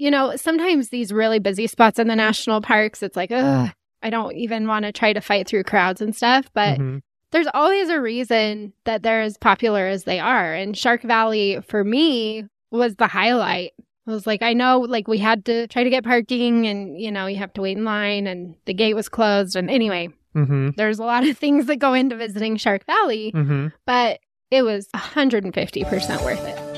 you 0.00 0.10
know, 0.10 0.34
sometimes 0.36 0.88
these 0.88 1.12
really 1.12 1.38
busy 1.38 1.66
spots 1.66 1.98
in 1.98 2.08
the 2.08 2.16
national 2.16 2.60
parks, 2.62 3.02
it's 3.02 3.16
like, 3.16 3.30
ugh, 3.30 3.70
I 4.02 4.10
don't 4.10 4.34
even 4.34 4.66
want 4.66 4.84
to 4.86 4.92
try 4.92 5.12
to 5.12 5.20
fight 5.20 5.46
through 5.46 5.64
crowds 5.64 6.00
and 6.00 6.16
stuff. 6.16 6.50
But 6.54 6.78
Mhm. 6.78 7.00
there's 7.32 7.48
always 7.52 7.90
a 7.90 8.00
reason 8.00 8.72
that 8.84 9.02
they're 9.02 9.20
as 9.20 9.36
popular 9.36 9.86
as 9.86 10.04
they 10.04 10.18
are. 10.18 10.54
And 10.54 10.76
Shark 10.76 11.02
Valley, 11.02 11.60
for 11.68 11.84
me, 11.84 12.46
was 12.70 12.96
the 12.96 13.06
highlight. 13.06 13.72
I 14.06 14.10
was 14.10 14.26
like, 14.26 14.42
I 14.42 14.54
know, 14.54 14.80
like, 14.80 15.06
we 15.06 15.18
had 15.18 15.44
to 15.44 15.66
try 15.68 15.84
to 15.84 15.90
get 15.90 16.02
parking 16.02 16.66
and, 16.66 16.98
you 16.98 17.12
know, 17.12 17.26
you 17.26 17.36
have 17.36 17.52
to 17.52 17.60
wait 17.60 17.76
in 17.76 17.84
line 17.84 18.26
and 18.26 18.54
the 18.64 18.74
gate 18.74 18.94
was 18.94 19.08
closed. 19.08 19.54
And 19.54 19.70
anyway, 19.70 20.08
Mhm. 20.34 20.74
there's 20.76 20.98
a 20.98 21.04
lot 21.04 21.28
of 21.28 21.36
things 21.38 21.66
that 21.66 21.76
go 21.76 21.92
into 21.92 22.16
visiting 22.16 22.56
Shark 22.56 22.84
Valley, 22.86 23.32
Mhm. 23.34 23.72
but 23.86 24.18
it 24.50 24.62
was 24.62 24.88
150% 24.94 26.22
worth 26.24 26.44
it. 26.46 26.69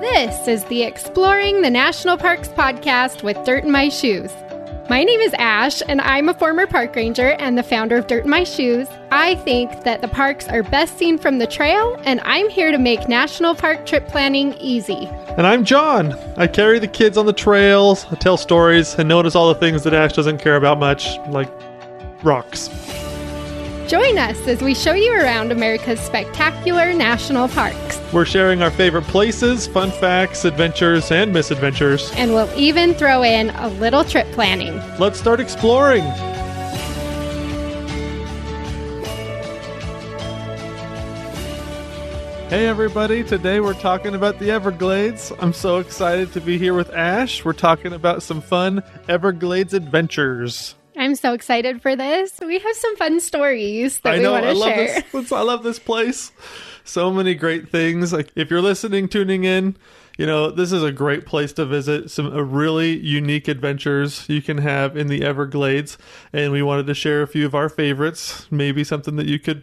This 0.00 0.46
is 0.46 0.62
the 0.66 0.84
Exploring 0.84 1.62
the 1.62 1.70
National 1.70 2.16
Parks 2.16 2.46
podcast 2.46 3.24
with 3.24 3.36
Dirt 3.44 3.64
in 3.64 3.72
My 3.72 3.88
Shoes. 3.88 4.32
My 4.88 5.02
name 5.02 5.18
is 5.18 5.34
Ash, 5.34 5.82
and 5.88 6.00
I'm 6.00 6.28
a 6.28 6.34
former 6.34 6.68
park 6.68 6.94
ranger 6.94 7.30
and 7.32 7.58
the 7.58 7.64
founder 7.64 7.96
of 7.96 8.06
Dirt 8.06 8.22
in 8.22 8.30
My 8.30 8.44
Shoes. 8.44 8.86
I 9.10 9.34
think 9.34 9.82
that 9.82 10.00
the 10.00 10.06
parks 10.06 10.46
are 10.46 10.62
best 10.62 10.96
seen 10.98 11.18
from 11.18 11.38
the 11.38 11.48
trail, 11.48 12.00
and 12.04 12.20
I'm 12.20 12.48
here 12.48 12.70
to 12.70 12.78
make 12.78 13.08
national 13.08 13.56
park 13.56 13.86
trip 13.86 14.06
planning 14.06 14.54
easy. 14.60 15.08
And 15.36 15.44
I'm 15.44 15.64
John. 15.64 16.12
I 16.36 16.46
carry 16.46 16.78
the 16.78 16.86
kids 16.86 17.18
on 17.18 17.26
the 17.26 17.32
trails, 17.32 18.06
I 18.12 18.14
tell 18.14 18.36
stories, 18.36 18.94
and 18.94 19.08
notice 19.08 19.34
all 19.34 19.52
the 19.52 19.58
things 19.58 19.82
that 19.82 19.94
Ash 19.94 20.12
doesn't 20.12 20.38
care 20.38 20.54
about 20.54 20.78
much, 20.78 21.18
like 21.30 21.50
rocks. 22.22 22.68
Join 23.88 24.18
us 24.18 24.46
as 24.46 24.60
we 24.60 24.74
show 24.74 24.92
you 24.92 25.14
around 25.14 25.50
America's 25.50 25.98
spectacular 25.98 26.92
national 26.92 27.48
parks. 27.48 27.98
We're 28.12 28.26
sharing 28.26 28.60
our 28.60 28.70
favorite 28.70 29.04
places, 29.04 29.66
fun 29.66 29.90
facts, 29.92 30.44
adventures, 30.44 31.10
and 31.10 31.32
misadventures. 31.32 32.12
And 32.12 32.34
we'll 32.34 32.52
even 32.54 32.92
throw 32.92 33.22
in 33.22 33.48
a 33.48 33.68
little 33.68 34.04
trip 34.04 34.30
planning. 34.32 34.76
Let's 34.98 35.18
start 35.18 35.40
exploring. 35.40 36.02
Hey 42.50 42.66
everybody, 42.66 43.24
today 43.24 43.60
we're 43.60 43.72
talking 43.72 44.14
about 44.14 44.38
the 44.38 44.50
Everglades. 44.50 45.32
I'm 45.38 45.54
so 45.54 45.78
excited 45.78 46.34
to 46.34 46.42
be 46.42 46.58
here 46.58 46.74
with 46.74 46.90
Ash. 46.90 47.42
We're 47.42 47.54
talking 47.54 47.94
about 47.94 48.22
some 48.22 48.42
fun 48.42 48.82
Everglades 49.08 49.72
adventures. 49.72 50.74
I'm 50.98 51.14
so 51.14 51.32
excited 51.32 51.80
for 51.80 51.94
this. 51.96 52.38
We 52.44 52.58
have 52.58 52.76
some 52.76 52.96
fun 52.96 53.20
stories 53.20 54.00
that 54.00 54.14
I 54.14 54.16
we 54.18 54.22
know, 54.24 54.32
want 54.32 54.46
I 54.46 54.52
to 54.52 54.58
love 54.58 54.68
share. 54.74 55.04
this. 55.12 55.32
I 55.32 55.40
love 55.42 55.62
this 55.62 55.78
place. 55.78 56.32
So 56.84 57.10
many 57.12 57.34
great 57.34 57.68
things. 57.68 58.12
Like 58.12 58.30
if 58.34 58.50
you're 58.50 58.60
listening, 58.60 59.08
tuning 59.08 59.44
in, 59.44 59.76
you 60.18 60.26
know 60.26 60.50
this 60.50 60.72
is 60.72 60.82
a 60.82 60.90
great 60.90 61.24
place 61.24 61.52
to 61.54 61.64
visit. 61.64 62.10
Some 62.10 62.26
uh, 62.26 62.40
really 62.42 62.96
unique 62.98 63.46
adventures 63.46 64.28
you 64.28 64.42
can 64.42 64.58
have 64.58 64.96
in 64.96 65.06
the 65.06 65.22
Everglades, 65.24 65.96
and 66.32 66.50
we 66.50 66.62
wanted 66.62 66.86
to 66.88 66.94
share 66.94 67.22
a 67.22 67.26
few 67.28 67.46
of 67.46 67.54
our 67.54 67.68
favorites. 67.68 68.46
Maybe 68.50 68.82
something 68.82 69.16
that 69.16 69.26
you 69.26 69.38
could 69.38 69.62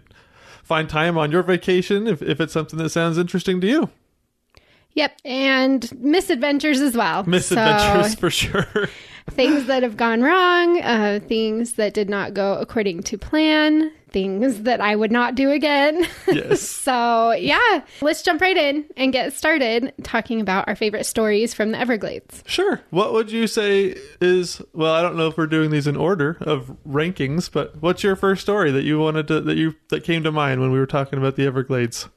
find 0.63 0.87
time 0.89 1.17
on 1.17 1.31
your 1.31 1.43
vacation 1.43 2.07
if, 2.07 2.21
if 2.21 2.39
it's 2.39 2.53
something 2.53 2.79
that 2.79 2.89
sounds 2.89 3.17
interesting 3.17 3.59
to 3.61 3.67
you. 3.67 3.89
Yep, 4.93 5.11
and 5.25 5.99
misadventures 5.99 6.79
as 6.79 6.95
well. 6.95 7.23
Misadventures 7.25 8.13
So, 8.13 8.17
for 8.19 8.29
sure. 8.29 8.87
Things 9.31 9.65
that 9.65 9.83
have 9.83 9.97
gone 9.97 10.21
wrong, 10.21 10.81
uh, 10.81 11.19
things 11.27 11.73
that 11.73 11.93
did 11.93 12.09
not 12.09 12.33
go 12.33 12.53
according 12.53 13.03
to 13.03 13.17
plan, 13.17 13.91
things 14.09 14.61
that 14.61 14.79
I 14.79 14.95
would 14.95 15.11
not 15.11 15.35
do 15.35 15.51
again. 15.51 16.07
yes. 16.27 16.61
so, 16.85 17.31
yeah, 17.31 17.81
let's 18.01 18.21
jump 18.21 18.39
right 18.39 18.55
in 18.55 18.85
and 18.95 19.11
get 19.11 19.33
started 19.33 19.93
talking 20.03 20.39
about 20.39 20.67
our 20.67 20.75
favorite 20.75 21.05
stories 21.05 21.53
from 21.53 21.71
the 21.71 21.79
Everglades. 21.79 22.43
Sure. 22.45 22.81
What 22.91 23.13
would 23.13 23.31
you 23.31 23.47
say 23.47 23.95
is 24.21 24.61
well, 24.73 24.93
I 24.93 25.01
don't 25.01 25.17
know 25.17 25.27
if 25.27 25.37
we're 25.37 25.47
doing 25.47 25.71
these 25.71 25.87
in 25.87 25.97
order 25.97 26.37
of 26.41 26.77
rankings, 26.87 27.51
but 27.51 27.81
what's 27.81 28.03
your 28.03 28.15
first 28.15 28.41
story 28.41 28.71
that 28.71 28.83
you 28.83 28.99
wanted 28.99 29.27
to 29.27 29.41
that 29.41 29.57
you 29.57 29.75
that 29.89 30.03
came 30.03 30.23
to 30.23 30.31
mind 30.31 30.61
when 30.61 30.71
we 30.71 30.79
were 30.79 30.85
talking 30.85 31.19
about 31.19 31.35
the 31.35 31.45
Everglades? 31.45 32.07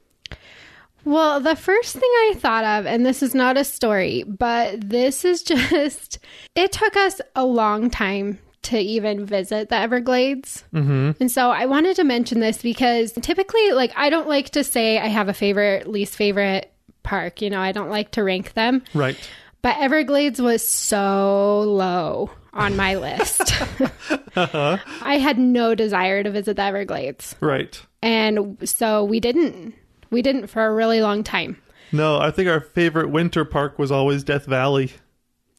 Well, 1.05 1.41
the 1.41 1.57
first 1.57 1.95
thing 1.95 2.03
I 2.03 2.35
thought 2.37 2.65
of, 2.65 2.87
and 2.87 3.07
this 3.07 3.23
is 3.23 3.35
not 3.35 3.57
a 3.57 3.65
story, 3.65 4.25
but 4.25 4.89
this 4.89 5.25
is 5.25 5.43
just, 5.45 6.19
it 6.55 6.73
took 6.73 6.97
us 6.97 7.21
a 7.35 7.45
long 7.45 7.91
time 7.91 8.39
to 8.63 8.79
even 8.79 9.25
visit 9.25 9.69
the 9.69 9.77
Everglades. 9.77 10.65
Mm-hmm. 10.75 11.13
And 11.21 11.31
so 11.31 11.51
I 11.51 11.67
wanted 11.67 11.97
to 11.97 12.05
mention 12.05 12.41
this 12.41 12.61
because 12.61 13.13
typically, 13.13 13.73
like, 13.73 13.93
I 13.97 14.11
don't 14.11 14.29
like 14.29 14.51
to 14.51 14.65
say 14.65 14.99
I 14.99 15.07
have 15.07 15.29
a 15.29 15.35
favorite, 15.35 15.87
least 15.87 16.17
favorite 16.17 16.73
park. 17.03 17.41
You 17.41 17.51
know, 17.51 17.61
I 17.61 17.73
don't 17.73 17.91
like 17.91 18.11
to 18.13 18.23
rank 18.23 18.53
them. 18.53 18.83
Right. 18.93 19.17
But 19.63 19.77
Everglades 19.79 20.41
was 20.41 20.67
so 20.67 21.61
low 21.61 22.31
on 22.53 22.77
my 22.77 22.97
list. 22.97 23.41
Uh-huh. 24.37 24.79
I 25.03 25.19
had 25.19 25.39
no 25.39 25.75
desire 25.75 26.23
to 26.23 26.31
visit 26.31 26.57
the 26.57 26.63
Everglades. 26.63 27.35
Right. 27.41 27.81
And 28.03 28.59
so 28.69 29.05
we 29.05 29.21
didn't. 29.21 29.75
We 30.11 30.23
didn't 30.23 30.49
for 30.49 30.67
a 30.67 30.75
really 30.75 31.01
long 31.01 31.23
time. 31.23 31.61
No, 31.93 32.19
I 32.19 32.31
think 32.31 32.49
our 32.49 32.61
favorite 32.61 33.11
winter 33.11 33.45
park 33.45 33.79
was 33.79 33.91
always 33.91 34.23
Death 34.23 34.47
Valley. 34.47 34.93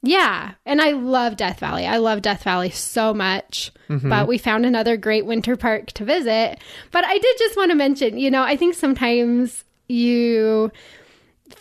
Yeah, 0.01 0.53
and 0.65 0.81
I 0.81 0.91
love 0.91 1.35
Death 1.35 1.59
Valley. 1.59 1.85
I 1.85 1.97
love 1.97 2.21
Death 2.21 2.43
Valley 2.43 2.69
so 2.69 3.13
much. 3.13 3.71
Mm-hmm. 3.89 4.09
But 4.09 4.27
we 4.27 4.37
found 4.37 4.65
another 4.65 4.95
great 4.95 5.25
winter 5.25 5.57
park 5.57 5.87
to 5.93 6.05
visit. 6.05 6.59
But 6.91 7.03
I 7.05 7.17
did 7.17 7.37
just 7.37 7.57
want 7.57 7.71
to 7.71 7.75
mention, 7.75 8.17
you 8.17 8.31
know, 8.31 8.43
I 8.43 8.55
think 8.55 8.75
sometimes 8.75 9.65
you 9.87 10.71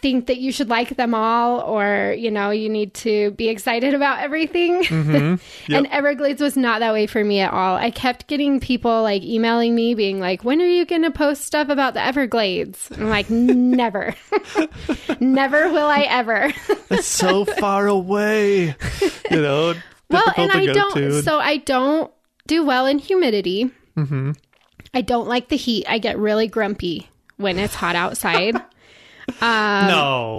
think 0.00 0.26
that 0.26 0.38
you 0.38 0.53
should 0.53 0.69
like 0.69 0.97
them 0.97 1.14
all 1.14 1.60
or, 1.60 2.14
you 2.16 2.31
know, 2.31 2.50
you 2.50 2.69
need 2.69 2.94
to 2.94 3.32
be 3.32 3.48
excited 3.48 3.94
about 3.94 4.20
everything. 4.20 4.84
Yep. 5.69 5.78
And 5.78 5.86
Everglades 5.88 6.41
was 6.41 6.56
not 6.56 6.81
that 6.81 6.92
way 6.92 7.06
for 7.06 7.22
me 7.22 7.41
at 7.41 7.53
all. 7.53 7.76
I 7.76 7.91
kept 7.91 8.26
getting 8.26 8.58
people 8.58 9.03
like 9.03 9.22
emailing 9.22 9.75
me 9.75 9.94
being 9.94 10.19
like, 10.19 10.42
"When 10.44 10.62
are 10.62 10.66
you 10.66 10.87
going 10.87 11.03
to 11.03 11.10
post 11.10 11.44
stuff 11.44 11.69
about 11.69 11.92
the 11.92 12.03
Everglades?" 12.03 12.88
I'm 12.97 13.10
like, 13.10 13.28
"Never. 13.31 14.14
Never 15.20 15.70
will 15.70 15.87
I 15.87 16.06
ever." 16.08 16.53
It's 16.91 17.06
so 17.06 17.44
far 17.44 17.87
away. 17.87 18.75
You 19.31 19.42
know, 19.42 19.75
well, 20.10 20.32
and 20.37 20.50
I 20.53 20.66
don't. 20.66 20.94
to. 20.94 21.22
So 21.22 21.38
I 21.38 21.58
don't 21.58 22.10
do 22.47 22.64
well 22.64 22.87
in 22.87 22.98
humidity. 22.98 23.70
mm-hmm. 23.97 24.32
I 24.94 25.03
don't 25.03 25.28
like 25.28 25.48
the 25.48 25.56
heat. 25.56 25.84
I 25.87 25.98
get 25.98 26.19
really 26.19 26.48
grumpy 26.48 27.10
when 27.37 27.58
it's 27.58 27.75
hot 27.75 27.94
outside. 27.94 28.56
Um, 29.40 29.86
no. 29.88 30.38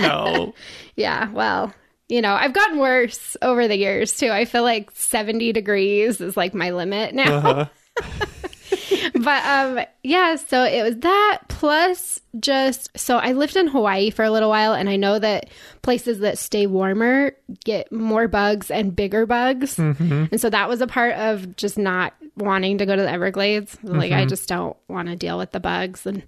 No. 0.00 0.54
Yeah. 0.96 1.28
Well, 1.32 1.74
you 2.08 2.22
know, 2.22 2.34
I've 2.34 2.52
gotten 2.52 2.78
worse 2.78 3.36
over 3.42 3.66
the 3.66 3.76
years 3.76 4.16
too. 4.16 4.28
I 4.30 4.44
feel 4.44 4.62
like 4.62 4.90
70 4.92 5.52
degrees 5.52 6.20
is 6.20 6.36
like 6.36 6.54
my 6.54 6.70
limit 6.70 7.14
now. 7.14 7.36
Uh-huh. 7.38 7.66
but 9.14 9.44
um 9.44 9.84
yeah 10.02 10.34
so 10.36 10.64
it 10.64 10.82
was 10.82 10.96
that 10.98 11.38
plus 11.48 12.20
just 12.40 12.90
so 12.98 13.16
i 13.18 13.32
lived 13.32 13.56
in 13.56 13.68
hawaii 13.68 14.10
for 14.10 14.24
a 14.24 14.30
little 14.30 14.48
while 14.48 14.72
and 14.74 14.88
i 14.88 14.96
know 14.96 15.18
that 15.18 15.48
places 15.82 16.18
that 16.20 16.36
stay 16.38 16.66
warmer 16.66 17.32
get 17.64 17.90
more 17.92 18.26
bugs 18.26 18.70
and 18.70 18.96
bigger 18.96 19.26
bugs 19.26 19.76
Mm-hmm. 19.76 20.24
and 20.32 20.40
so 20.40 20.50
that 20.50 20.68
was 20.68 20.80
a 20.80 20.86
part 20.86 21.14
of 21.14 21.54
just 21.56 21.78
not 21.78 22.14
wanting 22.36 22.78
to 22.78 22.86
go 22.86 22.96
to 22.96 23.02
the 23.02 23.10
everglades 23.10 23.76
like 23.84 24.10
Mm-hmm. 24.10 24.20
i 24.20 24.26
just 24.26 24.48
don't 24.48 24.76
want 24.88 25.08
to 25.08 25.16
deal 25.16 25.38
with 25.38 25.50
the 25.52 25.60
bugs 25.60 26.04
and 26.06 26.22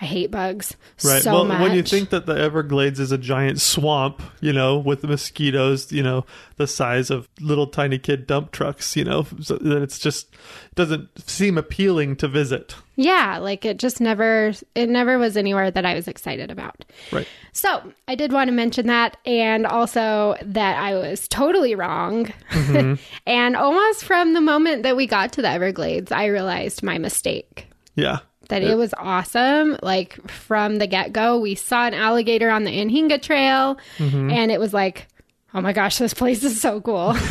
i 0.00 0.04
hate 0.04 0.30
bugs 0.30 0.76
Right. 1.04 1.22
so 1.22 1.32
well, 1.32 1.44
much 1.44 1.60
when 1.60 1.72
you 1.74 1.82
think 1.82 2.10
that 2.10 2.26
the 2.26 2.34
Everglades 2.34 3.00
is 3.00 3.12
a 3.12 3.18
giant 3.18 3.60
swamp, 3.60 4.22
you 4.40 4.52
know, 4.52 4.78
with 4.78 5.02
the 5.02 5.08
mosquitoes, 5.08 5.92
you 5.92 6.02
know, 6.02 6.24
the 6.56 6.66
size 6.66 7.10
of 7.10 7.28
little 7.40 7.66
tiny 7.66 7.98
kid 7.98 8.26
dump 8.26 8.50
trucks, 8.52 8.96
you 8.96 9.04
know, 9.04 9.26
so 9.40 9.56
that 9.58 9.82
it's 9.82 9.98
just 9.98 10.28
doesn't 10.74 11.08
seem 11.28 11.58
appealing 11.58 12.16
to 12.16 12.28
visit. 12.28 12.74
yeah 12.96 13.38
like 13.38 13.64
it 13.64 13.78
just 13.78 14.00
never 14.00 14.52
it 14.74 14.88
never 14.88 15.18
was 15.18 15.36
anywhere 15.36 15.70
that 15.70 15.84
i 15.86 15.94
was 15.94 16.06
excited 16.08 16.50
about 16.50 16.84
Right. 17.12 17.26
So 17.52 17.92
I 18.06 18.14
did 18.16 18.32
want 18.32 18.48
to 18.48 18.52
mention 18.52 18.86
that, 18.88 19.16
and 19.24 19.64
also 19.66 20.36
that 20.42 20.76
I 20.78 20.94
was 20.94 21.26
totally 21.28 21.74
wrong. 21.74 22.26
Mm-hmm. 22.50 22.94
and 23.26 23.56
almost 23.56 24.04
from 24.04 24.34
the 24.34 24.42
moment 24.42 24.82
that 24.82 24.94
we 24.94 25.06
got 25.06 25.32
to 25.34 25.42
the 25.42 25.48
Everglades, 25.48 26.12
I 26.12 26.26
realized 26.26 26.82
my 26.82 26.98
mistake. 26.98 27.66
Yeah. 27.96 28.20
That 28.48 28.62
it 28.62 28.76
was 28.76 28.94
awesome. 28.96 29.76
Like 29.82 30.30
from 30.30 30.76
the 30.76 30.86
get 30.86 31.12
go, 31.12 31.40
we 31.40 31.56
saw 31.56 31.86
an 31.86 31.94
alligator 31.94 32.48
on 32.48 32.62
the 32.62 32.70
Anhinga 32.70 33.20
Trail, 33.20 33.76
mm-hmm. 33.98 34.30
and 34.30 34.52
it 34.52 34.60
was 34.60 34.72
like, 34.72 35.08
oh 35.52 35.60
my 35.60 35.72
gosh, 35.72 35.98
this 35.98 36.14
place 36.14 36.44
is 36.44 36.60
so 36.60 36.80
cool. 36.80 37.16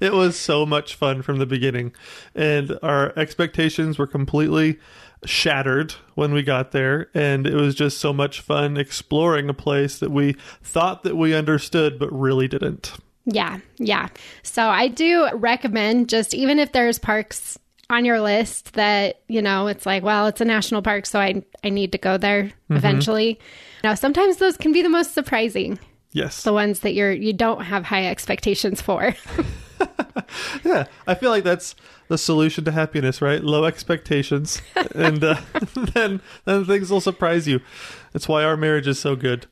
It 0.00 0.12
was 0.12 0.38
so 0.38 0.64
much 0.64 0.94
fun 0.94 1.22
from 1.22 1.38
the 1.38 1.46
beginning, 1.46 1.92
and 2.34 2.78
our 2.82 3.12
expectations 3.18 3.98
were 3.98 4.06
completely 4.06 4.78
shattered 5.24 5.94
when 6.14 6.32
we 6.32 6.42
got 6.42 6.72
there 6.72 7.08
and 7.14 7.46
it 7.46 7.54
was 7.54 7.74
just 7.74 7.96
so 7.96 8.12
much 8.12 8.40
fun 8.40 8.76
exploring 8.76 9.48
a 9.48 9.54
place 9.54 9.98
that 9.98 10.10
we 10.10 10.34
thought 10.62 11.02
that 11.02 11.16
we 11.16 11.34
understood 11.34 11.98
but 11.98 12.12
really 12.12 12.46
didn't. 12.46 12.92
Yeah, 13.24 13.60
yeah. 13.78 14.08
So 14.42 14.68
I 14.68 14.88
do 14.88 15.30
recommend 15.32 16.10
just 16.10 16.34
even 16.34 16.58
if 16.58 16.72
there's 16.72 16.98
parks 16.98 17.58
on 17.90 18.04
your 18.04 18.20
list 18.20 18.74
that, 18.74 19.20
you 19.28 19.42
know, 19.42 19.66
it's 19.66 19.86
like, 19.86 20.02
well, 20.02 20.26
it's 20.26 20.40
a 20.40 20.44
national 20.44 20.82
park, 20.82 21.06
so 21.06 21.20
I 21.20 21.42
I 21.62 21.68
need 21.70 21.92
to 21.92 21.98
go 21.98 22.16
there 22.16 22.50
eventually. 22.70 23.38
Now, 23.82 23.94
sometimes 23.94 24.38
those 24.38 24.56
can 24.56 24.72
be 24.72 24.82
the 24.82 24.88
most 24.88 25.12
surprising. 25.14 25.78
Yes. 26.12 26.42
The 26.42 26.52
ones 26.52 26.80
that 26.80 26.94
you're 26.94 27.12
you 27.12 27.32
don't 27.32 27.62
have 27.62 27.84
high 27.84 28.06
expectations 28.06 28.80
for. 28.80 29.14
Yeah, 30.64 30.86
I 31.06 31.14
feel 31.14 31.30
like 31.30 31.44
that's 31.44 31.74
the 32.08 32.18
solution 32.18 32.64
to 32.64 32.72
happiness, 32.72 33.20
right? 33.20 33.42
Low 33.42 33.64
expectations, 33.64 34.62
and 34.94 35.22
uh, 35.22 35.40
then 35.74 36.20
then 36.44 36.64
things 36.64 36.90
will 36.90 37.00
surprise 37.00 37.46
you. 37.46 37.60
That's 38.12 38.28
why 38.28 38.44
our 38.44 38.56
marriage 38.56 38.86
is 38.86 38.98
so 38.98 39.16
good. 39.16 39.46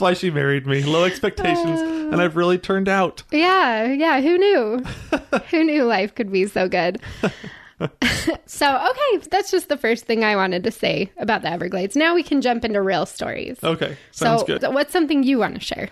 That's 0.00 0.16
why 0.16 0.18
she 0.18 0.30
married 0.30 0.66
me. 0.66 0.82
Low 0.82 1.04
expectations, 1.04 1.78
and 1.78 2.22
I've 2.22 2.34
really 2.34 2.56
turned 2.56 2.88
out. 2.88 3.22
yeah, 3.30 3.84
yeah, 3.84 4.22
who 4.22 4.38
knew? 4.38 4.82
who 5.50 5.62
knew 5.62 5.84
life 5.84 6.14
could 6.14 6.32
be 6.32 6.46
so 6.46 6.70
good? 6.70 7.02
so, 8.46 8.90
okay, 8.90 9.26
that's 9.30 9.50
just 9.50 9.68
the 9.68 9.76
first 9.76 10.06
thing 10.06 10.24
I 10.24 10.36
wanted 10.36 10.64
to 10.64 10.70
say 10.70 11.12
about 11.18 11.42
the 11.42 11.50
Everglades. 11.50 11.96
Now 11.96 12.14
we 12.14 12.22
can 12.22 12.40
jump 12.40 12.64
into 12.64 12.80
real 12.80 13.04
stories. 13.04 13.62
Okay, 13.62 13.98
sounds 14.10 14.40
so, 14.40 14.46
good. 14.46 14.60
th- 14.62 14.72
what's 14.72 14.90
something 14.90 15.22
you 15.22 15.38
want 15.38 15.56
to 15.56 15.60
share? 15.60 15.90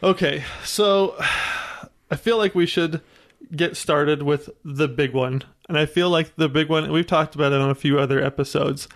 Okay, 0.00 0.44
so 0.62 1.16
I 2.08 2.14
feel 2.14 2.38
like 2.38 2.54
we 2.54 2.66
should 2.66 3.00
get 3.50 3.76
started 3.76 4.22
with 4.22 4.48
the 4.64 4.86
big 4.86 5.12
one. 5.12 5.42
And 5.68 5.76
I 5.76 5.86
feel 5.86 6.08
like 6.08 6.36
the 6.36 6.48
big 6.48 6.68
one, 6.68 6.92
we've 6.92 7.04
talked 7.04 7.34
about 7.34 7.50
it 7.52 7.60
on 7.60 7.68
a 7.68 7.74
few 7.74 7.98
other 7.98 8.22
episodes, 8.22 8.86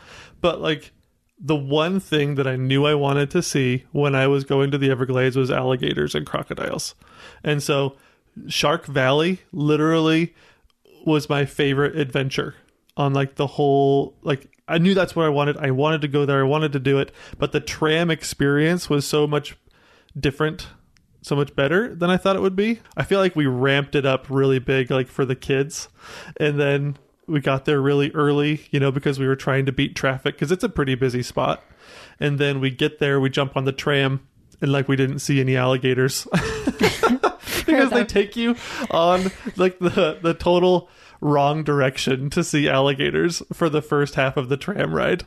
but 0.40 0.60
like 0.60 0.92
the 1.38 1.56
one 1.56 2.00
thing 2.00 2.36
that 2.36 2.46
I 2.46 2.56
knew 2.56 2.86
I 2.86 2.94
wanted 2.94 3.30
to 3.32 3.42
see 3.42 3.84
when 3.92 4.14
I 4.14 4.26
was 4.26 4.44
going 4.44 4.70
to 4.70 4.78
the 4.78 4.90
Everglades 4.90 5.36
was 5.36 5.50
alligators 5.50 6.14
and 6.14 6.24
crocodiles. 6.24 6.94
And 7.42 7.62
so 7.62 7.96
Shark 8.46 8.86
Valley 8.86 9.40
literally 9.52 10.34
was 11.04 11.28
my 11.28 11.44
favorite 11.44 11.96
adventure 11.96 12.54
on 12.96 13.12
like 13.12 13.34
the 13.34 13.46
whole 13.46 14.16
like 14.22 14.48
I 14.66 14.78
knew 14.78 14.94
that's 14.94 15.14
what 15.14 15.26
I 15.26 15.28
wanted. 15.28 15.58
I 15.58 15.70
wanted 15.72 16.00
to 16.02 16.08
go 16.08 16.24
there. 16.24 16.40
I 16.40 16.44
wanted 16.44 16.72
to 16.72 16.80
do 16.80 16.98
it, 16.98 17.12
but 17.38 17.52
the 17.52 17.60
tram 17.60 18.10
experience 18.10 18.88
was 18.88 19.04
so 19.04 19.26
much 19.26 19.56
different, 20.18 20.68
so 21.20 21.36
much 21.36 21.54
better 21.54 21.94
than 21.94 22.08
I 22.08 22.16
thought 22.16 22.36
it 22.36 22.42
would 22.42 22.56
be. 22.56 22.80
I 22.96 23.02
feel 23.02 23.18
like 23.18 23.36
we 23.36 23.46
ramped 23.46 23.94
it 23.94 24.06
up 24.06 24.26
really 24.30 24.58
big 24.58 24.90
like 24.90 25.08
for 25.08 25.24
the 25.26 25.36
kids. 25.36 25.88
And 26.38 26.58
then 26.58 26.96
we 27.26 27.40
got 27.40 27.64
there 27.64 27.80
really 27.80 28.10
early, 28.12 28.66
you 28.70 28.80
know, 28.80 28.90
because 28.90 29.18
we 29.18 29.26
were 29.26 29.36
trying 29.36 29.66
to 29.66 29.72
beat 29.72 29.94
traffic 29.96 30.38
cuz 30.38 30.50
it's 30.52 30.64
a 30.64 30.68
pretty 30.68 30.94
busy 30.94 31.22
spot. 31.22 31.62
And 32.20 32.38
then 32.38 32.60
we 32.60 32.70
get 32.70 32.98
there, 32.98 33.20
we 33.20 33.30
jump 33.30 33.56
on 33.56 33.64
the 33.64 33.72
tram 33.72 34.20
and 34.60 34.72
like 34.72 34.88
we 34.88 34.96
didn't 34.96 35.18
see 35.18 35.40
any 35.40 35.56
alligators. 35.56 36.26
because 37.66 37.90
they 37.90 38.04
take 38.04 38.36
you 38.36 38.56
on 38.90 39.30
like 39.56 39.78
the 39.78 40.18
the 40.22 40.34
total 40.34 40.88
wrong 41.20 41.64
direction 41.64 42.30
to 42.30 42.44
see 42.44 42.68
alligators 42.68 43.42
for 43.52 43.68
the 43.68 43.82
first 43.82 44.14
half 44.14 44.36
of 44.36 44.48
the 44.48 44.56
tram 44.56 44.94
ride. 44.94 45.26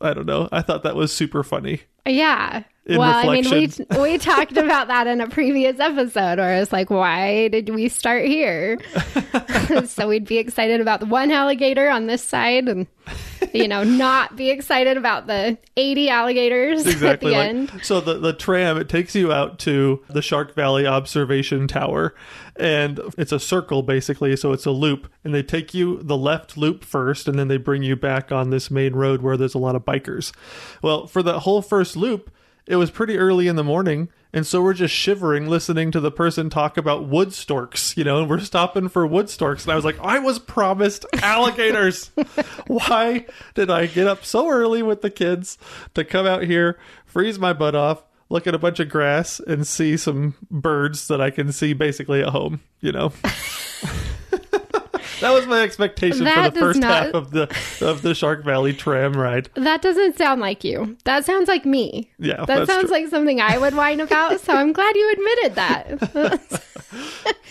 I 0.00 0.14
don't 0.14 0.26
know. 0.26 0.48
I 0.50 0.62
thought 0.62 0.82
that 0.82 0.96
was 0.96 1.12
super 1.12 1.42
funny. 1.42 1.82
Yeah. 2.06 2.64
In 2.86 2.98
well, 2.98 3.26
I 3.30 3.40
mean, 3.40 3.50
we 3.50 3.98
we 3.98 4.18
talked 4.18 4.58
about 4.58 4.88
that 4.88 5.06
in 5.06 5.22
a 5.22 5.26
previous 5.28 5.80
episode 5.80 6.38
where 6.38 6.56
it's 6.60 6.70
like, 6.70 6.90
why 6.90 7.48
did 7.48 7.70
we 7.70 7.88
start 7.88 8.26
here? 8.26 8.78
so 9.86 10.06
we'd 10.08 10.26
be 10.26 10.36
excited 10.36 10.82
about 10.82 11.00
the 11.00 11.06
one 11.06 11.30
alligator 11.30 11.88
on 11.88 12.06
this 12.08 12.22
side 12.22 12.68
and, 12.68 12.86
you 13.54 13.68
know, 13.68 13.84
not 13.84 14.36
be 14.36 14.50
excited 14.50 14.98
about 14.98 15.26
the 15.26 15.56
80 15.78 16.10
alligators 16.10 16.86
Exactly. 16.86 17.08
at 17.08 17.20
the 17.20 17.30
like- 17.30 17.48
end. 17.74 17.80
so 17.82 18.02
the 18.02 18.18
the 18.18 18.34
tram 18.34 18.76
it 18.76 18.90
takes 18.90 19.14
you 19.14 19.32
out 19.32 19.58
to 19.60 20.02
the 20.10 20.20
Shark 20.20 20.54
Valley 20.54 20.86
Observation 20.86 21.66
Tower, 21.66 22.14
and 22.56 23.00
it's 23.16 23.32
a 23.32 23.40
circle 23.40 23.82
basically. 23.82 24.36
So 24.36 24.52
it's 24.52 24.66
a 24.66 24.70
loop, 24.70 25.10
and 25.24 25.34
they 25.34 25.42
take 25.42 25.72
you 25.72 26.02
the 26.02 26.18
left 26.18 26.58
loop 26.58 26.84
first, 26.84 27.28
and 27.28 27.38
then 27.38 27.48
they 27.48 27.56
bring 27.56 27.82
you 27.82 27.96
back 27.96 28.30
on 28.30 28.50
this 28.50 28.70
main 28.70 28.92
road 28.94 29.22
where 29.22 29.38
there's 29.38 29.54
a 29.54 29.58
lot 29.58 29.74
of 29.74 29.86
bikers. 29.86 30.32
Well, 30.82 31.06
for 31.06 31.22
the 31.22 31.40
whole 31.40 31.62
first 31.62 31.93
loop, 31.96 32.30
it 32.66 32.76
was 32.76 32.90
pretty 32.90 33.18
early 33.18 33.46
in 33.48 33.56
the 33.56 33.64
morning. 33.64 34.08
And 34.32 34.46
so 34.46 34.62
we're 34.62 34.74
just 34.74 34.92
shivering 34.92 35.46
listening 35.46 35.90
to 35.92 36.00
the 36.00 36.10
person 36.10 36.50
talk 36.50 36.76
about 36.76 37.06
wood 37.06 37.32
storks, 37.32 37.96
you 37.96 38.02
know, 38.02 38.18
and 38.20 38.28
we're 38.28 38.40
stopping 38.40 38.88
for 38.88 39.06
wood 39.06 39.30
storks. 39.30 39.64
And 39.64 39.72
I 39.72 39.76
was 39.76 39.84
like, 39.84 39.98
I 40.00 40.18
was 40.18 40.38
promised 40.40 41.06
alligators. 41.22 42.10
Why 42.66 43.26
did 43.54 43.70
I 43.70 43.86
get 43.86 44.08
up 44.08 44.24
so 44.24 44.48
early 44.48 44.82
with 44.82 45.02
the 45.02 45.10
kids 45.10 45.56
to 45.94 46.04
come 46.04 46.26
out 46.26 46.42
here, 46.42 46.78
freeze 47.06 47.38
my 47.38 47.52
butt 47.52 47.76
off, 47.76 48.02
look 48.28 48.46
at 48.48 48.56
a 48.56 48.58
bunch 48.58 48.80
of 48.80 48.88
grass, 48.88 49.38
and 49.38 49.66
see 49.66 49.96
some 49.96 50.34
birds 50.50 51.06
that 51.08 51.20
I 51.20 51.30
can 51.30 51.52
see 51.52 51.72
basically 51.74 52.20
at 52.22 52.30
home, 52.30 52.60
you 52.80 52.90
know? 52.90 53.12
that 55.24 55.32
was 55.32 55.46
my 55.46 55.62
expectation 55.62 56.24
That 56.24 56.52
for 56.52 56.54
the 56.54 56.60
first 56.60 56.80
not- 56.80 57.04
half 57.06 57.14
of 57.14 57.30
the 57.32 57.42
of 57.80 58.02
the 58.02 58.14
Shark 58.14 58.44
Valley 58.44 58.72
tram 58.72 59.14
ride. 59.14 59.48
That 59.54 59.82
doesn't 59.82 60.16
sound 60.18 60.40
like 60.40 60.62
you. 60.64 60.96
That 61.04 61.24
sounds 61.24 61.48
like 61.48 61.64
me. 61.64 62.10
Yeah, 62.18 62.44
That 62.44 62.66
sounds 62.68 62.84
true. 62.88 62.92
like 62.92 63.08
something 63.08 63.40
I 63.40 63.58
would 63.58 63.74
whine 63.74 64.00
about. 64.00 64.40
So 64.40 64.52
I'm 64.52 64.72
glad 64.72 64.94
you 64.96 65.12
admitted 65.12 65.54
that. 65.56 66.62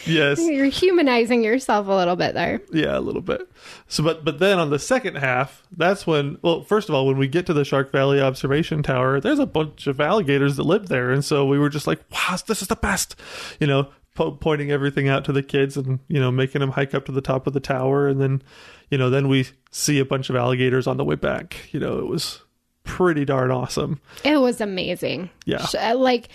Yes. 0.05 0.39
You're 0.45 0.65
humanizing 0.65 1.43
yourself 1.43 1.87
a 1.87 1.91
little 1.91 2.15
bit 2.15 2.33
there. 2.33 2.61
Yeah, 2.71 2.97
a 2.97 2.99
little 2.99 3.21
bit. 3.21 3.49
So, 3.87 4.03
but 4.03 4.23
but 4.25 4.39
then 4.39 4.59
on 4.59 4.69
the 4.69 4.79
second 4.79 5.15
half, 5.15 5.63
that's 5.75 6.05
when. 6.07 6.37
Well, 6.41 6.63
first 6.63 6.89
of 6.89 6.95
all, 6.95 7.07
when 7.07 7.17
we 7.17 7.27
get 7.27 7.45
to 7.47 7.53
the 7.53 7.63
Shark 7.65 7.91
Valley 7.91 8.21
Observation 8.21 8.83
Tower, 8.83 9.19
there's 9.19 9.39
a 9.39 9.45
bunch 9.45 9.87
of 9.87 9.99
alligators 10.01 10.55
that 10.57 10.63
live 10.63 10.87
there, 10.89 11.11
and 11.11 11.23
so 11.23 11.45
we 11.45 11.57
were 11.59 11.69
just 11.69 11.87
like, 11.87 11.99
"Wow, 12.11 12.37
this 12.47 12.61
is 12.61 12.67
the 12.67 12.75
best," 12.75 13.15
you 13.59 13.67
know, 13.67 13.89
po- 14.13 14.31
pointing 14.31 14.71
everything 14.71 15.07
out 15.07 15.25
to 15.25 15.31
the 15.31 15.43
kids, 15.43 15.77
and 15.77 15.99
you 16.07 16.19
know, 16.19 16.31
making 16.31 16.61
them 16.61 16.71
hike 16.71 16.93
up 16.93 17.05
to 17.05 17.11
the 17.11 17.21
top 17.21 17.47
of 17.47 17.53
the 17.53 17.59
tower, 17.59 18.07
and 18.07 18.21
then, 18.21 18.41
you 18.89 18.97
know, 18.97 19.09
then 19.09 19.27
we 19.27 19.47
see 19.71 19.99
a 19.99 20.05
bunch 20.05 20.29
of 20.29 20.35
alligators 20.35 20.87
on 20.87 20.97
the 20.97 21.03
way 21.05 21.15
back. 21.15 21.57
You 21.71 21.79
know, 21.79 21.99
it 21.99 22.07
was 22.07 22.41
pretty 22.83 23.25
darn 23.25 23.51
awesome. 23.51 23.99
It 24.23 24.37
was 24.37 24.59
amazing. 24.61 25.29
Yeah. 25.45 25.65
Uh, 25.77 25.95
Like, 25.97 26.29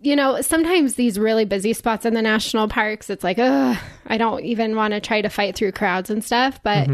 you 0.00 0.16
know, 0.16 0.40
sometimes 0.40 0.94
these 0.94 1.18
really 1.18 1.44
busy 1.44 1.74
spots 1.74 2.06
in 2.06 2.14
the 2.14 2.22
national 2.22 2.68
parks, 2.68 3.10
it's 3.10 3.22
like, 3.22 3.38
ugh, 3.38 3.76
I 4.06 4.16
don't 4.16 4.42
even 4.42 4.74
want 4.74 4.94
to 4.94 5.00
try 5.00 5.20
to 5.20 5.28
fight 5.28 5.54
through 5.54 5.72
crowds 5.72 6.08
and 6.08 6.24
stuff. 6.24 6.62
But 6.62 6.88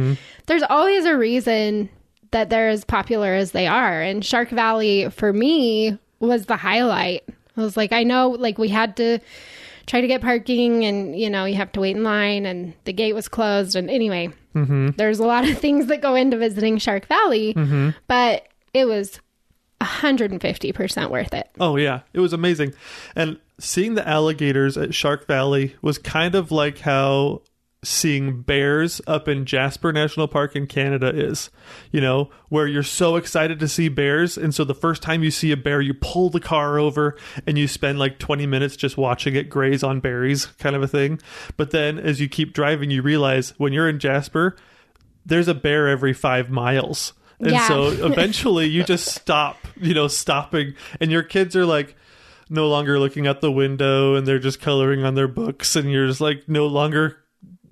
there's 0.46 0.64
always 0.64 1.04
a 1.04 1.16
reason 1.16 1.88
that 2.32 2.50
they're 2.50 2.68
as 2.68 2.84
popular 2.84 3.32
as 3.32 3.52
they 3.52 3.68
are. 3.68 4.02
And 4.02 4.24
Shark 4.24 4.48
Valley, 4.48 5.08
for 5.10 5.32
me, 5.32 5.96
was 6.18 6.46
the 6.46 6.56
highlight. 6.56 7.22
I 7.56 7.60
was 7.60 7.76
like, 7.76 7.92
I 7.92 8.02
know, 8.02 8.30
like, 8.30 8.58
we 8.58 8.68
had 8.68 8.96
to 8.96 9.20
try 9.86 10.00
to 10.00 10.06
get 10.06 10.20
parking 10.20 10.84
and, 10.84 11.18
you 11.18 11.30
know, 11.30 11.44
you 11.44 11.54
have 11.54 11.72
to 11.72 11.80
wait 11.80 11.96
in 11.96 12.02
line 12.02 12.46
and 12.46 12.74
the 12.84 12.92
gate 12.92 13.14
was 13.14 13.28
closed. 13.28 13.76
And 13.76 13.88
anyway, 13.88 14.30
mm-hmm. 14.54 14.90
there's 14.96 15.18
a 15.18 15.26
lot 15.26 15.48
of 15.48 15.58
things 15.60 15.86
that 15.86 16.02
go 16.02 16.14
into 16.14 16.36
visiting 16.36 16.78
Shark 16.78 17.06
Valley, 17.06 17.54
mm-hmm. 17.54 17.90
but 18.08 18.46
it 18.74 18.86
was 18.86 19.20
150% 19.80 21.10
worth 21.10 21.34
it. 21.34 21.48
Oh 21.60 21.76
yeah, 21.76 22.00
it 22.12 22.20
was 22.20 22.32
amazing. 22.32 22.74
And 23.14 23.38
seeing 23.58 23.94
the 23.94 24.06
alligators 24.06 24.76
at 24.76 24.94
Shark 24.94 25.26
Valley 25.26 25.76
was 25.82 25.98
kind 25.98 26.34
of 26.34 26.50
like 26.50 26.78
how 26.78 27.42
seeing 27.86 28.42
bears 28.42 29.00
up 29.06 29.28
in 29.28 29.44
Jasper 29.46 29.92
National 29.92 30.26
Park 30.28 30.56
in 30.56 30.66
Canada 30.66 31.08
is. 31.14 31.50
You 31.92 32.00
know, 32.00 32.30
where 32.48 32.66
you're 32.66 32.82
so 32.82 33.16
excited 33.16 33.58
to 33.60 33.68
see 33.68 33.88
bears 33.88 34.36
and 34.36 34.54
so 34.54 34.64
the 34.64 34.74
first 34.74 35.02
time 35.02 35.22
you 35.22 35.30
see 35.30 35.52
a 35.52 35.56
bear 35.56 35.80
you 35.80 35.94
pull 35.94 36.30
the 36.30 36.40
car 36.40 36.78
over 36.78 37.16
and 37.46 37.56
you 37.58 37.66
spend 37.68 37.98
like 37.98 38.18
20 38.18 38.46
minutes 38.46 38.76
just 38.76 38.96
watching 38.96 39.34
it 39.34 39.48
graze 39.48 39.82
on 39.82 40.00
berries 40.00 40.46
kind 40.58 40.74
of 40.76 40.82
a 40.82 40.88
thing. 40.88 41.20
But 41.56 41.70
then 41.70 41.98
as 41.98 42.20
you 42.20 42.28
keep 42.28 42.52
driving 42.52 42.90
you 42.90 43.02
realize 43.02 43.50
when 43.58 43.72
you're 43.72 43.88
in 43.88 43.98
Jasper 43.98 44.56
there's 45.24 45.48
a 45.48 45.54
bear 45.54 45.88
every 45.88 46.12
5 46.12 46.50
miles. 46.50 47.12
And 47.40 47.50
Yeah. 47.50 47.66
so 47.68 47.86
eventually 48.06 48.66
you 48.66 48.84
just 48.84 49.06
stop, 49.14 49.58
you 49.76 49.92
know, 49.92 50.08
stopping, 50.08 50.74
and 51.00 51.10
your 51.10 51.22
kids 51.24 51.56
are 51.56 51.66
like 51.66 51.96
no 52.48 52.68
longer 52.68 52.98
looking 53.00 53.26
out 53.26 53.40
the 53.40 53.50
window 53.50 54.14
and 54.14 54.24
they're 54.26 54.38
just 54.38 54.60
coloring 54.60 55.04
on 55.04 55.14
their 55.16 55.26
books, 55.28 55.74
and 55.76 55.90
you're 55.90 56.06
just 56.06 56.20
like 56.20 56.48
no 56.48 56.66
longer, 56.68 57.18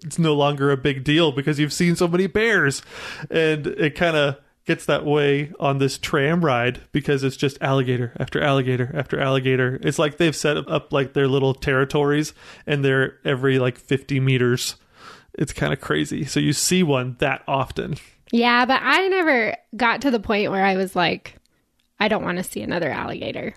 it's 0.05 0.19
no 0.19 0.35
longer 0.35 0.71
a 0.71 0.77
big 0.77 1.03
deal 1.05 1.33
because 1.33 1.59
you've 1.59 1.73
seen 1.73 1.97
so 1.97 2.07
many 2.07 2.27
bears. 2.27 2.83
And 3.31 3.67
it 3.67 3.95
kind 3.95 4.17
of 4.17 4.37
gets 4.65 4.87
that 4.87 5.05
way 5.05 5.53
on 5.61 5.79
this 5.79 5.99
tram 5.99 6.45
ride 6.45 6.81
because 6.93 7.23
it's 7.23 7.37
just 7.37 7.59
alligator 7.61 8.13
after 8.19 8.43
alligator 8.43 8.91
after 8.95 9.21
alligator. 9.21 9.79
It's 9.83 9.99
like 9.99 10.17
they've 10.17 10.37
set 10.37 10.57
up 10.57 10.93
like 10.93 11.13
their 11.13 11.29
little 11.29 11.55
territories 11.55 12.33
and 12.67 12.85
they're 12.85 13.19
every 13.25 13.59
like 13.59 13.79
50 13.79 14.21
meters. 14.21 14.77
It's 15.35 15.53
kind 15.53 15.73
of 15.73 15.81
crazy. 15.81 16.25
So 16.25 16.41
you 16.41 16.53
see 16.53 16.83
one 16.83 17.17
that 17.19 17.43
often. 17.49 17.97
Yeah, 18.31 18.65
but 18.65 18.81
I 18.83 19.09
never 19.09 19.57
got 19.77 20.03
to 20.03 20.11
the 20.11 20.21
point 20.21 20.51
where 20.51 20.65
I 20.65 20.77
was 20.77 20.97
like, 20.97 21.37
I 22.01 22.09
don't 22.09 22.25
want 22.25 22.39
to 22.39 22.45
see 22.45 22.63
another 22.63 22.91
alligator. 22.91 23.55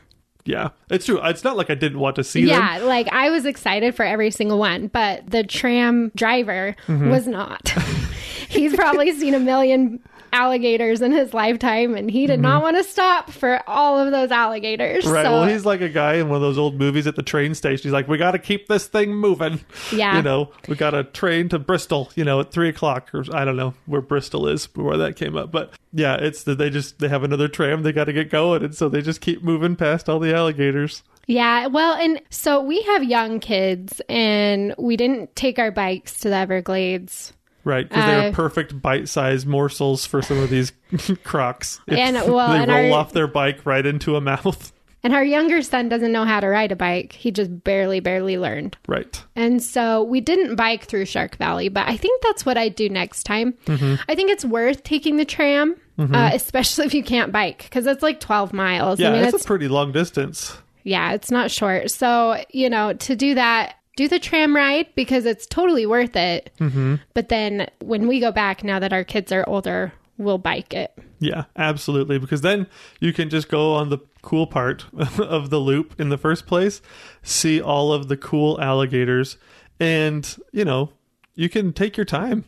Yeah, 0.48 0.70
it's 0.90 1.06
true. 1.06 1.20
It's 1.24 1.44
not 1.44 1.58
like 1.58 1.70
I 1.70 1.76
didn't 1.76 2.00
want 2.00 2.16
to 2.16 2.24
see 2.24 2.46
them. 2.46 2.50
Yeah, 2.60 2.78
like 2.80 3.08
I 3.12 3.30
was 3.30 3.46
excited 3.46 3.94
for 3.96 4.04
every 4.06 4.32
single 4.32 4.58
one, 4.58 4.88
but 4.88 5.30
the 5.30 5.44
tram 5.44 6.12
driver 6.16 6.76
Mm-hmm. 6.88 7.10
was 7.10 7.28
not. 7.28 7.70
He's 8.50 8.74
probably 8.76 9.12
seen 9.12 9.34
a 9.34 9.40
million 9.40 10.00
alligators 10.38 11.02
in 11.02 11.12
his 11.12 11.34
lifetime, 11.34 11.96
and 11.96 12.12
he 12.12 12.28
did 12.28 12.40
not 12.40 12.62
want 12.62 12.78
to 12.78 12.84
stop 12.84 13.32
for 13.32 13.62
all 13.68 14.00
of 14.00 14.12
those 14.12 14.32
alligators. 14.32 15.04
Mm-hmm. 15.04 15.14
Right. 15.14 15.26
So, 15.26 15.32
well, 15.32 15.48
he's 15.48 15.66
like 15.66 15.82
a 15.82 15.90
guy 15.90 16.14
in 16.16 16.30
one 16.30 16.36
of 16.36 16.42
those 16.42 16.58
old 16.58 16.78
movies 16.78 17.08
at 17.08 17.16
the 17.16 17.24
train 17.24 17.56
station. 17.56 17.84
He's 17.84 17.94
like, 17.94 18.08
we 18.08 18.18
got 18.18 18.32
to 18.32 18.40
keep 18.40 18.68
this 18.68 18.88
thing 18.88 19.14
moving. 19.16 19.60
Yeah. 19.92 20.18
You 20.18 20.22
know, 20.22 20.52
we 20.68 20.76
got 20.76 20.94
a 20.94 21.04
train 21.04 21.50
to 21.50 21.60
Bristol, 21.60 22.12
you 22.16 22.24
know, 22.24 22.40
at 22.40 22.52
three 22.52 22.70
o'clock, 22.70 23.14
or 23.14 23.24
I 23.34 23.44
don't 23.46 23.58
know 23.58 23.74
where 23.88 24.02
Bristol 24.02 24.48
is, 24.48 24.66
where 24.76 24.98
that 24.98 25.16
came 25.16 25.36
up. 25.36 25.52
But 25.52 25.74
yeah, 25.92 26.16
it's 26.16 26.44
that 26.44 26.58
they 26.58 26.70
just, 26.70 27.00
they 27.00 27.08
have 27.08 27.24
another 27.24 27.48
tram. 27.48 27.84
They 27.84 27.92
got 27.92 28.06
to 28.06 28.14
get 28.14 28.30
going. 28.30 28.64
And 28.64 28.76
so 28.76 28.90
they 28.90 29.02
just 29.02 29.22
keep 29.22 29.42
moving 29.44 29.76
past 29.76 30.08
all 30.08 30.20
the 30.20 30.36
alligators. 30.36 31.02
yeah. 31.28 31.68
Well, 31.68 31.96
and 31.96 32.22
so 32.30 32.62
we 32.62 32.82
have 32.84 33.04
young 33.04 33.40
kids, 33.40 34.02
and 34.08 34.74
we 34.78 34.96
didn't 34.98 35.36
take 35.36 35.60
our 35.60 35.72
bikes 35.72 36.20
to 36.20 36.30
the 36.30 36.36
Everglades. 36.36 37.34
Right. 37.68 37.88
Because 37.88 38.06
they're 38.06 38.30
Uh, 38.30 38.32
perfect 38.32 38.82
bite 38.82 39.10
sized 39.10 39.46
morsels 39.46 40.06
for 40.06 40.22
some 40.22 40.40
of 40.40 40.50
these 40.50 40.72
crocs. 41.24 41.82
If 41.86 41.98
And, 41.98 42.16
well, 42.34 42.54
they 42.54 42.60
and 42.60 42.72
roll 42.72 42.94
our- 42.94 43.00
off 43.02 43.12
their 43.14 43.28
bike 43.28 43.66
right 43.66 43.86
into 43.86 44.16
a 44.16 44.22
mouth. 44.22 44.72
And 45.04 45.14
our 45.14 45.24
younger 45.24 45.62
son 45.62 45.90
doesn't 45.90 46.12
know 46.12 46.26
how 46.26 46.40
to 46.40 46.48
ride 46.48 46.72
a 46.72 46.76
bike. 46.76 47.14
He 47.14 47.30
just 47.32 47.64
barely, 47.64 48.00
barely 48.02 48.38
learned. 48.38 48.76
Right. 48.88 49.24
And 49.36 49.62
so 49.64 50.04
we 50.04 50.20
didn't 50.20 50.56
bike 50.56 50.86
through 50.86 51.06
Shark 51.06 51.38
Valley, 51.38 51.70
but 51.70 51.88
I 51.88 51.96
think 51.96 52.22
that's 52.24 52.46
what 52.46 52.58
I'd 52.58 52.76
do 52.76 52.90
next 52.90 53.24
time. 53.24 53.54
Mm-hmm. 53.68 54.02
I 54.10 54.16
think 54.16 54.32
it's 54.32 54.44
worth 54.44 54.84
taking 54.84 55.16
the 55.18 55.24
tram, 55.24 55.76
uh, 56.00 56.32
especially 56.34 56.88
if 56.88 56.94
you 56.96 57.04
can't 57.04 57.32
bike, 57.32 57.60
because 57.64 57.86
it's 57.86 58.02
like 58.04 58.20
12 58.20 58.52
miles. 58.54 59.00
Yeah, 59.00 59.10
I 59.10 59.14
mean, 59.14 59.24
it's, 59.26 59.36
it's, 59.36 59.46
a 59.46 59.48
pretty 59.48 59.68
long 59.68 59.92
distance. 59.94 60.58
yeah, 60.84 61.14
it's 61.14 61.30
not 61.32 61.52
short. 61.52 61.92
So, 61.92 62.44
you 62.50 62.70
know, 62.70 62.94
to 62.94 63.16
do 63.16 63.36
that, 63.36 63.76
do 63.98 64.08
the 64.08 64.20
tram 64.20 64.56
ride 64.56 64.88
because 64.96 65.26
it's 65.26 65.46
totally 65.46 65.86
worth 65.86 66.16
it. 66.16 66.52
Mm-hmm. 66.60 66.96
But 67.14 67.28
then 67.28 67.68
when 67.80 68.08
we 68.08 68.22
go 68.22 68.32
back, 68.32 68.64
now 68.64 68.80
that 68.80 68.94
our 68.94 69.04
kids 69.04 69.32
are 69.34 69.44
older, 69.48 69.92
we'll 70.18 70.38
bike 70.38 70.74
it. 70.74 70.98
Yeah, 71.20 71.46
absolutely. 71.58 72.20
Because 72.20 72.42
then 72.42 72.68
you 73.02 73.12
can 73.12 73.30
just 73.30 73.50
go 73.50 73.74
on 73.74 73.90
the 73.90 73.98
cool 74.22 74.48
part 74.48 74.86
of 75.20 75.50
the 75.50 75.58
loop 75.58 76.00
in 76.00 76.10
the 76.10 76.18
first 76.18 76.46
place, 76.46 76.82
see 77.24 77.60
all 77.60 77.92
of 77.92 78.08
the 78.08 78.16
cool 78.16 78.62
alligators, 78.62 79.38
and, 79.80 80.38
you 80.54 80.64
know, 80.64 80.92
you 81.36 81.50
can 81.50 81.74
take 81.74 81.98
your 81.98 82.06
time. 82.06 82.46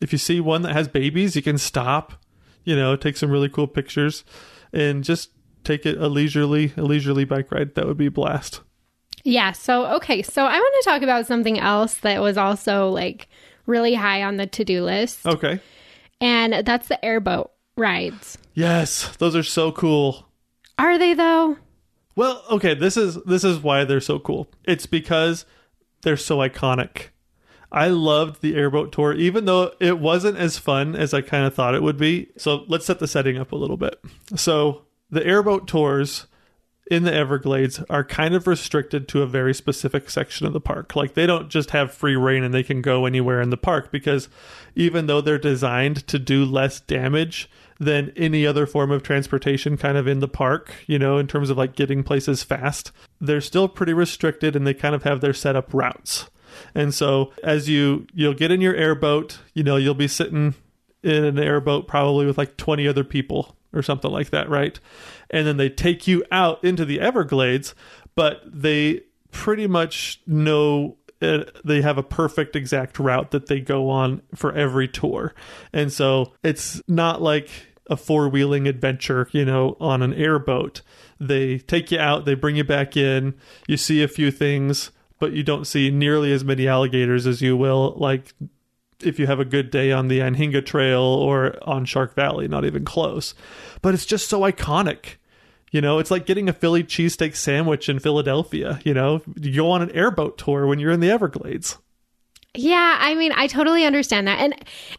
If 0.00 0.12
you 0.12 0.18
see 0.18 0.40
one 0.40 0.62
that 0.62 0.72
has 0.72 0.88
babies, 0.88 1.36
you 1.36 1.42
can 1.42 1.58
stop, 1.58 2.14
you 2.64 2.74
know, 2.74 2.96
take 2.96 3.18
some 3.18 3.30
really 3.30 3.50
cool 3.50 3.66
pictures 3.66 4.24
and 4.72 5.04
just 5.04 5.30
take 5.62 5.84
it 5.84 5.98
a 5.98 6.08
leisurely, 6.08 6.72
a 6.78 6.82
leisurely 6.82 7.24
bike 7.24 7.52
ride. 7.52 7.74
That 7.74 7.86
would 7.86 7.98
be 7.98 8.06
a 8.06 8.10
blast. 8.10 8.62
Yeah. 9.24 9.52
So, 9.52 9.86
okay. 9.96 10.22
So 10.22 10.44
I 10.44 10.58
want 10.58 10.74
to 10.82 10.90
talk 10.90 11.02
about 11.02 11.26
something 11.26 11.58
else 11.58 11.94
that 11.98 12.20
was 12.20 12.36
also 12.36 12.88
like 12.88 13.28
really 13.66 13.94
high 13.94 14.22
on 14.22 14.36
the 14.36 14.46
to 14.46 14.64
do 14.64 14.84
list. 14.84 15.26
Okay. 15.26 15.60
And 16.20 16.66
that's 16.66 16.88
the 16.88 17.02
airboat 17.04 17.50
rides. 17.76 18.38
Yes, 18.54 19.16
those 19.16 19.34
are 19.34 19.42
so 19.42 19.72
cool. 19.72 20.26
Are 20.78 20.98
they 20.98 21.14
though? 21.14 21.56
Well, 22.16 22.44
okay, 22.50 22.74
this 22.74 22.96
is 22.96 23.16
this 23.24 23.44
is 23.44 23.58
why 23.58 23.84
they're 23.84 24.00
so 24.00 24.18
cool. 24.18 24.48
It's 24.64 24.86
because 24.86 25.46
they're 26.02 26.16
so 26.16 26.38
iconic. 26.38 27.08
I 27.72 27.88
loved 27.88 28.42
the 28.42 28.56
airboat 28.56 28.90
tour 28.90 29.14
even 29.14 29.44
though 29.44 29.72
it 29.78 30.00
wasn't 30.00 30.36
as 30.36 30.58
fun 30.58 30.96
as 30.96 31.14
I 31.14 31.20
kind 31.20 31.46
of 31.46 31.54
thought 31.54 31.74
it 31.74 31.82
would 31.82 31.96
be. 31.96 32.28
So, 32.36 32.64
let's 32.66 32.84
set 32.84 32.98
the 32.98 33.06
setting 33.06 33.38
up 33.38 33.52
a 33.52 33.56
little 33.56 33.76
bit. 33.76 33.98
So, 34.34 34.82
the 35.08 35.24
airboat 35.24 35.68
tours 35.68 36.26
in 36.90 37.04
the 37.04 37.14
Everglades 37.14 37.80
are 37.88 38.02
kind 38.02 38.34
of 38.34 38.48
restricted 38.48 39.06
to 39.08 39.22
a 39.22 39.26
very 39.26 39.54
specific 39.54 40.10
section 40.10 40.44
of 40.44 40.52
the 40.52 40.60
park. 40.60 40.96
Like 40.96 41.14
they 41.14 41.24
don't 41.24 41.48
just 41.48 41.70
have 41.70 41.94
free 41.94 42.16
reign 42.16 42.42
and 42.42 42.52
they 42.52 42.64
can 42.64 42.82
go 42.82 43.06
anywhere 43.06 43.40
in 43.40 43.50
the 43.50 43.56
park 43.56 43.92
because 43.92 44.28
even 44.74 45.06
though 45.06 45.20
they're 45.20 45.38
designed 45.38 46.04
to 46.08 46.18
do 46.18 46.44
less 46.44 46.80
damage 46.80 47.48
than 47.78 48.12
any 48.16 48.44
other 48.44 48.66
form 48.66 48.90
of 48.90 49.04
transportation 49.04 49.76
kind 49.76 49.96
of 49.96 50.08
in 50.08 50.18
the 50.18 50.28
park, 50.28 50.74
you 50.88 50.98
know, 50.98 51.16
in 51.16 51.28
terms 51.28 51.48
of 51.48 51.56
like 51.56 51.76
getting 51.76 52.02
places 52.02 52.42
fast, 52.42 52.90
they're 53.20 53.40
still 53.40 53.68
pretty 53.68 53.92
restricted 53.92 54.56
and 54.56 54.66
they 54.66 54.74
kind 54.74 54.94
of 54.94 55.04
have 55.04 55.20
their 55.20 55.32
set 55.32 55.54
up 55.54 55.72
routes. 55.72 56.28
And 56.74 56.92
so 56.92 57.32
as 57.44 57.68
you 57.68 58.08
you'll 58.12 58.34
get 58.34 58.50
in 58.50 58.60
your 58.60 58.74
airboat, 58.74 59.38
you 59.54 59.62
know, 59.62 59.76
you'll 59.76 59.94
be 59.94 60.08
sitting 60.08 60.54
in 61.04 61.24
an 61.24 61.38
airboat 61.38 61.86
probably 61.86 62.26
with 62.26 62.36
like 62.36 62.56
20 62.56 62.88
other 62.88 63.04
people 63.04 63.56
or 63.72 63.82
something 63.82 64.10
like 64.10 64.30
that, 64.30 64.48
right? 64.48 64.78
And 65.30 65.46
then 65.46 65.56
they 65.56 65.68
take 65.68 66.06
you 66.06 66.24
out 66.30 66.62
into 66.64 66.84
the 66.84 67.00
Everglades, 67.00 67.74
but 68.14 68.42
they 68.46 69.02
pretty 69.30 69.66
much 69.66 70.20
know 70.26 70.96
uh, 71.22 71.44
they 71.64 71.82
have 71.82 71.98
a 71.98 72.02
perfect 72.02 72.56
exact 72.56 72.98
route 72.98 73.30
that 73.30 73.46
they 73.46 73.60
go 73.60 73.90
on 73.90 74.22
for 74.34 74.52
every 74.52 74.88
tour. 74.88 75.34
And 75.72 75.92
so 75.92 76.32
it's 76.42 76.80
not 76.88 77.20
like 77.20 77.50
a 77.88 77.96
four 77.96 78.28
wheeling 78.28 78.66
adventure, 78.66 79.28
you 79.32 79.44
know, 79.44 79.76
on 79.80 80.02
an 80.02 80.14
airboat. 80.14 80.80
They 81.18 81.58
take 81.58 81.90
you 81.90 81.98
out, 81.98 82.24
they 82.24 82.34
bring 82.34 82.56
you 82.56 82.64
back 82.64 82.96
in, 82.96 83.34
you 83.66 83.76
see 83.76 84.02
a 84.02 84.08
few 84.08 84.30
things, 84.30 84.90
but 85.18 85.32
you 85.32 85.42
don't 85.42 85.66
see 85.66 85.90
nearly 85.90 86.32
as 86.32 86.44
many 86.44 86.66
alligators 86.66 87.26
as 87.26 87.42
you 87.42 87.56
will 87.56 87.94
like 87.96 88.32
if 89.02 89.18
you 89.18 89.26
have 89.26 89.40
a 89.40 89.44
good 89.44 89.70
day 89.70 89.92
on 89.92 90.08
the 90.08 90.20
Anhinga 90.20 90.64
Trail 90.64 91.02
or 91.02 91.56
on 91.62 91.84
Shark 91.84 92.14
Valley, 92.14 92.48
not 92.48 92.64
even 92.64 92.84
close. 92.84 93.34
But 93.82 93.94
it's 93.94 94.06
just 94.06 94.28
so 94.28 94.40
iconic. 94.40 95.16
You 95.70 95.80
know, 95.80 95.98
it's 95.98 96.10
like 96.10 96.26
getting 96.26 96.48
a 96.48 96.52
Philly 96.52 96.82
cheesesteak 96.82 97.36
sandwich 97.36 97.88
in 97.88 98.00
Philadelphia. 98.00 98.80
You 98.84 98.94
know, 98.94 99.22
you 99.40 99.54
go 99.54 99.70
on 99.70 99.82
an 99.82 99.90
airboat 99.92 100.36
tour 100.36 100.66
when 100.66 100.78
you're 100.78 100.90
in 100.90 101.00
the 101.00 101.10
Everglades. 101.10 101.78
Yeah, 102.54 102.98
I 103.00 103.14
mean, 103.14 103.32
I 103.36 103.46
totally 103.46 103.84
understand 103.84 104.26
that. 104.26 104.40
And 104.40 104.54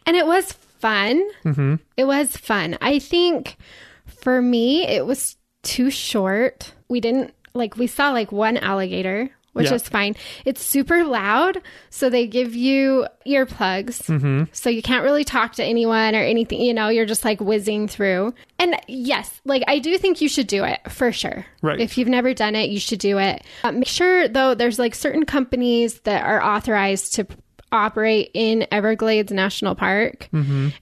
and 0.06 0.16
it 0.16 0.26
was 0.26 0.52
fun. 0.52 1.22
Mm-hmm. 1.44 1.76
It 1.96 2.04
was 2.04 2.36
fun. 2.36 2.78
I 2.80 2.98
think 2.98 3.56
for 4.06 4.40
me, 4.40 4.86
it 4.86 5.04
was 5.06 5.36
too 5.62 5.90
short. 5.90 6.72
We 6.88 7.00
didn't 7.00 7.34
like 7.54 7.76
we 7.76 7.86
saw 7.86 8.10
like 8.10 8.32
one 8.32 8.56
alligator, 8.56 9.30
which 9.52 9.68
Yeah. 9.68 9.74
is 9.74 9.88
fine. 9.88 10.16
It's 10.44 10.62
super 10.62 11.04
loud, 11.04 11.60
so 11.90 12.08
they 12.10 12.26
give 12.26 12.54
you 12.54 13.06
earplugs. 13.26 14.02
Mm-hmm. 14.06 14.44
So 14.52 14.70
you 14.70 14.82
can't 14.82 15.04
really 15.04 15.24
talk 15.24 15.52
to 15.54 15.64
anyone 15.64 16.14
or 16.14 16.22
anything, 16.22 16.60
you 16.60 16.74
know, 16.74 16.88
you're 16.88 17.06
just 17.06 17.24
like 17.24 17.40
whizzing 17.40 17.88
through. 17.88 18.34
And 18.58 18.76
yes, 18.88 19.40
like 19.44 19.62
I 19.68 19.78
do 19.78 19.96
think 19.98 20.20
you 20.20 20.28
should 20.28 20.46
do 20.46 20.64
it 20.64 20.80
for 20.90 21.12
sure. 21.12 21.44
Right. 21.62 21.80
If 21.80 21.98
you've 21.98 22.08
never 22.08 22.34
done 22.34 22.54
it, 22.56 22.70
you 22.70 22.80
should 22.80 22.98
do 23.00 23.18
it. 23.18 23.42
Uh, 23.64 23.72
make 23.72 23.86
sure 23.88 24.28
though 24.28 24.54
there's 24.54 24.78
like 24.78 24.94
certain 24.94 25.24
companies 25.26 26.00
that 26.00 26.24
are 26.24 26.42
authorized 26.42 27.14
to 27.14 27.26
operate 27.70 28.30
in 28.34 28.66
Everglades 28.70 29.32
National 29.32 29.74
Park. 29.74 30.28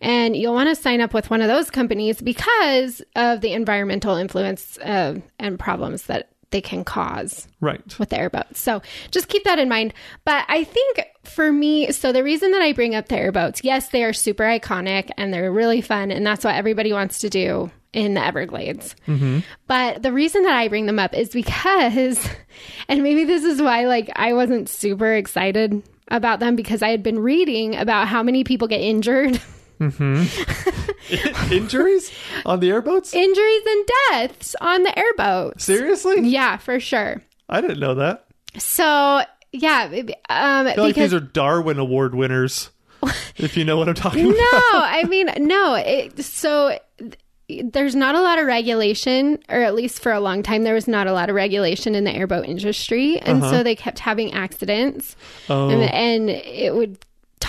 And 0.00 0.36
you'll 0.36 0.54
want 0.54 0.68
to 0.70 0.74
sign 0.74 1.00
up 1.00 1.14
with 1.14 1.30
one 1.30 1.40
of 1.40 1.46
those 1.46 1.70
companies 1.70 2.20
because 2.20 3.00
of 3.14 3.42
the 3.42 3.52
environmental 3.52 4.16
influence 4.16 4.76
uh, 4.78 5.20
and 5.38 5.56
problems 5.56 6.04
that 6.06 6.29
they 6.50 6.60
can 6.60 6.84
cause 6.84 7.46
Right. 7.60 7.80
with 7.98 8.08
the 8.10 8.18
airboats. 8.18 8.60
So 8.60 8.82
just 9.10 9.28
keep 9.28 9.44
that 9.44 9.58
in 9.58 9.68
mind. 9.68 9.94
But 10.24 10.44
I 10.48 10.64
think 10.64 11.00
for 11.24 11.52
me, 11.52 11.92
so 11.92 12.12
the 12.12 12.24
reason 12.24 12.50
that 12.52 12.62
I 12.62 12.72
bring 12.72 12.94
up 12.94 13.08
the 13.08 13.16
airboats, 13.18 13.62
yes, 13.62 13.88
they 13.90 14.02
are 14.04 14.12
super 14.12 14.44
iconic 14.44 15.10
and 15.16 15.32
they're 15.32 15.52
really 15.52 15.80
fun, 15.80 16.10
and 16.10 16.26
that's 16.26 16.44
what 16.44 16.54
everybody 16.56 16.92
wants 16.92 17.20
to 17.20 17.30
do 17.30 17.70
in 17.92 18.14
the 18.14 18.24
Everglades. 18.24 18.94
Mm-hmm. 19.08 19.40
But 19.66 20.02
the 20.02 20.12
reason 20.12 20.42
that 20.44 20.54
I 20.54 20.68
bring 20.68 20.86
them 20.86 20.98
up 20.98 21.14
is 21.14 21.28
because, 21.30 22.28
and 22.88 23.02
maybe 23.02 23.24
this 23.24 23.44
is 23.44 23.60
why 23.60 23.86
like 23.86 24.10
I 24.16 24.32
wasn't 24.32 24.68
super 24.68 25.12
excited 25.12 25.82
about 26.08 26.40
them 26.40 26.56
because 26.56 26.82
I 26.82 26.88
had 26.90 27.02
been 27.02 27.18
reading 27.20 27.76
about 27.76 28.08
how 28.08 28.22
many 28.22 28.42
people 28.44 28.66
get 28.68 28.80
injured. 28.80 29.40
Injuries 31.50 32.12
on 32.44 32.60
the 32.60 32.70
airboats? 32.70 33.14
Injuries 33.14 33.62
and 33.66 33.88
deaths 34.10 34.54
on 34.60 34.82
the 34.82 34.98
airboats. 34.98 35.64
Seriously? 35.64 36.28
Yeah, 36.28 36.58
for 36.58 36.78
sure. 36.78 37.22
I 37.48 37.62
didn't 37.62 37.80
know 37.80 37.94
that. 37.94 38.26
So, 38.58 39.22
yeah, 39.52 39.84
um, 40.28 40.66
I 40.66 40.74
feel 40.74 40.84
like 40.84 40.94
because 40.94 41.12
these 41.12 41.14
are 41.14 41.20
Darwin 41.20 41.78
Award 41.78 42.14
winners. 42.14 42.70
if 43.36 43.56
you 43.56 43.64
know 43.64 43.78
what 43.78 43.88
I'm 43.88 43.94
talking 43.94 44.24
no, 44.24 44.30
about. 44.30 44.42
No, 44.42 44.80
I 44.82 45.04
mean, 45.08 45.30
no. 45.38 45.74
It, 45.74 46.22
so 46.22 46.78
th- 46.98 47.64
there's 47.72 47.96
not 47.96 48.14
a 48.14 48.20
lot 48.20 48.38
of 48.38 48.46
regulation, 48.46 49.38
or 49.48 49.62
at 49.62 49.74
least 49.74 50.02
for 50.02 50.12
a 50.12 50.20
long 50.20 50.42
time, 50.42 50.62
there 50.64 50.74
was 50.74 50.86
not 50.86 51.06
a 51.06 51.12
lot 51.12 51.30
of 51.30 51.34
regulation 51.34 51.94
in 51.94 52.04
the 52.04 52.12
airboat 52.12 52.44
industry. 52.44 53.18
And 53.20 53.42
so 53.42 53.62
they 53.62 53.74
kept 53.74 53.98
having 53.98 54.34
accidents 54.34 55.16
Oh, 55.48 55.70
and, 55.70 55.82
and 55.82 56.30
it 56.30 56.74
would 56.74 56.98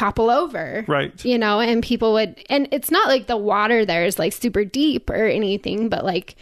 topple 0.01 0.31
over. 0.31 0.83
right. 0.87 1.23
You 1.23 1.37
know, 1.37 1.59
and 1.59 1.83
people 1.83 2.13
would, 2.13 2.43
and 2.49 2.67
it's 2.71 2.89
not 2.89 3.07
like 3.07 3.27
the 3.27 3.37
water 3.37 3.85
there 3.85 4.03
is 4.03 4.17
like 4.17 4.33
super 4.33 4.65
deep 4.65 5.09
or 5.11 5.25
anything, 5.27 5.89
but 5.89 6.03
like 6.03 6.35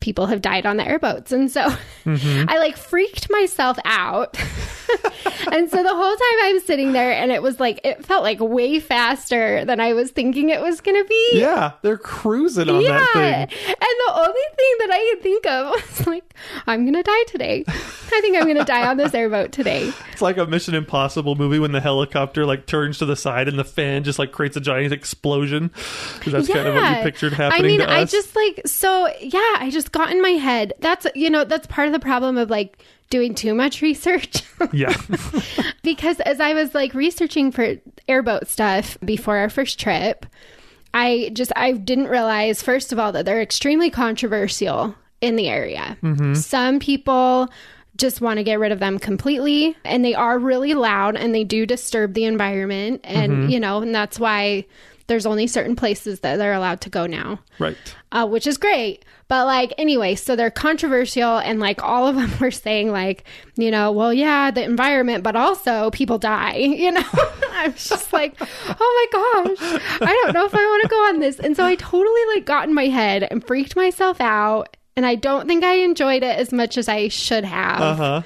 people 0.00 0.26
have 0.26 0.42
died 0.42 0.66
on 0.66 0.78
the 0.78 0.86
airboats. 0.86 1.30
And 1.30 1.50
so 1.50 1.62
mm-hmm. 2.04 2.48
I 2.48 2.58
like 2.58 2.76
freaked 2.76 3.30
myself 3.30 3.78
out. 3.84 4.36
and 5.52 5.70
so 5.70 5.82
the 5.82 5.94
whole 5.94 6.16
time 6.16 6.38
I'm 6.42 6.60
sitting 6.60 6.92
there 6.92 7.12
and 7.12 7.32
it 7.32 7.42
was 7.42 7.60
like, 7.60 7.80
it 7.84 8.04
felt 8.04 8.22
like 8.22 8.40
way 8.40 8.80
faster 8.80 9.64
than 9.64 9.80
I 9.80 9.92
was 9.92 10.10
thinking 10.10 10.50
it 10.50 10.60
was 10.60 10.80
going 10.80 11.02
to 11.02 11.08
be. 11.08 11.30
Yeah, 11.34 11.72
they're 11.82 11.98
cruising 11.98 12.68
on 12.68 12.84
that 12.84 13.12
thing. 13.12 13.58
And 13.68 13.78
the 14.06 14.12
only 14.14 14.42
thing 14.56 14.74
that 14.78 14.88
I 14.92 15.10
could 15.14 15.22
think 15.22 15.46
of 15.46 15.70
was 15.98 16.06
like, 16.06 16.34
I'm 16.66 16.84
gonna 16.84 17.02
die 17.02 17.24
today. 17.28 17.64
I 17.68 18.20
think 18.20 18.36
I'm 18.36 18.46
gonna 18.46 18.64
die 18.64 18.86
on 18.86 18.96
this 18.96 19.14
airboat 19.14 19.52
today. 19.52 19.92
It's 20.12 20.22
like 20.22 20.36
a 20.36 20.46
Mission 20.46 20.74
Impossible 20.74 21.34
movie 21.34 21.58
when 21.58 21.72
the 21.72 21.80
helicopter 21.80 22.46
like 22.46 22.66
turns 22.66 22.98
to 22.98 23.06
the 23.06 23.16
side 23.16 23.48
and 23.48 23.58
the 23.58 23.64
fan 23.64 24.04
just 24.04 24.18
like 24.18 24.32
creates 24.32 24.56
a 24.56 24.60
giant 24.60 24.92
explosion. 24.92 25.70
that's 26.26 26.48
kind 26.48 26.68
of 26.68 26.74
what 26.74 26.96
you 26.96 27.02
pictured 27.02 27.32
happening 27.32 27.64
I 27.64 27.66
mean, 27.66 27.80
to 27.80 27.90
I 27.90 28.04
just 28.04 28.34
like 28.36 28.62
so 28.66 29.08
yeah, 29.20 29.56
I 29.58 29.70
just 29.70 29.92
got 29.92 30.10
in 30.10 30.22
my 30.22 30.30
head. 30.30 30.74
That's 30.80 31.06
you 31.14 31.30
know, 31.30 31.44
that's 31.44 31.66
part 31.66 31.86
of 31.88 31.92
the 31.92 32.00
problem 32.00 32.36
of 32.36 32.50
like 32.50 32.78
doing 33.10 33.34
too 33.34 33.54
much 33.54 33.82
research. 33.82 34.42
yeah. 34.72 34.94
because 35.82 36.20
as 36.20 36.40
I 36.40 36.54
was 36.54 36.74
like 36.74 36.94
researching 36.94 37.52
for 37.52 37.76
airboat 38.08 38.48
stuff 38.48 38.98
before 39.04 39.36
our 39.36 39.50
first 39.50 39.78
trip, 39.78 40.26
I 40.92 41.30
just 41.32 41.52
I 41.56 41.72
didn't 41.72 42.08
realize 42.08 42.62
first 42.62 42.92
of 42.92 42.98
all 42.98 43.12
that 43.12 43.24
they're 43.24 43.42
extremely 43.42 43.90
controversial 43.90 44.94
in 45.20 45.36
the 45.36 45.48
area. 45.48 45.96
Mm-hmm. 46.02 46.34
Some 46.34 46.78
people 46.78 47.48
just 47.96 48.20
want 48.20 48.38
to 48.38 48.44
get 48.44 48.58
rid 48.58 48.72
of 48.72 48.80
them 48.80 48.98
completely 48.98 49.76
and 49.84 50.04
they 50.04 50.14
are 50.14 50.38
really 50.38 50.74
loud 50.74 51.16
and 51.16 51.34
they 51.34 51.44
do 51.44 51.64
disturb 51.64 52.14
the 52.14 52.24
environment 52.24 53.00
and 53.04 53.32
mm-hmm. 53.32 53.48
you 53.48 53.60
know 53.60 53.82
and 53.82 53.94
that's 53.94 54.18
why 54.18 54.64
there's 55.06 55.26
only 55.26 55.46
certain 55.46 55.76
places 55.76 56.20
that 56.20 56.36
they're 56.36 56.52
allowed 56.54 56.80
to 56.82 56.90
go 56.90 57.06
now 57.06 57.38
right. 57.58 57.76
uh, 58.12 58.26
which 58.26 58.46
is 58.46 58.56
great. 58.56 59.04
But 59.26 59.46
like, 59.46 59.72
anyway, 59.78 60.14
so 60.16 60.36
they're 60.36 60.50
controversial, 60.50 61.38
and 61.38 61.58
like 61.58 61.82
all 61.82 62.06
of 62.06 62.16
them 62.20 62.30
were 62.40 62.50
saying, 62.50 62.90
like, 62.92 63.24
you 63.56 63.70
know, 63.70 63.90
well, 63.90 64.12
yeah, 64.12 64.50
the 64.50 64.62
environment, 64.62 65.24
but 65.24 65.34
also 65.36 65.90
people 65.90 66.18
die. 66.18 66.56
You 66.84 66.92
know, 66.92 67.02
I 67.52 67.68
was 67.68 67.88
just 67.88 68.12
like, 68.12 68.34
oh 68.40 69.08
my 69.12 69.44
gosh, 69.56 69.80
I 70.02 70.20
don't 70.24 70.34
know 70.34 70.44
if 70.44 70.54
I 70.54 70.58
want 70.58 70.82
to 70.82 70.88
go 70.88 70.96
on 71.08 71.20
this. 71.20 71.38
And 71.38 71.56
so 71.56 71.64
I 71.64 71.74
totally 71.76 72.20
like 72.34 72.44
got 72.44 72.68
in 72.68 72.74
my 72.74 72.86
head 72.88 73.26
and 73.30 73.44
freaked 73.46 73.76
myself 73.76 74.20
out. 74.20 74.76
And 74.96 75.06
I 75.06 75.14
don't 75.14 75.46
think 75.48 75.64
I 75.64 75.76
enjoyed 75.76 76.22
it 76.22 76.36
as 76.38 76.52
much 76.52 76.76
as 76.78 76.88
I 76.88 77.08
should 77.08 77.44
have, 77.44 77.80
Uh 77.80 77.94
huh. 77.94 78.22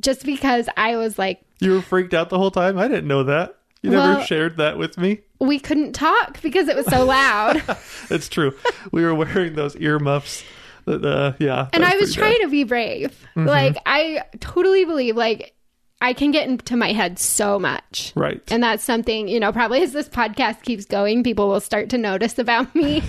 just 0.00 0.24
because 0.26 0.68
I 0.76 0.96
was 0.96 1.18
like, 1.18 1.40
You 1.60 1.72
were 1.74 1.82
freaked 1.82 2.12
out 2.14 2.28
the 2.30 2.38
whole 2.38 2.50
time. 2.50 2.76
I 2.78 2.88
didn't 2.88 3.06
know 3.08 3.22
that. 3.24 3.56
You 3.82 3.90
never 3.90 4.16
Well- 4.16 4.24
shared 4.24 4.56
that 4.58 4.76
with 4.78 4.98
me. 4.98 5.20
we 5.40 5.58
couldn't 5.58 5.92
talk 5.94 6.40
because 6.42 6.68
it 6.68 6.76
was 6.76 6.86
so 6.86 7.04
loud. 7.04 7.62
It's 8.10 8.28
true. 8.28 8.54
we 8.92 9.02
were 9.04 9.14
wearing 9.14 9.54
those 9.54 9.76
earmuffs. 9.76 10.42
That, 10.86 11.04
uh, 11.04 11.32
yeah. 11.38 11.68
and 11.72 11.84
that's 11.84 11.94
I 11.94 11.96
was 11.98 12.14
pretty 12.16 12.30
bad. 12.32 12.36
trying 12.38 12.46
to 12.46 12.50
be 12.50 12.64
brave. 12.64 13.26
Like 13.36 13.76
I 13.86 14.22
totally 14.40 14.84
believe 14.84 15.14
like 15.16 15.54
I 16.02 16.14
can 16.14 16.30
get 16.30 16.48
into 16.48 16.76
my 16.76 16.92
head 16.92 17.18
so 17.18 17.58
much. 17.58 18.12
Right. 18.16 18.40
And 18.50 18.62
that's 18.62 18.82
something, 18.82 19.28
you 19.28 19.38
know, 19.38 19.52
probably 19.52 19.82
as 19.82 19.92
this 19.92 20.08
podcast 20.08 20.62
keeps 20.62 20.86
going, 20.86 21.22
people 21.22 21.48
will 21.48 21.60
start 21.60 21.90
to 21.90 21.98
notice 21.98 22.38
about 22.38 22.74
me. 22.74 23.02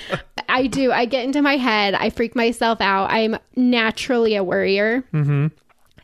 I 0.48 0.66
do. 0.66 0.90
I 0.90 1.04
get 1.04 1.24
into 1.24 1.42
my 1.42 1.58
head. 1.58 1.92
I 1.94 2.08
freak 2.10 2.34
myself 2.34 2.80
out. 2.80 3.10
I'm 3.10 3.36
naturally 3.54 4.34
a 4.34 4.42
worrier. 4.42 5.04
Mm-hmm. 5.12 5.48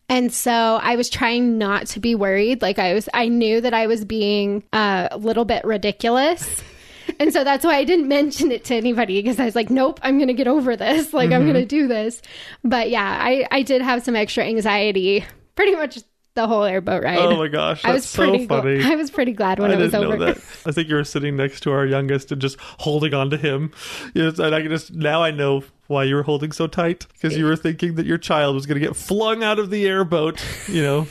And 0.09 0.33
so 0.33 0.79
I 0.83 0.97
was 0.97 1.09
trying 1.09 1.59
not 1.59 1.87
to 1.89 2.01
be 2.01 2.15
worried. 2.15 2.63
Like 2.63 2.79
I 2.79 2.95
was, 2.95 3.09
I 3.15 3.29
knew 3.29 3.61
that 3.61 3.75
I 3.75 3.87
was 3.87 4.05
being 4.05 4.63
uh, 4.73 5.09
a 5.11 5.19
little 5.19 5.45
bit 5.45 5.65
ridiculous. 5.65 6.63
And 7.21 7.35
so 7.35 7.45
that's 7.45 7.67
why 7.67 7.77
I 7.77 7.85
didn't 7.85 8.09
mention 8.09 8.51
it 8.51 8.65
to 8.65 8.75
anybody 8.75 9.21
because 9.21 9.39
I 9.39 9.45
was 9.45 9.55
like, 9.55 9.69
nope, 9.69 10.01
I'm 10.03 10.17
going 10.17 10.29
to 10.29 10.35
get 10.35 10.49
over 10.49 10.75
this. 10.75 11.13
Like, 11.13 11.33
I'm 11.33 11.43
going 11.43 11.53
to 11.53 11.67
do 11.67 11.87
this. 11.87 12.23
But 12.65 12.89
yeah, 12.89 13.19
I, 13.21 13.47
I 13.51 13.61
did 13.61 13.83
have 13.83 14.03
some 14.03 14.17
extra 14.17 14.45
anxiety 14.45 15.23
pretty 15.55 15.77
much 15.77 15.99
the 16.35 16.47
whole 16.47 16.65
airboat 16.65 17.05
ride. 17.05 17.19
Oh 17.19 17.37
my 17.37 17.49
gosh, 17.49 17.83
that's 17.83 17.91
I 17.91 17.95
was 17.95 18.15
pretty 18.15 18.45
so 18.45 18.49
funny. 18.49 18.79
gl- 18.79 18.85
I 18.85 18.97
was 18.97 19.11
pretty 19.11 19.33
glad 19.33 19.59
when 19.59 19.71
I 19.71 19.75
it 19.75 19.79
was 19.79 19.95
over. 19.95 20.17
that. 20.17 20.37
I 20.67 20.73
think 20.73 20.89
you 20.89 20.97
were 20.97 21.05
sitting 21.05 21.37
next 21.37 21.61
to 21.61 21.73
our 21.73 21.87
youngest 21.87 22.33
and 22.33 22.41
just 22.41 22.57
holding 22.61 23.15
on 23.15 23.31
to 23.31 23.37
him. 23.37 23.73
Yes, 24.15 24.39
and 24.39 24.55
I 24.55 24.61
can 24.61 24.71
just 24.71 24.93
now 24.93 25.23
I 25.23 25.31
know 25.31 25.63
why 25.87 26.05
you 26.05 26.15
were 26.17 26.23
holding 26.23 26.51
so 26.51 26.67
tight 26.67 27.07
because 27.13 27.37
you 27.37 27.45
were 27.45 27.57
thinking 27.57 27.95
that 27.97 28.07
your 28.07 28.19
child 28.19 28.55
was 28.55 28.67
going 28.67 28.81
to 28.81 28.87
get 28.87 28.97
flung 28.97 29.43
out 29.45 29.59
of 29.59 29.71
the 29.71 29.87
airboat. 29.87 30.45
You 30.69 30.83
know, 30.83 31.07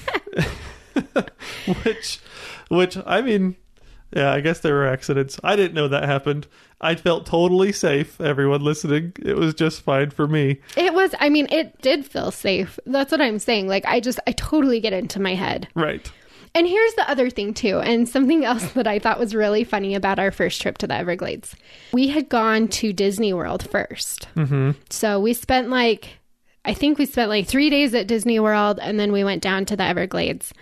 which, 1.84 2.20
which 2.70 2.98
I 3.06 3.22
mean, 3.22 3.56
yeah, 4.16 4.32
I 4.32 4.42
guess 4.42 4.60
there 4.60 4.74
were 4.74 4.88
accidents. 4.88 5.40
I 5.44 5.56
didn't 5.56 5.74
know 5.74 5.88
that 5.88 6.04
happened. 6.04 6.48
I 6.82 6.96
felt 6.96 7.26
totally 7.26 7.72
safe. 7.72 8.20
Everyone 8.22 8.62
listening, 8.62 9.14
it 9.22 9.36
was 9.36 9.54
just 9.54 9.82
fine 9.82 10.12
for 10.12 10.28
me. 10.28 10.60
It 10.78 10.94
was 10.94 11.16
I 11.20 11.30
mean, 11.30 11.48
it 11.52 11.82
did 11.82 12.06
feel 12.06 12.32
safe. 12.32 12.80
That's 12.86 13.12
what 13.12 13.22
I'm 13.22 13.40
saying. 13.40 13.68
Like 13.68 13.86
I 13.86 14.00
just 14.00 14.20
I 14.28 14.32
totally 14.34 14.80
get 14.80 14.94
into 14.94 15.20
my 15.20 15.36
head. 15.36 15.68
Right. 15.76 16.12
And 16.56 16.68
here's 16.68 16.94
the 16.94 17.10
other 17.10 17.32
thing 17.32 17.54
too, 17.54 17.80
and 17.80 18.08
something 18.08 18.46
else 18.46 18.72
that 18.74 18.86
I 18.86 19.00
thought 19.00 19.20
was 19.20 19.34
really 19.34 19.64
funny 19.64 19.96
about 19.96 20.20
our 20.20 20.32
first 20.32 20.62
trip 20.62 20.78
to 20.80 20.88
the 20.88 20.96
Everglades. 20.96 21.56
We 21.92 22.10
had 22.10 22.30
gone 22.30 22.68
to 22.70 22.94
Disney 22.94 23.34
World 23.34 23.64
1st 23.64 24.26
mm-hmm. 24.36 24.72
so 24.90 25.20
we 25.20 25.34
spent 25.34 25.70
like, 25.70 26.20
I 26.64 26.74
think 26.76 27.00
we 27.00 27.08
spent 27.08 27.30
like 27.30 27.48
three 27.48 27.72
days 27.72 27.96
at 27.96 28.08
Disney 28.08 28.40
World, 28.40 28.80
and 28.80 29.00
then 29.00 29.12
we 29.12 29.24
went 29.24 29.42
down 29.42 29.66
to 29.66 29.76
the 29.76 29.84
Everglades. 29.84 30.54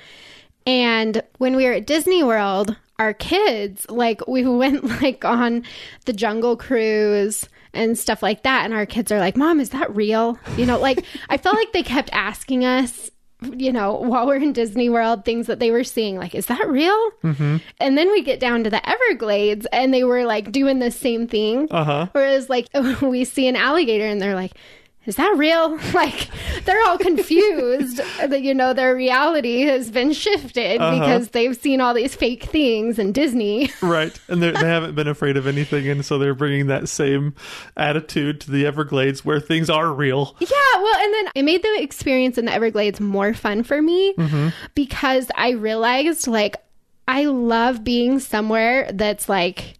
And 0.65 1.21
when 1.39 1.55
we 1.55 1.65
were 1.65 1.73
at 1.73 1.87
Disney 1.87 2.23
World, 2.23 2.77
our 2.99 3.13
kids 3.13 3.85
like 3.89 4.27
we 4.27 4.43
went 4.47 4.83
like 5.01 5.25
on 5.25 5.63
the 6.05 6.13
Jungle 6.13 6.55
Cruise 6.57 7.47
and 7.73 7.97
stuff 7.97 8.21
like 8.21 8.43
that, 8.43 8.65
and 8.65 8.73
our 8.73 8.85
kids 8.85 9.11
are 9.11 9.19
like, 9.19 9.37
"Mom, 9.37 9.59
is 9.59 9.69
that 9.71 9.95
real?" 9.95 10.37
You 10.57 10.65
know, 10.65 10.79
like 10.79 11.05
I 11.29 11.37
felt 11.37 11.55
like 11.55 11.73
they 11.73 11.83
kept 11.83 12.09
asking 12.11 12.65
us 12.65 13.11
you 13.41 13.71
know, 13.71 13.93
while 13.93 14.27
we're 14.27 14.35
in 14.35 14.53
Disney 14.53 14.89
World, 14.89 15.25
things 15.25 15.47
that 15.47 15.59
they 15.59 15.71
were 15.71 15.83
seeing, 15.83 16.15
like, 16.15 16.35
is 16.35 16.45
that 16.45 16.67
real? 16.67 17.11
Mm-hmm. 17.23 17.57
And 17.79 17.97
then 17.97 18.11
we 18.11 18.21
get 18.21 18.39
down 18.39 18.63
to 18.63 18.69
the 18.69 18.87
Everglades 18.87 19.65
and 19.71 19.93
they 19.93 20.03
were 20.03 20.25
like 20.25 20.51
doing 20.51 20.79
the 20.79 20.91
same 20.91 21.27
thing. 21.27 21.67
Uh 21.71 21.83
huh. 21.83 22.07
Whereas, 22.11 22.49
like, 22.49 22.67
we 23.01 23.25
see 23.25 23.47
an 23.47 23.55
alligator 23.55 24.05
and 24.05 24.21
they're 24.21 24.35
like, 24.35 24.53
is 25.05 25.15
that 25.15 25.35
real? 25.37 25.77
Like, 25.93 26.29
they're 26.65 26.81
all 26.87 26.97
confused 26.97 27.97
that, 28.19 28.41
you 28.41 28.53
know, 28.53 28.73
their 28.73 28.95
reality 28.95 29.61
has 29.63 29.89
been 29.91 30.13
shifted 30.13 30.79
Uh-huh. 30.81 30.99
because 30.99 31.29
they've 31.29 31.55
seen 31.57 31.81
all 31.81 31.93
these 31.93 32.15
fake 32.15 32.43
things 32.45 32.97
in 32.99 33.11
Disney. 33.11 33.69
Right. 33.81 34.17
And 34.27 34.41
they 34.43 34.51
haven't 34.53 34.95
been 34.95 35.07
afraid 35.07 35.37
of 35.37 35.47
anything. 35.47 35.87
And 35.89 36.05
so 36.05 36.17
they're 36.17 36.35
bringing 36.35 36.67
that 36.67 36.87
same 36.87 37.33
attitude 37.75 38.41
to 38.41 38.51
the 38.51 38.65
Everglades 38.65 39.25
where 39.25 39.39
things 39.39 39.69
are 39.69 39.91
real. 39.91 40.35
Yeah, 40.39 40.47
well, 40.77 40.95
and 41.03 41.13
then 41.13 41.31
it 41.35 41.43
made 41.43 41.63
the 41.63 41.81
experience 41.81 42.37
in 42.37 42.45
the 42.45 42.53
Everglades 42.53 42.99
more 42.99 43.33
fun 43.33 43.63
for 43.63 43.81
me 43.81 44.13
because 44.75 45.27
I 45.35 45.51
realized 45.51 46.27
like 46.27 46.55
I 47.07 47.25
love 47.25 47.83
being 47.83 48.19
somewhere 48.19 48.89
that's 48.93 49.27
like 49.27 49.79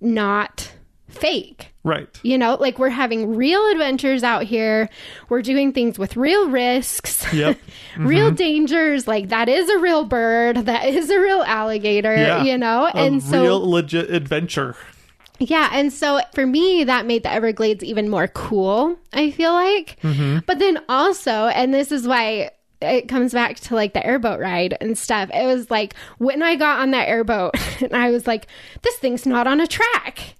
not 0.00 0.70
fake. 1.14 1.72
Right. 1.82 2.08
You 2.22 2.38
know, 2.38 2.54
like 2.54 2.78
we're 2.78 2.88
having 2.88 3.34
real 3.36 3.66
adventures 3.70 4.22
out 4.22 4.44
here. 4.44 4.88
We're 5.28 5.42
doing 5.42 5.72
things 5.72 5.98
with 5.98 6.16
real 6.16 6.48
risks, 6.48 7.26
Yep. 7.32 7.58
real 7.98 8.26
mm-hmm. 8.28 8.36
dangers. 8.36 9.06
Like 9.06 9.28
that 9.28 9.48
is 9.48 9.68
a 9.68 9.78
real 9.78 10.04
bird, 10.04 10.56
that 10.66 10.84
is 10.88 11.10
a 11.10 11.18
real 11.20 11.42
alligator, 11.42 12.14
Yeah. 12.14 12.42
you 12.42 12.56
know? 12.58 12.86
A 12.86 12.96
and 12.96 13.22
so 13.22 13.42
real 13.42 13.70
legit 13.70 14.10
adventure. 14.10 14.76
yeah, 15.38 15.68
and 15.72 15.92
so 15.92 16.20
for 16.34 16.46
me, 16.46 16.84
that 16.84 17.04
made 17.06 17.22
the 17.22 17.30
Everglades 17.32 17.84
even 17.84 18.08
more 18.08 18.28
cool, 18.28 18.98
I 19.12 19.30
feel 19.30 19.52
like. 19.52 19.98
Mm-hmm. 20.02 20.38
But 20.46 20.58
then 20.60 20.80
also, 20.88 21.48
and 21.48 21.74
this 21.74 21.92
is 21.92 22.06
why 22.08 22.50
it 22.80 23.08
comes 23.08 23.32
back 23.32 23.56
to 23.56 23.74
like 23.74 23.92
the 23.94 24.04
airboat 24.06 24.40
ride 24.40 24.76
and 24.80 24.96
stuff. 24.96 25.30
It 25.34 25.46
was 25.46 25.70
like 25.70 25.94
when 26.18 26.42
I 26.42 26.56
got 26.56 26.80
on 26.80 26.92
that 26.92 27.08
airboat, 27.08 27.54
and 27.82 27.94
I 27.94 28.10
was 28.10 28.26
like, 28.26 28.46
this 28.82 28.96
thing's 28.96 29.26
not 29.26 29.46
on 29.46 29.60
a 29.60 29.66
track. 29.66 30.34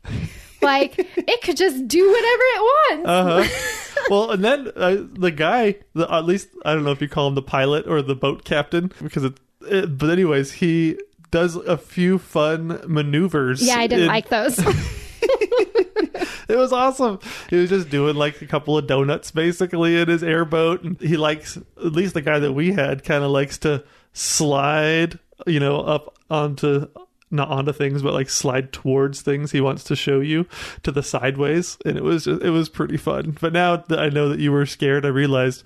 Like 0.64 0.94
it 0.98 1.42
could 1.42 1.56
just 1.56 1.86
do 1.86 2.06
whatever 2.06 2.42
it 2.42 2.60
wants. 2.60 3.08
Uh 3.08 3.44
huh. 3.44 4.04
well, 4.10 4.30
and 4.30 4.44
then 4.44 4.72
uh, 4.74 4.96
the 5.12 5.30
guy, 5.30 5.76
the, 5.94 6.12
at 6.12 6.24
least 6.24 6.48
I 6.64 6.74
don't 6.74 6.84
know 6.84 6.92
if 6.92 7.00
you 7.00 7.08
call 7.08 7.28
him 7.28 7.34
the 7.34 7.42
pilot 7.42 7.86
or 7.86 8.02
the 8.02 8.16
boat 8.16 8.44
captain, 8.44 8.92
because 9.02 9.24
it. 9.24 9.34
it 9.62 9.98
but 9.98 10.10
anyways, 10.10 10.52
he 10.52 10.98
does 11.30 11.56
a 11.56 11.76
few 11.76 12.18
fun 12.18 12.80
maneuvers. 12.86 13.62
yeah, 13.62 13.78
I 13.78 13.86
didn't 13.86 14.04
in- 14.04 14.08
like 14.08 14.28
those. 14.28 14.58
It 16.48 16.56
was 16.56 16.72
awesome. 16.72 17.18
He 17.48 17.56
was 17.56 17.70
just 17.70 17.88
doing 17.88 18.16
like 18.16 18.42
a 18.42 18.46
couple 18.46 18.76
of 18.76 18.86
donuts 18.86 19.30
basically 19.30 19.98
in 20.00 20.08
his 20.08 20.22
airboat. 20.22 20.82
And 20.82 21.00
he 21.00 21.16
likes, 21.16 21.56
at 21.56 21.92
least 21.92 22.14
the 22.14 22.22
guy 22.22 22.38
that 22.38 22.52
we 22.52 22.72
had, 22.72 23.04
kind 23.04 23.24
of 23.24 23.30
likes 23.30 23.58
to 23.58 23.84
slide, 24.12 25.18
you 25.46 25.60
know, 25.60 25.80
up 25.80 26.16
onto, 26.30 26.88
not 27.34 27.48
onto 27.48 27.72
things, 27.72 28.02
but 28.02 28.14
like 28.14 28.30
slide 28.30 28.72
towards 28.72 29.20
things 29.20 29.50
he 29.52 29.60
wants 29.60 29.84
to 29.84 29.96
show 29.96 30.20
you 30.20 30.46
to 30.82 30.92
the 30.92 31.02
sideways. 31.02 31.76
And 31.84 31.96
it 31.96 32.04
was, 32.04 32.24
just, 32.24 32.42
it 32.42 32.50
was 32.50 32.68
pretty 32.68 32.96
fun. 32.96 33.36
But 33.40 33.52
now 33.52 33.76
that 33.76 33.98
I 33.98 34.08
know 34.08 34.28
that 34.28 34.38
you 34.38 34.52
were 34.52 34.66
scared, 34.66 35.04
I 35.04 35.08
realized, 35.08 35.64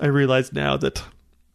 I 0.00 0.06
realized 0.06 0.54
now 0.54 0.76
that 0.78 1.02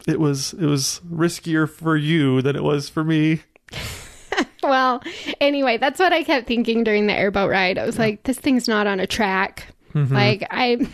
it 0.07 0.19
was, 0.19 0.53
it 0.53 0.65
was 0.65 1.01
riskier 1.09 1.69
for 1.69 1.95
you 1.95 2.41
than 2.41 2.55
it 2.55 2.63
was 2.63 2.89
for 2.89 3.03
me. 3.03 3.41
well, 4.63 5.01
anyway, 5.41 5.77
that's 5.77 5.99
what 5.99 6.13
I 6.13 6.23
kept 6.23 6.47
thinking 6.47 6.83
during 6.83 7.07
the 7.07 7.13
airboat 7.13 7.49
ride. 7.49 7.77
I 7.77 7.85
was 7.85 7.97
like, 7.97 8.23
this 8.23 8.39
thing's 8.39 8.67
not 8.67 8.87
on 8.87 8.99
a 8.99 9.07
track. 9.07 9.67
Mm-hmm. 9.93 10.13
Like 10.13 10.47
I 10.51 10.87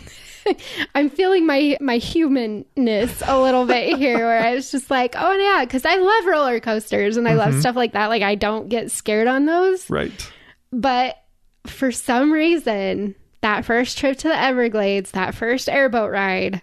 I'm 0.94 1.10
feeling 1.10 1.46
my 1.46 1.76
my 1.80 1.96
humanness 1.96 3.22
a 3.26 3.40
little 3.40 3.66
bit 3.66 3.96
here 3.98 4.18
where 4.18 4.40
I 4.40 4.54
was 4.54 4.70
just 4.70 4.90
like, 4.90 5.14
oh 5.16 5.32
yeah, 5.32 5.64
cuz 5.66 5.84
I 5.84 5.96
love 5.96 6.26
roller 6.26 6.60
coasters 6.60 7.16
and 7.16 7.28
I 7.28 7.34
love 7.34 7.50
mm-hmm. 7.50 7.60
stuff 7.60 7.76
like 7.76 7.92
that. 7.92 8.06
Like 8.06 8.22
I 8.22 8.34
don't 8.34 8.68
get 8.68 8.90
scared 8.90 9.26
on 9.26 9.46
those. 9.46 9.88
Right. 9.90 10.32
But 10.72 11.16
for 11.66 11.92
some 11.92 12.32
reason, 12.32 13.14
that 13.40 13.64
first 13.64 13.98
trip 13.98 14.18
to 14.18 14.28
the 14.28 14.40
Everglades, 14.40 15.12
that 15.12 15.34
first 15.34 15.68
airboat 15.68 16.10
ride, 16.10 16.62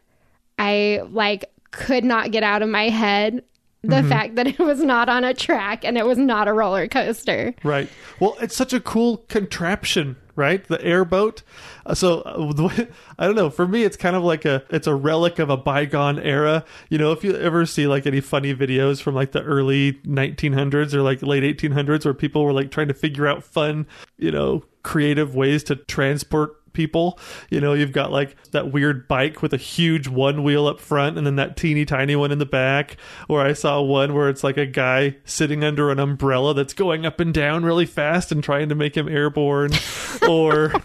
I 0.57 1.01
like 1.09 1.45
could 1.71 2.03
not 2.03 2.31
get 2.31 2.43
out 2.43 2.61
of 2.61 2.69
my 2.69 2.89
head 2.89 3.43
the 3.83 3.95
Mm-hmm. 3.97 4.09
fact 4.09 4.35
that 4.35 4.45
it 4.47 4.59
was 4.59 4.81
not 4.81 5.09
on 5.09 5.23
a 5.23 5.33
track 5.33 5.83
and 5.83 5.97
it 5.97 6.05
was 6.05 6.17
not 6.17 6.47
a 6.47 6.53
roller 6.53 6.87
coaster. 6.87 7.53
Right. 7.63 7.89
Well, 8.19 8.37
it's 8.39 8.55
such 8.55 8.73
a 8.73 8.79
cool 8.79 9.17
contraption, 9.27 10.17
right? 10.35 10.63
The 10.63 10.79
airboat. 10.83 11.41
Uh, 11.85 11.95
So 11.95 12.21
uh, 12.21 12.69
I 13.17 13.25
don't 13.25 13.35
know. 13.35 13.49
For 13.49 13.67
me, 13.67 13.83
it's 13.83 13.97
kind 13.97 14.15
of 14.15 14.21
like 14.23 14.45
a 14.45 14.63
it's 14.69 14.85
a 14.85 14.93
relic 14.93 15.39
of 15.39 15.49
a 15.49 15.57
bygone 15.57 16.19
era. 16.19 16.63
You 16.89 16.99
know, 16.99 17.11
if 17.11 17.23
you 17.23 17.35
ever 17.35 17.65
see 17.65 17.87
like 17.87 18.05
any 18.05 18.21
funny 18.21 18.53
videos 18.53 19.01
from 19.01 19.15
like 19.15 19.31
the 19.31 19.41
early 19.41 19.93
1900s 20.05 20.93
or 20.93 21.01
like 21.01 21.23
late 21.23 21.43
1800s 21.57 22.05
where 22.05 22.13
people 22.13 22.43
were 22.45 22.53
like 22.53 22.69
trying 22.69 22.87
to 22.89 22.93
figure 22.93 23.25
out 23.27 23.43
fun, 23.43 23.87
you 24.17 24.29
know, 24.31 24.63
creative 24.83 25.33
ways 25.35 25.63
to 25.63 25.75
transport 25.75 26.55
people. 26.73 27.19
You 27.49 27.61
know, 27.61 27.73
you've 27.73 27.91
got 27.91 28.11
like 28.11 28.35
that 28.51 28.71
weird 28.71 29.07
bike 29.07 29.41
with 29.41 29.53
a 29.53 29.57
huge 29.57 30.07
one 30.07 30.43
wheel 30.43 30.67
up 30.67 30.79
front 30.79 31.17
and 31.17 31.25
then 31.25 31.35
that 31.37 31.57
teeny 31.57 31.85
tiny 31.85 32.15
one 32.15 32.31
in 32.31 32.39
the 32.39 32.45
back. 32.45 32.97
Or 33.27 33.41
I 33.41 33.53
saw 33.53 33.81
one 33.81 34.13
where 34.13 34.29
it's 34.29 34.43
like 34.43 34.57
a 34.57 34.65
guy 34.65 35.17
sitting 35.25 35.63
under 35.63 35.91
an 35.91 35.99
umbrella 35.99 36.53
that's 36.53 36.73
going 36.73 37.05
up 37.05 37.19
and 37.19 37.33
down 37.33 37.63
really 37.63 37.85
fast 37.85 38.31
and 38.31 38.43
trying 38.43 38.69
to 38.69 38.75
make 38.75 38.95
him 38.95 39.07
airborne. 39.07 39.71
or 40.27 40.69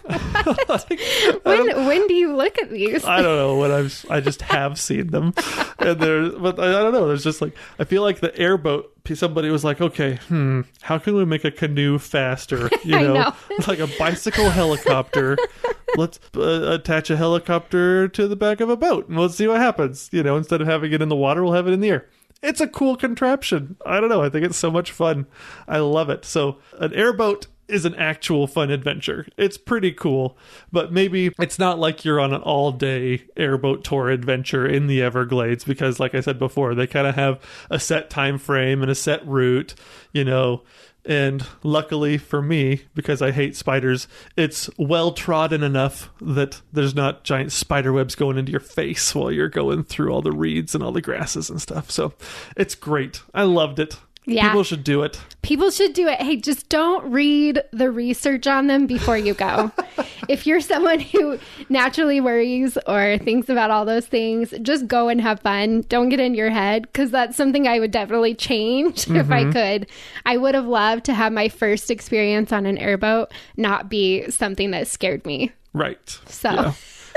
When 1.43 1.85
when 1.85 2.07
do 2.07 2.13
you 2.13 2.35
look 2.35 2.57
at 2.61 2.69
these? 2.69 3.05
I 3.05 3.21
don't 3.21 3.37
know 3.37 3.57
when 3.57 3.71
I've 3.71 4.05
I 4.09 4.19
just 4.19 4.41
have 4.43 4.79
seen 4.79 5.07
them, 5.07 5.33
and 5.79 5.99
there. 5.99 6.29
But 6.31 6.59
I, 6.59 6.69
I 6.69 6.83
don't 6.83 6.93
know. 6.93 7.07
There's 7.07 7.23
just 7.23 7.41
like 7.41 7.55
I 7.79 7.83
feel 7.83 8.01
like 8.01 8.19
the 8.19 8.37
airboat. 8.37 8.93
Somebody 9.15 9.49
was 9.49 9.63
like, 9.63 9.81
okay, 9.81 10.15
hmm, 10.27 10.61
how 10.81 10.97
can 10.97 11.15
we 11.15 11.25
make 11.25 11.43
a 11.45 11.51
canoe 11.51 11.97
faster? 11.97 12.69
You 12.83 12.99
know, 12.99 13.13
know. 13.15 13.33
like 13.67 13.79
a 13.79 13.89
bicycle 13.99 14.49
helicopter. 14.49 15.37
Let's 15.97 16.19
uh, 16.35 16.71
attach 16.71 17.09
a 17.09 17.17
helicopter 17.17 18.07
to 18.07 18.27
the 18.27 18.35
back 18.35 18.61
of 18.61 18.69
a 18.69 18.77
boat, 18.77 19.09
and 19.09 19.19
let's 19.19 19.35
see 19.35 19.47
what 19.47 19.59
happens. 19.59 20.09
You 20.11 20.23
know, 20.23 20.37
instead 20.37 20.61
of 20.61 20.67
having 20.67 20.93
it 20.93 21.01
in 21.01 21.09
the 21.09 21.15
water, 21.15 21.43
we'll 21.43 21.53
have 21.53 21.67
it 21.67 21.73
in 21.73 21.79
the 21.79 21.89
air. 21.89 22.09
It's 22.43 22.61
a 22.61 22.67
cool 22.67 22.95
contraption. 22.95 23.77
I 23.85 23.99
don't 23.99 24.09
know. 24.09 24.21
I 24.21 24.29
think 24.29 24.45
it's 24.45 24.57
so 24.57 24.69
much 24.69 24.91
fun. 24.91 25.25
I 25.67 25.79
love 25.79 26.09
it. 26.09 26.23
So, 26.23 26.59
an 26.79 26.93
airboat 26.93 27.47
is 27.67 27.85
an 27.85 27.95
actual 27.95 28.47
fun 28.47 28.71
adventure. 28.71 29.27
It's 29.37 29.57
pretty 29.57 29.91
cool, 29.91 30.37
but 30.71 30.91
maybe 30.91 31.31
it's 31.39 31.59
not 31.59 31.79
like 31.79 32.05
you're 32.05 32.19
on 32.19 32.33
an 32.33 32.41
all 32.41 32.71
day 32.71 33.25
airboat 33.35 33.83
tour 33.83 34.09
adventure 34.09 34.65
in 34.65 34.87
the 34.87 35.01
Everglades 35.01 35.63
because, 35.63 35.99
like 35.99 36.15
I 36.15 36.21
said 36.21 36.39
before, 36.39 36.75
they 36.75 36.87
kind 36.87 37.07
of 37.07 37.15
have 37.15 37.39
a 37.69 37.79
set 37.79 38.09
time 38.09 38.37
frame 38.37 38.81
and 38.81 38.91
a 38.91 38.95
set 38.95 39.25
route, 39.27 39.75
you 40.11 40.23
know. 40.23 40.63
And 41.07 41.45
luckily 41.63 42.17
for 42.17 42.41
me, 42.41 42.81
because 42.93 43.21
I 43.21 43.31
hate 43.31 43.55
spiders, 43.55 44.09
it's 44.35 44.69
well 44.77 45.13
trodden 45.13 45.63
enough 45.63 46.09
that 46.19 46.61
there's 46.73 46.95
not 46.95 47.23
giant 47.23 47.53
spider 47.53 47.93
webs 47.93 48.13
going 48.13 48.37
into 48.37 48.51
your 48.51 48.59
face 48.59 49.15
while 49.15 49.31
you're 49.31 49.47
going 49.47 49.85
through 49.85 50.11
all 50.11 50.21
the 50.21 50.33
reeds 50.33 50.75
and 50.75 50.83
all 50.83 50.91
the 50.91 51.01
grasses 51.01 51.49
and 51.49 51.61
stuff. 51.61 51.89
So 51.89 52.13
it's 52.57 52.75
great. 52.75 53.21
I 53.33 53.43
loved 53.43 53.79
it. 53.79 53.97
Yeah. 54.27 54.49
People 54.49 54.63
should 54.63 54.83
do 54.83 55.03
it. 55.03 55.19
People 55.41 55.71
should 55.71 55.93
do 55.93 56.05
it. 56.07 56.21
Hey, 56.21 56.35
just 56.35 56.67
don't 56.67 57.09
read 57.09 57.63
the 57.71 57.89
research 57.89 58.45
on 58.45 58.67
them 58.67 58.85
before 58.85 59.17
you 59.17 59.33
go. 59.33 59.71
if 60.27 60.45
you're 60.45 60.59
someone 60.59 60.99
who 60.99 61.39
naturally 61.69 62.19
worries 62.19 62.77
or 62.87 63.17
thinks 63.19 63.47
about 63.47 63.71
all 63.71 63.85
those 63.85 64.05
things, 64.05 64.53
just 64.61 64.85
go 64.85 65.07
and 65.07 65.21
have 65.21 65.39
fun. 65.39 65.85
Don't 65.87 66.09
get 66.09 66.19
in 66.19 66.35
your 66.35 66.49
head 66.49 66.81
because 66.83 67.09
that's 67.09 67.37
something 67.37 67.69
I 67.69 67.79
would 67.79 67.91
definitely 67.91 68.35
change 68.35 69.07
if 69.09 69.31
I 69.31 69.43
mm-hmm. 69.43 69.51
could. 69.51 69.87
I 70.25 70.35
would 70.35 70.55
have 70.55 70.67
loved 70.67 71.05
to 71.05 71.13
have 71.13 71.31
my 71.31 71.47
first 71.47 71.89
experience 71.89 72.51
on 72.51 72.65
an 72.65 72.77
airboat 72.77 73.31
not 73.55 73.89
be 73.89 74.29
something 74.29 74.71
that 74.71 74.89
scared 74.89 75.25
me. 75.25 75.53
Right. 75.73 76.19
So- 76.27 76.73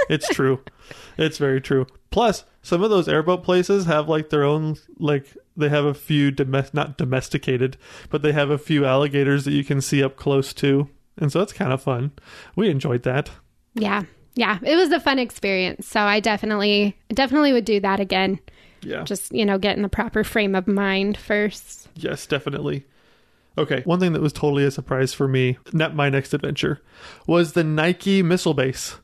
it's 0.08 0.28
true. 0.28 0.60
It's 1.18 1.36
very 1.36 1.60
true. 1.60 1.86
Plus, 2.10 2.44
some 2.62 2.82
of 2.82 2.88
those 2.88 3.06
airboat 3.06 3.44
places 3.44 3.84
have 3.84 4.08
like 4.08 4.30
their 4.30 4.42
own 4.42 4.76
like 4.98 5.26
they 5.60 5.68
have 5.68 5.84
a 5.84 5.94
few 5.94 6.32
not 6.72 6.96
domesticated, 6.96 7.76
but 8.08 8.22
they 8.22 8.32
have 8.32 8.50
a 8.50 8.58
few 8.58 8.84
alligators 8.84 9.44
that 9.44 9.52
you 9.52 9.64
can 9.64 9.80
see 9.80 10.02
up 10.02 10.16
close 10.16 10.52
to. 10.54 10.88
And 11.16 11.30
so 11.30 11.40
it's 11.40 11.52
kind 11.52 11.72
of 11.72 11.82
fun. 11.82 12.12
We 12.56 12.70
enjoyed 12.70 13.02
that. 13.04 13.30
Yeah. 13.74 14.02
Yeah. 14.34 14.58
It 14.62 14.76
was 14.76 14.90
a 14.90 15.00
fun 15.00 15.18
experience. 15.18 15.86
So 15.86 16.00
I 16.00 16.20
definitely, 16.20 16.96
definitely 17.10 17.52
would 17.52 17.64
do 17.64 17.80
that 17.80 18.00
again. 18.00 18.40
Yeah. 18.82 19.04
Just, 19.04 19.32
you 19.32 19.44
know, 19.44 19.58
get 19.58 19.76
in 19.76 19.82
the 19.82 19.88
proper 19.88 20.24
frame 20.24 20.54
of 20.54 20.66
mind 20.66 21.18
first. 21.18 21.88
Yes, 21.94 22.26
definitely. 22.26 22.86
Okay, 23.58 23.82
one 23.84 24.00
thing 24.00 24.12
that 24.12 24.22
was 24.22 24.32
totally 24.32 24.64
a 24.64 24.70
surprise 24.70 25.12
for 25.12 25.28
me, 25.28 25.58
not 25.72 25.94
my 25.94 26.08
next 26.08 26.32
adventure, 26.32 26.80
was 27.26 27.52
the 27.52 27.64
Nike 27.64 28.22
missile 28.22 28.54
base. 28.54 28.96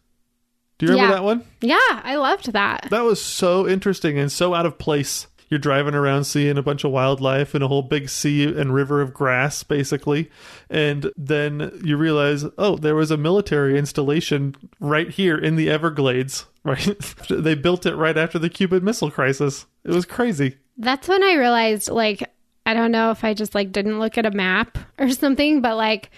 Do 0.79 0.87
you 0.87 0.93
remember 0.93 1.11
Yeah. 1.13 1.17
that 1.17 1.25
one? 1.25 1.45
Yeah, 1.61 2.01
I 2.05 2.15
loved 2.15 2.53
that. 2.53 2.87
That 2.91 3.05
was 3.05 3.21
so 3.23 3.69
interesting 3.69 4.19
and 4.19 4.31
so 4.31 4.55
out 4.55 4.65
of 4.65 4.79
place. 4.79 5.27
You're 5.49 5.59
driving 5.59 5.95
around 5.95 6.25
seeing 6.25 6.59
a 6.59 6.63
bunch 6.63 6.85
of 6.85 6.91
wildlife 6.91 7.55
and 7.55 7.63
a 7.63 7.69
whole 7.69 7.83
big 7.83 8.09
sea 8.09 8.45
and 8.45 8.75
river 8.75 9.01
of 9.01 9.15
grass, 9.15 9.63
basically. 9.63 10.31
And 10.69 11.13
then 11.17 11.81
you 11.85 11.97
realize, 11.97 12.45
oh, 12.59 12.77
there 12.77 12.97
was 12.97 13.11
a 13.11 13.17
military 13.17 13.79
installation 13.79 14.57
right 14.81 15.09
here 15.09 15.39
in 15.39 15.57
the 15.57 15.71
Everglades, 15.71 16.47
right? 16.65 16.99
they 17.31 17.55
built 17.55 17.87
it 17.87 17.95
right 17.95 18.17
after 18.17 18.39
the 18.39 18.51
Cuban 18.51 18.85
Missile 18.85 19.11
Crisis. 19.11 19.67
It 19.85 19.93
was 19.93 20.05
crazy. 20.05 20.57
That's 20.77 21.09
when 21.09 21.23
I 21.23 21.35
realized, 21.35 21.89
like, 21.91 22.29
I 22.67 22.75
don't 22.75 22.91
know 22.91 23.13
if 23.13 23.23
I 23.23 23.33
just 23.33 23.55
like 23.55 23.71
didn't 23.71 24.01
look 24.01 24.19
at 24.19 24.27
a 24.27 24.33
map 24.33 24.77
or 24.99 25.11
something, 25.11 25.61
but 25.63 25.77
like 25.77 26.11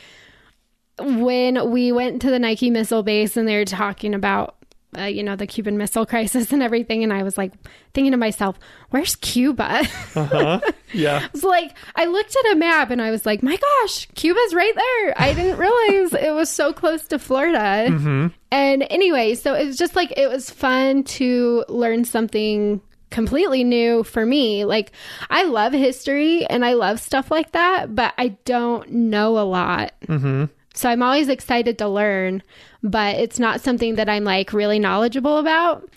when 0.99 1.71
we 1.71 1.93
went 1.93 2.23
to 2.23 2.31
the 2.31 2.39
Nike 2.39 2.71
missile 2.71 3.03
base 3.03 3.37
and 3.37 3.47
they 3.47 3.57
were 3.57 3.65
talking 3.65 4.15
about, 4.15 4.57
uh, 4.99 5.05
you 5.05 5.23
know, 5.23 5.37
the 5.37 5.47
Cuban 5.47 5.77
Missile 5.79 6.07
Crisis 6.13 6.53
and 6.53 6.63
everything, 6.63 7.03
and 7.05 7.13
I 7.13 7.23
was 7.23 7.39
like 7.39 7.53
thinking 7.95 8.13
to 8.13 8.17
myself, 8.19 8.59
"Where's 8.91 9.17
Cuba?" 9.17 9.83
Uh-huh. 10.17 10.61
yeah. 10.93 11.27
It's 11.33 11.45
like 11.45 11.77
I 11.95 12.07
looked 12.07 12.35
at 12.37 12.53
a 12.53 12.57
map 12.57 12.91
and 12.91 13.01
I 13.01 13.11
was 13.11 13.25
like, 13.27 13.43
"My 13.43 13.57
gosh, 13.57 14.07
Cuba's 14.15 14.55
right 14.55 14.75
there!" 14.75 15.15
I 15.21 15.33
didn't 15.35 15.59
realize 15.59 16.15
it 16.15 16.35
was 16.35 16.51
so 16.51 16.73
close 16.73 17.07
to 17.09 17.19
Florida. 17.19 18.31
And 18.51 18.87
anyway, 18.91 19.35
so 19.35 19.55
it 19.55 19.67
was 19.67 19.77
just 19.77 19.95
like 19.97 20.13
it 20.17 20.29
was 20.29 20.51
fun 20.51 21.05
to 21.05 21.65
learn 21.69 22.05
something 22.05 22.81
completely 23.11 23.65
new 23.65 24.03
for 24.05 24.25
me. 24.27 24.65
Like 24.65 24.93
I 25.31 25.45
love 25.45 25.73
history 25.73 26.45
and 26.47 26.65
I 26.65 26.75
love 26.75 27.01
stuff 27.01 27.31
like 27.31 27.53
that, 27.53 27.95
but 27.95 28.13
I 28.19 28.29
don't 28.45 28.91
know 28.91 29.39
a 29.39 29.45
lot. 29.45 29.93
Mm-hmm. 30.07 30.45
So 30.79 30.89
I'm 30.89 31.03
always 31.03 31.29
excited 31.29 31.77
to 31.79 31.89
learn, 31.89 32.41
but 32.85 33.17
it's 33.17 33.41
not 33.41 33.61
something 33.61 33.97
that 33.97 34.09
I'm 34.09 34.23
like 34.23 34.53
really 34.53 34.79
knowledgeable 34.79 35.39
about. 35.39 35.91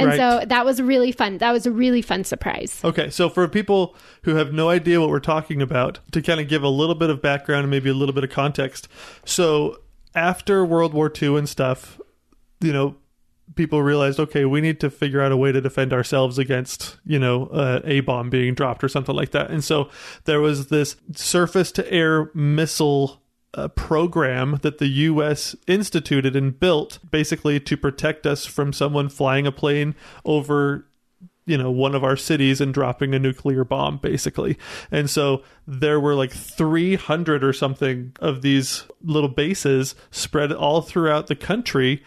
And 0.00 0.08
Right. 0.08 0.16
so 0.18 0.44
that 0.44 0.64
was 0.64 0.82
really 0.82 1.12
fun. 1.12 1.38
That 1.38 1.52
was 1.52 1.66
a 1.66 1.70
really 1.70 2.02
fun 2.02 2.24
surprise. 2.24 2.80
Okay, 2.82 3.10
so 3.10 3.28
for 3.28 3.46
people 3.46 3.94
who 4.22 4.34
have 4.34 4.52
no 4.52 4.70
idea 4.70 5.00
what 5.00 5.08
we're 5.08 5.20
talking 5.20 5.62
about, 5.62 6.00
to 6.10 6.20
kind 6.20 6.40
of 6.40 6.48
give 6.48 6.64
a 6.64 6.68
little 6.68 6.96
bit 6.96 7.10
of 7.10 7.22
background 7.22 7.62
and 7.62 7.70
maybe 7.70 7.88
a 7.88 7.94
little 7.94 8.12
bit 8.12 8.24
of 8.24 8.30
context. 8.30 8.88
So 9.24 9.78
after 10.16 10.64
World 10.64 10.94
War 10.94 11.12
II 11.22 11.36
and 11.36 11.48
stuff, 11.48 12.00
you 12.60 12.72
know, 12.72 12.96
people 13.54 13.84
realized, 13.84 14.18
okay, 14.18 14.44
we 14.44 14.60
need 14.60 14.80
to 14.80 14.90
figure 14.90 15.20
out 15.20 15.30
a 15.30 15.36
way 15.36 15.52
to 15.52 15.60
defend 15.60 15.92
ourselves 15.92 16.38
against, 16.40 16.96
you 17.06 17.20
know, 17.20 17.46
uh, 17.46 17.82
a 17.84 18.00
bomb 18.00 18.30
being 18.30 18.54
dropped 18.54 18.82
or 18.82 18.88
something 18.88 19.14
like 19.14 19.30
that. 19.30 19.52
And 19.52 19.62
so 19.62 19.90
there 20.24 20.40
was 20.40 20.68
this 20.68 20.96
surface 21.14 21.70
to 21.70 21.92
air 21.92 22.32
missile 22.34 23.20
uh, 23.54 23.68
program 23.68 24.58
that 24.62 24.78
the 24.78 24.88
U.S. 24.88 25.54
instituted 25.66 26.36
and 26.36 26.58
built 26.58 26.98
basically 27.10 27.60
to 27.60 27.76
protect 27.76 28.26
us 28.26 28.44
from 28.44 28.72
someone 28.72 29.08
flying 29.08 29.46
a 29.46 29.52
plane 29.52 29.94
over 30.24 30.86
you 31.46 31.58
know 31.58 31.70
one 31.70 31.94
of 31.94 32.02
our 32.02 32.16
cities 32.16 32.60
and 32.60 32.72
dropping 32.72 33.14
a 33.14 33.18
nuclear 33.18 33.64
bomb 33.64 33.98
basically 33.98 34.56
and 34.90 35.10
so 35.10 35.42
there 35.66 36.00
were 36.00 36.14
like 36.14 36.32
300 36.32 37.44
or 37.44 37.52
something 37.52 38.12
of 38.18 38.40
these 38.42 38.84
little 39.02 39.28
bases 39.28 39.94
spread 40.10 40.52
all 40.52 40.80
throughout 40.80 41.26
the 41.26 41.36
country 41.36 42.02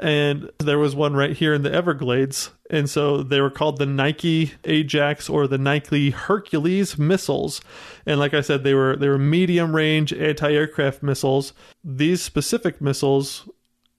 and 0.00 0.50
there 0.58 0.78
was 0.78 0.96
one 0.96 1.14
right 1.14 1.36
here 1.36 1.52
in 1.52 1.62
the 1.62 1.72
Everglades. 1.72 2.50
And 2.70 2.88
so 2.88 3.22
they 3.22 3.40
were 3.40 3.50
called 3.50 3.78
the 3.78 3.86
Nike 3.86 4.54
Ajax 4.64 5.28
or 5.28 5.46
the 5.46 5.58
Nike 5.58 6.10
Hercules 6.10 6.98
missiles. 6.98 7.60
And 8.06 8.18
like 8.18 8.32
I 8.32 8.40
said, 8.40 8.64
they 8.64 8.72
were 8.72 8.96
they 8.96 9.08
were 9.08 9.18
medium 9.18 9.76
range 9.76 10.12
anti-aircraft 10.12 11.02
missiles. 11.02 11.52
These 11.84 12.22
specific 12.22 12.80
missiles 12.80 13.46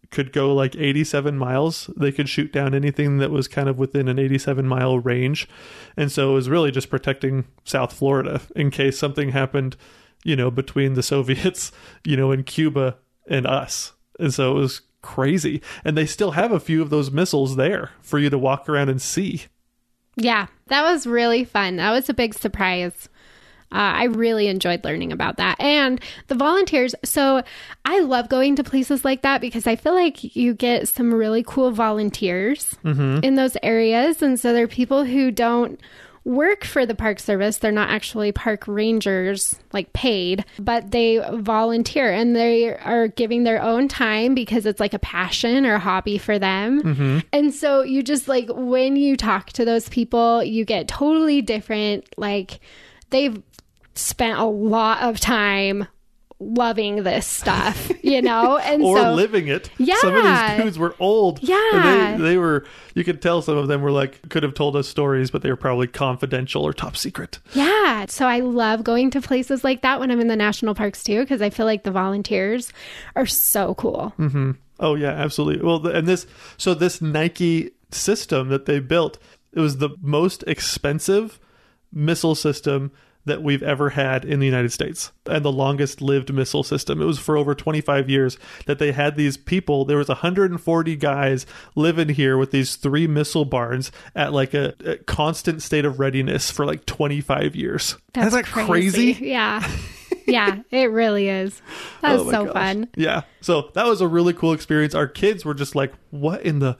could 0.09 0.33
go 0.33 0.53
like 0.55 0.75
87 0.75 1.37
miles. 1.37 1.89
They 1.95 2.11
could 2.11 2.27
shoot 2.27 2.51
down 2.51 2.73
anything 2.73 3.19
that 3.19 3.31
was 3.31 3.47
kind 3.47 3.69
of 3.69 3.77
within 3.77 4.07
an 4.07 4.17
87 4.17 4.67
mile 4.67 4.97
range. 4.97 5.47
And 5.95 6.11
so 6.11 6.31
it 6.31 6.33
was 6.33 6.49
really 6.49 6.71
just 6.71 6.89
protecting 6.89 7.45
South 7.63 7.93
Florida 7.93 8.41
in 8.55 8.71
case 8.71 8.97
something 8.97 9.29
happened, 9.29 9.77
you 10.23 10.35
know, 10.35 10.49
between 10.49 10.95
the 10.95 11.03
Soviets, 11.03 11.71
you 12.03 12.17
know, 12.17 12.31
and 12.31 12.43
Cuba 12.43 12.97
and 13.27 13.45
us. 13.45 13.93
And 14.19 14.33
so 14.33 14.57
it 14.57 14.59
was 14.59 14.81
crazy. 15.01 15.61
And 15.83 15.97
they 15.97 16.05
still 16.05 16.31
have 16.31 16.51
a 16.51 16.59
few 16.59 16.81
of 16.81 16.89
those 16.89 17.11
missiles 17.11 17.55
there 17.55 17.91
for 18.01 18.19
you 18.19 18.29
to 18.29 18.37
walk 18.37 18.69
around 18.69 18.89
and 18.89 19.01
see. 19.01 19.43
Yeah, 20.15 20.47
that 20.67 20.83
was 20.83 21.07
really 21.07 21.43
fun. 21.43 21.77
That 21.77 21.91
was 21.91 22.09
a 22.09 22.13
big 22.13 22.33
surprise. 22.33 23.09
Uh, 23.73 23.95
I 23.95 24.03
really 24.03 24.47
enjoyed 24.47 24.83
learning 24.83 25.13
about 25.13 25.37
that. 25.37 25.59
And 25.59 26.01
the 26.27 26.35
volunteers. 26.35 26.93
So 27.05 27.41
I 27.85 28.01
love 28.01 28.27
going 28.27 28.57
to 28.57 28.63
places 28.65 29.05
like 29.05 29.21
that 29.21 29.39
because 29.39 29.65
I 29.65 29.77
feel 29.77 29.93
like 29.93 30.35
you 30.35 30.53
get 30.53 30.89
some 30.89 31.13
really 31.13 31.41
cool 31.41 31.71
volunteers 31.71 32.75
in 33.23 33.35
those 33.35 33.55
areas. 33.63 34.21
And 34.21 34.37
so 34.37 34.51
there 34.51 34.65
are 34.65 34.67
people 34.67 35.05
who 35.05 35.31
don't 35.31 35.79
work 36.23 36.63
for 36.63 36.85
the 36.85 36.93
park 36.93 37.19
service. 37.19 37.57
They're 37.57 37.71
not 37.71 37.89
actually 37.89 38.31
park 38.31 38.67
rangers, 38.67 39.55
like 39.73 39.91
paid, 39.93 40.45
but 40.59 40.91
they 40.91 41.19
volunteer 41.33 42.11
and 42.11 42.35
they 42.35 42.75
are 42.75 43.07
giving 43.07 43.43
their 43.43 43.61
own 43.61 43.87
time 43.87 44.35
because 44.35 44.65
it's 44.65 44.79
like 44.79 44.93
a 44.93 44.99
passion 44.99 45.65
or 45.65 45.75
a 45.75 45.79
hobby 45.79 46.17
for 46.17 46.37
them. 46.37 46.81
Mm-hmm. 46.81 47.19
And 47.33 47.53
so 47.53 47.81
you 47.81 48.03
just 48.03 48.27
like, 48.27 48.49
when 48.49 48.95
you 48.95 49.17
talk 49.17 49.47
to 49.53 49.65
those 49.65 49.89
people, 49.89 50.43
you 50.43 50.63
get 50.65 50.87
totally 50.87 51.41
different, 51.41 52.07
like, 52.17 52.59
they've 53.09 53.41
spent 53.93 54.39
a 54.39 54.45
lot 54.45 55.01
of 55.01 55.19
time 55.19 55.87
loving 56.41 57.03
this 57.03 57.27
stuff, 57.27 57.91
you 58.03 58.21
know? 58.21 58.57
And 58.71 58.81
or 58.83 58.97
so 58.97 59.13
living 59.13 59.47
it. 59.47 59.69
Yeah, 59.77 59.95
some 60.01 60.15
of 60.15 60.23
these 60.23 60.63
dudes 60.63 60.79
were 60.79 60.95
old. 60.99 61.39
And 61.39 61.47
Yeah. 61.49 62.15
they, 62.17 62.23
they 62.23 62.37
were, 62.37 62.65
you 62.95 63.03
could 63.03 63.21
tell 63.21 63.41
some 63.41 63.57
of 63.57 63.67
them 63.67 63.81
were 63.81 63.91
like, 63.91 64.27
could 64.29 64.43
have 64.43 64.53
told 64.53 64.75
us 64.75 64.87
stories, 64.87 65.29
but 65.31 65.41
they 65.43 65.49
were 65.49 65.55
probably 65.55 65.87
confidential 65.87 66.63
or 66.63 66.73
top 66.73 66.97
secret. 66.97 67.39
Yeah. 67.53 68.05
So 68.07 68.25
I 68.27 68.39
love 68.39 68.83
going 68.83 69.11
to 69.11 69.21
places 69.21 69.63
like 69.63 69.81
that 69.81 69.99
when 69.99 70.09
I'm 70.11 70.19
in 70.19 70.27
the 70.27 70.35
national 70.35 70.73
parks 70.75 71.03
too, 71.03 71.19
because 71.21 71.41
I 71.41 71.49
feel 71.49 71.65
like 71.65 71.83
the 71.83 71.91
volunteers 71.91 72.73
are 73.15 73.25
so 73.27 73.75
cool. 73.75 74.13
Mm-hmm. 74.17 74.51
Oh, 74.79 74.95
yeah, 74.95 75.11
absolutely. 75.11 75.63
Well, 75.65 75.85
and 75.87 76.07
this, 76.07 76.25
so 76.57 76.73
this 76.73 77.01
Nike 77.01 77.71
system 77.91 78.49
that 78.49 78.65
they 78.65 78.79
built, 78.79 79.19
it 79.53 79.59
was 79.59 79.77
the 79.77 79.89
most 80.01 80.43
expensive 80.47 81.39
missile 81.93 82.35
system 82.35 82.91
that 83.25 83.43
we've 83.43 83.63
ever 83.63 83.91
had 83.91 84.25
in 84.25 84.39
the 84.39 84.45
United 84.45 84.71
States 84.71 85.11
and 85.25 85.45
the 85.45 85.51
longest 85.51 86.01
lived 86.01 86.33
missile 86.33 86.63
system. 86.63 87.01
It 87.01 87.05
was 87.05 87.19
for 87.19 87.37
over 87.37 87.53
25 87.53 88.09
years 88.09 88.37
that 88.65 88.79
they 88.79 88.91
had 88.91 89.15
these 89.15 89.37
people. 89.37 89.85
There 89.85 89.97
was 89.97 90.07
140 90.07 90.95
guys 90.95 91.45
living 91.75 92.09
here 92.09 92.37
with 92.37 92.51
these 92.51 92.75
three 92.75 93.07
missile 93.07 93.45
barns 93.45 93.91
at 94.15 94.33
like 94.33 94.53
a, 94.53 94.73
a 94.85 94.97
constant 94.97 95.61
state 95.61 95.85
of 95.85 95.99
readiness 95.99 96.49
for 96.49 96.65
like 96.65 96.85
25 96.85 97.55
years. 97.55 97.97
That's 98.13 98.27
Isn't 98.27 98.45
that 98.45 98.51
crazy? 98.51 99.17
Yeah. 99.19 99.67
Yeah, 100.27 100.61
it 100.71 100.91
really 100.91 101.27
is. 101.29 101.61
That 102.01 102.13
was 102.13 102.21
Oh 102.27 102.31
so 102.31 102.45
gosh. 102.45 102.53
fun. 102.53 102.89
Yeah. 102.95 103.21
So 103.41 103.69
that 103.73 103.85
was 103.85 104.01
a 104.01 104.07
really 104.07 104.33
cool 104.33 104.53
experience. 104.53 104.93
Our 104.95 105.07
kids 105.07 105.43
were 105.45 105.53
just 105.53 105.75
like, 105.75 105.93
"What 106.11 106.41
in 106.43 106.59
the? 106.59 106.77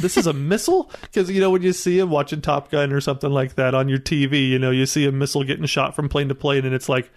This 0.00 0.16
is 0.16 0.26
a 0.26 0.32
missile?" 0.32 0.90
Because 1.02 1.30
you 1.30 1.40
know 1.40 1.50
when 1.50 1.62
you 1.62 1.72
see 1.72 1.98
them 1.98 2.10
watching 2.10 2.40
Top 2.40 2.70
Gun 2.70 2.92
or 2.92 3.00
something 3.00 3.30
like 3.30 3.54
that 3.56 3.74
on 3.74 3.88
your 3.88 3.98
TV, 3.98 4.48
you 4.48 4.58
know 4.58 4.70
you 4.70 4.86
see 4.86 5.06
a 5.06 5.12
missile 5.12 5.44
getting 5.44 5.66
shot 5.66 5.94
from 5.94 6.08
plane 6.08 6.28
to 6.28 6.34
plane, 6.34 6.64
and 6.64 6.74
it's 6.74 6.88
like, 6.88 7.10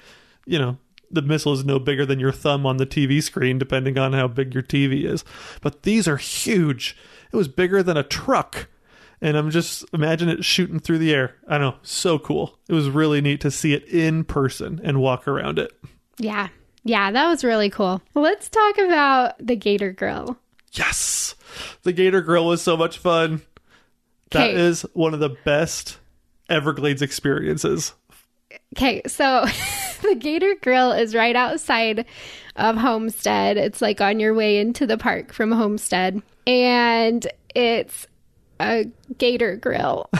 you 0.45 0.59
know. 0.59 0.77
The 1.13 1.21
missile 1.21 1.51
is 1.51 1.65
no 1.65 1.77
bigger 1.77 2.05
than 2.05 2.21
your 2.21 2.31
thumb 2.31 2.65
on 2.65 2.77
the 2.77 2.85
TV 2.85 3.21
screen, 3.21 3.59
depending 3.59 3.97
on 3.97 4.13
how 4.13 4.29
big 4.29 4.53
your 4.53 4.63
TV 4.63 5.03
is. 5.03 5.25
But 5.59 5.83
these 5.83 6.07
are 6.07 6.15
huge. 6.15 6.95
It 7.33 7.35
was 7.35 7.49
bigger 7.49 7.83
than 7.83 7.97
a 7.97 8.03
truck. 8.03 8.69
And 9.21 9.37
I'm 9.37 9.51
just 9.51 9.85
imagine 9.93 10.29
it 10.29 10.43
shooting 10.43 10.79
through 10.79 10.97
the 10.97 11.13
air. 11.13 11.35
I 11.47 11.57
know, 11.59 11.75
so 11.83 12.17
cool. 12.17 12.57
It 12.67 12.73
was 12.73 12.89
really 12.89 13.21
neat 13.21 13.41
to 13.41 13.51
see 13.51 13.73
it 13.73 13.83
in 13.85 14.23
person 14.23 14.81
and 14.83 14.99
walk 14.99 15.27
around 15.27 15.59
it. 15.59 15.71
Yeah. 16.17 16.49
Yeah, 16.83 17.11
that 17.11 17.27
was 17.27 17.43
really 17.43 17.69
cool. 17.69 18.01
Let's 18.15 18.49
talk 18.49 18.77
about 18.79 19.33
the 19.45 19.55
Gator 19.55 19.91
Grill. 19.91 20.37
Yes. 20.73 21.35
The 21.83 21.93
Gator 21.93 22.21
Grill 22.21 22.47
was 22.47 22.61
so 22.63 22.75
much 22.75 22.97
fun. 22.97 23.41
That 24.31 24.49
Okay. 24.55 24.87
one 24.93 25.13
of 25.13 25.19
the 25.19 25.35
best 25.45 25.99
Everglades 26.49 27.01
experiences. 27.03 27.93
Okay, 28.75 29.01
so 29.05 29.45
the 30.01 30.15
Gator 30.15 30.55
Grill 30.61 30.91
is 30.93 31.13
right 31.13 31.35
outside 31.35 32.05
of 32.55 32.77
Homestead. 32.77 33.57
It's 33.57 33.81
like 33.81 34.01
on 34.01 34.19
your 34.19 34.33
way 34.33 34.57
into 34.57 34.87
the 34.87 34.97
park 34.97 35.31
from 35.33 35.51
Homestead. 35.51 36.21
And 36.47 37.27
it's 37.53 38.07
a 38.61 38.85
gator 39.17 39.55
grill. 39.55 40.09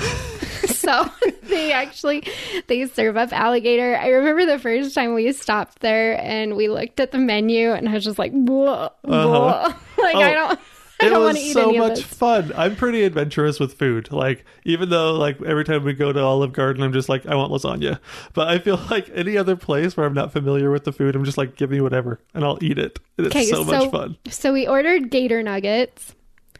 so 0.65 1.05
they 1.43 1.71
actually 1.71 2.23
they 2.67 2.85
serve 2.87 3.17
up 3.17 3.31
alligator. 3.33 3.95
I 3.97 4.07
remember 4.09 4.45
the 4.45 4.59
first 4.59 4.93
time 4.95 5.13
we 5.13 5.31
stopped 5.31 5.79
there 5.79 6.19
and 6.21 6.55
we 6.55 6.67
looked 6.69 6.99
at 6.99 7.11
the 7.11 7.17
menu 7.19 7.71
and 7.71 7.87
I 7.89 7.93
was 7.93 8.03
just 8.03 8.19
like, 8.19 8.31
whoa, 8.31 8.89
whoa. 9.03 9.43
Uh-huh. 9.47 9.73
like 10.01 10.15
I 10.15 10.31
Oh, 10.31 10.33
don't 10.33 10.59
I 11.01 11.07
It 11.07 11.09
don't 11.09 11.23
want 11.23 11.33
was 11.33 11.43
to 11.43 11.49
eat 11.49 11.53
so 11.53 11.71
much 11.71 12.03
fun. 12.03 12.51
I'm 12.55 12.75
pretty 12.75 13.01
adventurous 13.03 13.59
with 13.59 13.73
food. 13.73 14.11
Like 14.11 14.45
even 14.65 14.89
though 14.89 15.13
like 15.13 15.41
every 15.41 15.63
time 15.65 15.83
we 15.83 15.93
go 15.93 16.13
to 16.13 16.19
Olive 16.21 16.53
Garden, 16.53 16.83
I'm 16.83 16.93
just 16.93 17.09
like 17.09 17.25
I 17.25 17.33
want 17.33 17.51
lasagna. 17.51 17.99
But 18.33 18.49
I 18.49 18.59
feel 18.59 18.79
like 18.91 19.09
any 19.15 19.35
other 19.37 19.55
place 19.55 19.97
where 19.97 20.05
I'm 20.05 20.13
not 20.13 20.31
familiar 20.31 20.69
with 20.69 20.83
the 20.83 20.91
food, 20.91 21.15
I'm 21.15 21.25
just 21.25 21.39
like 21.39 21.55
give 21.55 21.71
me 21.71 21.81
whatever 21.81 22.19
and 22.35 22.43
I'll 22.43 22.59
eat 22.63 22.77
it. 22.77 22.99
And 23.17 23.25
it's 23.27 23.35
Okay, 23.35 23.45
so, 23.45 23.63
much 23.63 23.89
fun. 23.89 24.17
So 24.29 24.53
we 24.53 24.67
ordered 24.67 25.09
gator 25.09 25.41
nuggets, 25.41 26.13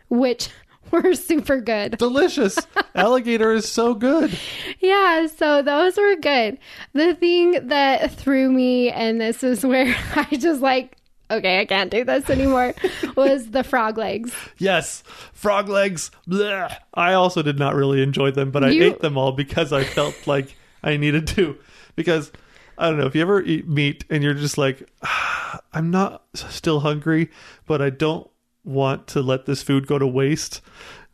which 0.10 0.50
were 1.04 1.14
super 1.16 1.60
good. 1.62 1.98
Delicious. 1.98 2.58
Alligator 2.96 3.52
is 3.52 3.68
so 3.68 3.94
good. 3.94 4.38
Yeah, 4.80 5.28
so 5.28 5.62
those 5.62 5.98
were 5.98 6.16
good. 6.16 6.58
The 6.94 7.16
thing 7.16 7.68
that 7.68 8.12
threw 8.14 8.52
me, 8.52 8.90
and 8.90 9.20
this 9.22 9.44
is 9.44 9.66
where 9.66 9.96
I 10.16 10.28
just 10.36 10.62
like, 10.62 10.98
okay, 11.30 11.60
I 11.62 11.66
can't 11.66 11.90
do 11.92 12.04
this 12.04 12.30
anymore, 12.30 12.74
was 13.16 13.52
the 13.52 13.64
frog 13.64 13.98
legs. 13.98 14.34
Yes, 14.58 15.04
frog 15.34 15.70
legs. 15.70 16.12
Blech. 16.28 16.76
I 16.94 17.14
also 17.14 17.42
did 17.42 17.58
not 17.58 17.76
really 17.76 18.02
enjoy 18.02 18.32
them, 18.32 18.52
but 18.52 18.64
I 18.64 18.70
You- 18.72 18.84
ate 18.84 19.00
them 19.00 19.18
all 19.18 19.32
because 19.32 19.72
I 19.72 19.84
felt 19.84 20.28
like 20.28 20.56
I 20.84 20.98
needed 20.98 21.28
to. 21.28 21.58
Because 21.96 22.32
I 22.78 22.90
don't 22.90 22.98
know 22.98 23.06
if 23.06 23.16
you 23.16 23.22
ever 23.22 23.42
eat 23.42 23.68
meat 23.68 24.06
and 24.10 24.24
you're 24.24 24.34
just 24.34 24.58
like, 24.58 24.90
"Ah, 25.04 25.60
I'm 25.74 25.92
not 25.92 26.24
still 26.34 26.80
hungry, 26.80 27.30
but 27.68 27.82
I 27.82 27.90
don't 27.92 28.30
want 28.64 29.08
to 29.08 29.22
let 29.22 29.46
this 29.46 29.64
food 29.64 29.88
go 29.88 29.98
to 30.00 30.08
waste. 30.08 30.62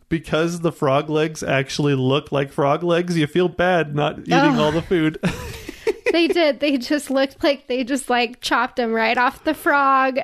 Because 0.09 0.61
the 0.61 0.71
frog 0.71 1.09
legs 1.09 1.43
actually 1.43 1.93
look 1.95 2.31
like 2.31 2.51
frog 2.53 2.81
legs, 2.81 3.17
you 3.17 3.27
feel 3.27 3.49
bad 3.49 3.93
not 3.93 4.19
eating 4.19 4.33
Ugh. 4.33 4.59
all 4.59 4.71
the 4.71 4.81
food. 4.81 5.19
They 6.11 6.27
did. 6.29 6.61
They 6.61 6.77
just 6.77 7.11
looked 7.11 7.43
like 7.43 7.67
they 7.67 7.83
just 7.83 8.09
like 8.09 8.39
chopped 8.39 8.77
them 8.77 8.93
right 8.93 9.17
off 9.17 9.43
the 9.43 9.53
frog. 9.53 10.19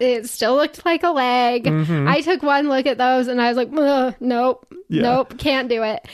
It 0.00 0.26
still 0.26 0.56
looked 0.56 0.86
like 0.86 1.02
a 1.02 1.10
leg. 1.10 1.64
Mm-hmm. 1.64 2.08
I 2.08 2.22
took 2.22 2.42
one 2.42 2.68
look 2.70 2.86
at 2.86 2.96
those 2.96 3.26
and 3.28 3.40
I 3.40 3.48
was 3.48 3.56
like, 3.58 3.70
nope, 3.70 4.66
Yeah. 4.88 5.02
nope, 5.02 5.36
can't 5.36 5.68
do 5.68 5.82
it. 5.82 6.08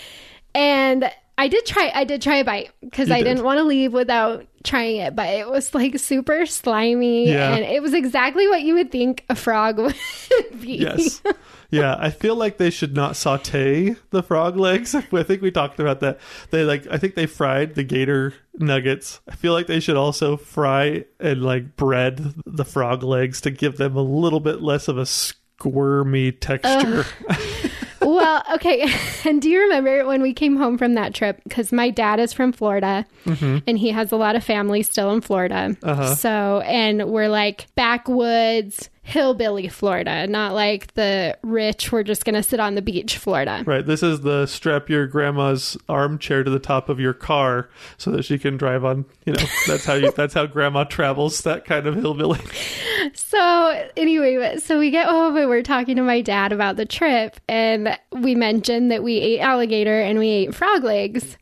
And 0.52 1.08
I 1.36 1.48
did 1.48 1.66
try. 1.66 1.90
I 1.94 2.04
did 2.04 2.22
try 2.22 2.36
a 2.36 2.44
bite 2.44 2.70
because 2.80 3.10
I 3.10 3.18
did. 3.18 3.24
didn't 3.24 3.44
want 3.44 3.58
to 3.58 3.64
leave 3.64 3.92
without 3.92 4.46
trying 4.62 4.96
it. 4.98 5.16
But 5.16 5.28
it 5.30 5.48
was 5.48 5.74
like 5.74 5.98
super 5.98 6.46
slimy, 6.46 7.28
Yeah. 7.30 7.54
and 7.54 7.64
it 7.64 7.82
was 7.82 7.92
exactly 7.92 8.46
what 8.48 8.62
you 8.62 8.74
would 8.74 8.92
think 8.92 9.24
a 9.28 9.34
frog 9.34 9.78
would 9.78 9.94
be. 10.60 10.76
Yes. 10.76 11.20
Yeah, 11.70 11.96
I 11.98 12.10
feel 12.10 12.36
like 12.36 12.58
they 12.58 12.70
should 12.70 12.94
not 12.94 13.16
saute 13.16 13.96
the 14.10 14.22
frog 14.22 14.56
legs. 14.56 14.94
I 15.12 15.22
think 15.24 15.42
we 15.42 15.50
talked 15.50 15.80
about 15.80 15.98
that. 16.00 16.20
They 16.50 16.62
like 16.62 16.86
I 16.88 16.98
think 16.98 17.16
they 17.16 17.26
fried 17.26 17.74
the 17.74 17.82
gator 17.82 18.32
nuggets. 18.54 19.20
I 19.28 19.34
feel 19.34 19.52
like 19.54 19.66
they 19.66 19.80
should 19.80 19.96
also 19.96 20.36
fry 20.36 21.04
and 21.18 21.42
like 21.42 21.74
bread 21.74 22.34
the 22.46 22.64
frog 22.64 23.02
legs 23.02 23.40
to 23.40 23.50
give 23.50 23.76
them 23.76 23.96
a 23.96 24.02
little 24.02 24.38
bit 24.40 24.62
less 24.62 24.86
of 24.86 24.98
a 24.98 25.06
squirmy 25.06 26.30
texture. 26.30 27.06
well, 28.24 28.42
okay. 28.54 28.92
And 29.26 29.40
do 29.40 29.48
you 29.48 29.58
remember 29.60 30.04
when 30.04 30.20
we 30.20 30.34
came 30.34 30.56
home 30.56 30.76
from 30.76 30.94
that 30.94 31.14
trip? 31.14 31.40
Because 31.44 31.72
my 31.72 31.88
dad 31.88 32.20
is 32.20 32.34
from 32.34 32.52
Florida 32.52 33.06
and 33.66 33.78
he 33.78 33.88
has 33.90 34.12
a 34.12 34.16
lot 34.16 34.36
of 34.36 34.44
family 34.44 34.82
still 34.82 35.10
in 35.12 35.22
Florida. 35.22 35.74
Uh-huh. 35.82 36.14
So, 36.14 36.60
and 36.66 37.06
we're 37.06 37.28
like 37.28 37.66
backwoods, 37.74 38.90
hillbilly 39.04 39.68
Florida, 39.68 40.26
not 40.26 40.54
like 40.54 40.92
the 40.94 41.36
rich, 41.42 41.92
we're 41.92 42.02
just 42.02 42.24
going 42.24 42.34
to 42.34 42.42
sit 42.42 42.58
on 42.58 42.74
the 42.74 42.82
beach 42.82 43.18
Florida. 43.18 43.62
Right. 43.66 43.84
This 43.84 44.02
is 44.02 44.22
the 44.22 44.46
strap 44.46 44.88
your 44.88 45.06
grandma's 45.06 45.76
armchair 45.90 46.42
to 46.42 46.50
the 46.50 46.58
top 46.58 46.88
of 46.88 46.98
your 46.98 47.12
car 47.12 47.68
so 47.98 48.10
that 48.12 48.24
she 48.24 48.38
can 48.38 48.56
drive 48.56 48.82
on, 48.82 49.04
you 49.26 49.34
know, 49.34 49.44
that's 49.66 49.84
how 49.84 49.92
you 49.92 50.10
that's 50.16 50.32
how 50.32 50.46
grandma 50.46 50.84
travels, 50.84 51.42
that 51.42 51.66
kind 51.66 51.86
of 51.86 51.94
hillbilly. 51.94 52.40
So 53.12 53.88
anyway, 53.98 54.58
so 54.58 54.78
we 54.78 54.90
get 54.90 55.06
home 55.06 55.36
and 55.36 55.48
we're 55.50 55.62
talking 55.62 55.96
to 55.96 56.02
my 56.02 56.22
dad 56.22 56.52
about 56.52 56.76
the 56.76 56.86
trip, 56.86 57.38
and 57.46 57.98
we 58.10 58.34
mentioned 58.34 58.90
that 58.90 59.02
we 59.02 59.18
ate 59.18 59.40
alligator 59.40 60.00
and 60.00 60.18
we 60.18 60.28
ate 60.28 60.54
frog 60.54 60.82
legs. 60.82 61.36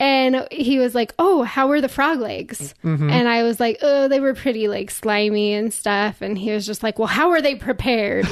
And 0.00 0.48
he 0.50 0.78
was 0.78 0.94
like, 0.94 1.12
"Oh, 1.18 1.42
how 1.42 1.68
were 1.68 1.82
the 1.82 1.88
frog 1.88 2.20
legs?" 2.20 2.74
Mm-hmm. 2.82 3.10
And 3.10 3.28
I 3.28 3.42
was 3.42 3.60
like, 3.60 3.78
"Oh, 3.82 4.08
they 4.08 4.18
were 4.18 4.34
pretty 4.34 4.66
like 4.66 4.90
slimy 4.90 5.52
and 5.52 5.72
stuff." 5.72 6.22
And 6.22 6.38
he 6.38 6.50
was 6.52 6.64
just 6.64 6.82
like, 6.82 6.98
"Well, 6.98 7.06
how 7.06 7.28
were 7.28 7.42
they 7.42 7.54
prepared?" 7.54 8.26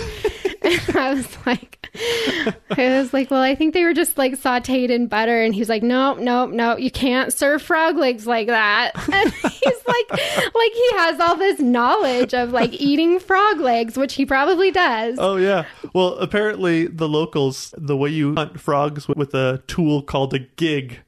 and 0.62 0.80
I 0.96 1.14
was 1.14 1.46
like, 1.46 1.88
"I 2.70 2.98
was 2.98 3.12
like, 3.12 3.30
well, 3.30 3.42
I 3.42 3.54
think 3.54 3.74
they 3.74 3.84
were 3.84 3.94
just 3.94 4.18
like 4.18 4.40
sautéed 4.40 4.90
in 4.90 5.06
butter." 5.06 5.42
And 5.42 5.54
he 5.54 5.60
was 5.60 5.68
like, 5.68 5.82
"Nope, 5.82 6.18
nope, 6.18 6.50
nope, 6.50 6.80
you 6.80 6.90
can't 6.90 7.32
serve 7.32 7.62
frog 7.62 7.96
legs 7.96 8.26
like 8.26 8.48
that." 8.48 8.92
And 9.18 9.32
he's 9.32 9.86
like, 9.86 10.10
like 10.10 10.72
he 10.72 10.90
has 10.92 11.18
all 11.20 11.36
this 11.36 11.58
knowledge 11.60 12.34
of 12.34 12.52
like 12.52 12.72
eating 12.74 13.18
frog 13.18 13.58
legs, 13.58 13.96
which 13.96 14.14
he 14.14 14.24
probably 14.26 14.70
does. 14.70 15.16
Oh 15.18 15.36
yeah. 15.36 15.64
Well, 15.94 16.14
apparently 16.14 16.86
the 16.86 17.08
locals, 17.08 17.74
the 17.76 17.96
way 17.96 18.10
you 18.10 18.34
hunt 18.34 18.60
frogs 18.60 19.08
with 19.08 19.34
a 19.34 19.62
tool 19.66 20.02
called 20.02 20.34
a 20.34 20.38
gig, 20.38 21.00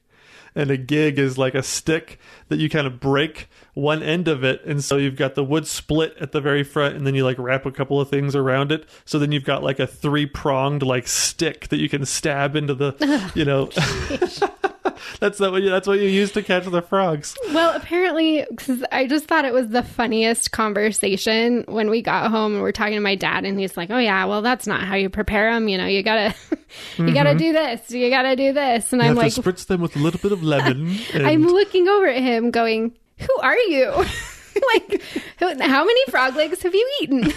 and 0.55 0.69
a 0.71 0.77
gig 0.77 1.17
is 1.17 1.37
like 1.37 1.55
a 1.55 1.63
stick 1.63 2.19
that 2.49 2.59
you 2.59 2.69
kind 2.69 2.87
of 2.87 2.99
break 2.99 3.47
one 3.73 4.03
end 4.03 4.27
of 4.27 4.43
it 4.43 4.63
and 4.65 4.83
so 4.83 4.97
you've 4.97 5.15
got 5.15 5.35
the 5.35 5.43
wood 5.43 5.65
split 5.65 6.15
at 6.19 6.31
the 6.31 6.41
very 6.41 6.63
front 6.63 6.95
and 6.95 7.07
then 7.07 7.15
you 7.15 7.23
like 7.23 7.37
wrap 7.39 7.65
a 7.65 7.71
couple 7.71 7.99
of 8.01 8.09
things 8.09 8.35
around 8.35 8.71
it. 8.71 8.87
So 9.05 9.19
then 9.19 9.31
you've 9.31 9.45
got 9.45 9.63
like 9.63 9.79
a 9.79 9.87
three 9.87 10.25
pronged 10.25 10.83
like 10.83 11.07
stick 11.07 11.67
that 11.69 11.79
you 11.79 11.89
can 11.89 12.05
stab 12.05 12.55
into 12.55 12.73
the 12.73 13.31
you 13.35 13.45
know 13.45 13.69
oh, 13.77 14.69
that's 15.19 15.37
that 15.39 15.51
what 15.51 15.61
you, 15.63 15.69
that's 15.69 15.87
what 15.87 15.99
you 15.99 16.07
use 16.07 16.31
to 16.33 16.43
catch 16.43 16.65
the 16.65 16.81
frogs 16.81 17.35
Well, 17.53 17.75
apparently, 17.75 18.45
because 18.49 18.83
I 18.91 19.07
just 19.07 19.25
thought 19.25 19.45
it 19.45 19.53
was 19.53 19.69
the 19.69 19.83
funniest 19.83 20.51
conversation 20.51 21.63
when 21.67 21.89
we 21.89 22.01
got 22.01 22.29
home 22.31 22.53
and 22.53 22.61
we're 22.61 22.71
talking 22.71 22.93
to 22.95 22.99
my 23.01 23.15
dad, 23.15 23.45
and 23.45 23.59
he's 23.59 23.75
like, 23.77 23.89
"Oh 23.89 23.97
yeah, 23.97 24.25
well 24.25 24.41
that's 24.41 24.67
not 24.67 24.81
how 24.83 24.95
you 24.95 25.09
prepare 25.09 25.53
them. 25.53 25.67
You 25.67 25.77
know, 25.77 25.85
you 25.87 26.03
gotta, 26.03 26.35
you 26.97 27.13
gotta 27.13 27.35
do 27.35 27.51
this, 27.53 27.89
you 27.91 28.09
gotta 28.09 28.35
do 28.35 28.53
this." 28.53 28.91
And 28.93 29.01
Mm-hmm. 29.01 29.05
you 29.05 29.09
I'm 29.11 29.17
have 29.17 29.17
like, 29.17 29.33
to 29.33 29.41
spritz 29.41 29.65
them 29.67 29.81
with 29.81 29.95
a 29.95 29.99
little 29.99 30.19
bit 30.19 30.31
of 30.31 30.43
lemon 30.43 30.97
and 31.13 31.25
I'm 31.27 31.45
looking 31.45 31.87
over 31.87 32.07
at 32.07 32.21
him, 32.21 32.51
going, 32.51 32.95
"Who 33.19 33.37
are 33.41 33.57
you? 33.57 33.89
like, 34.73 35.01
who, 35.39 35.61
how 35.63 35.83
many 35.85 36.05
frog 36.09 36.35
legs 36.35 36.61
have 36.63 36.75
you 36.75 36.89
eaten?" 37.01 37.33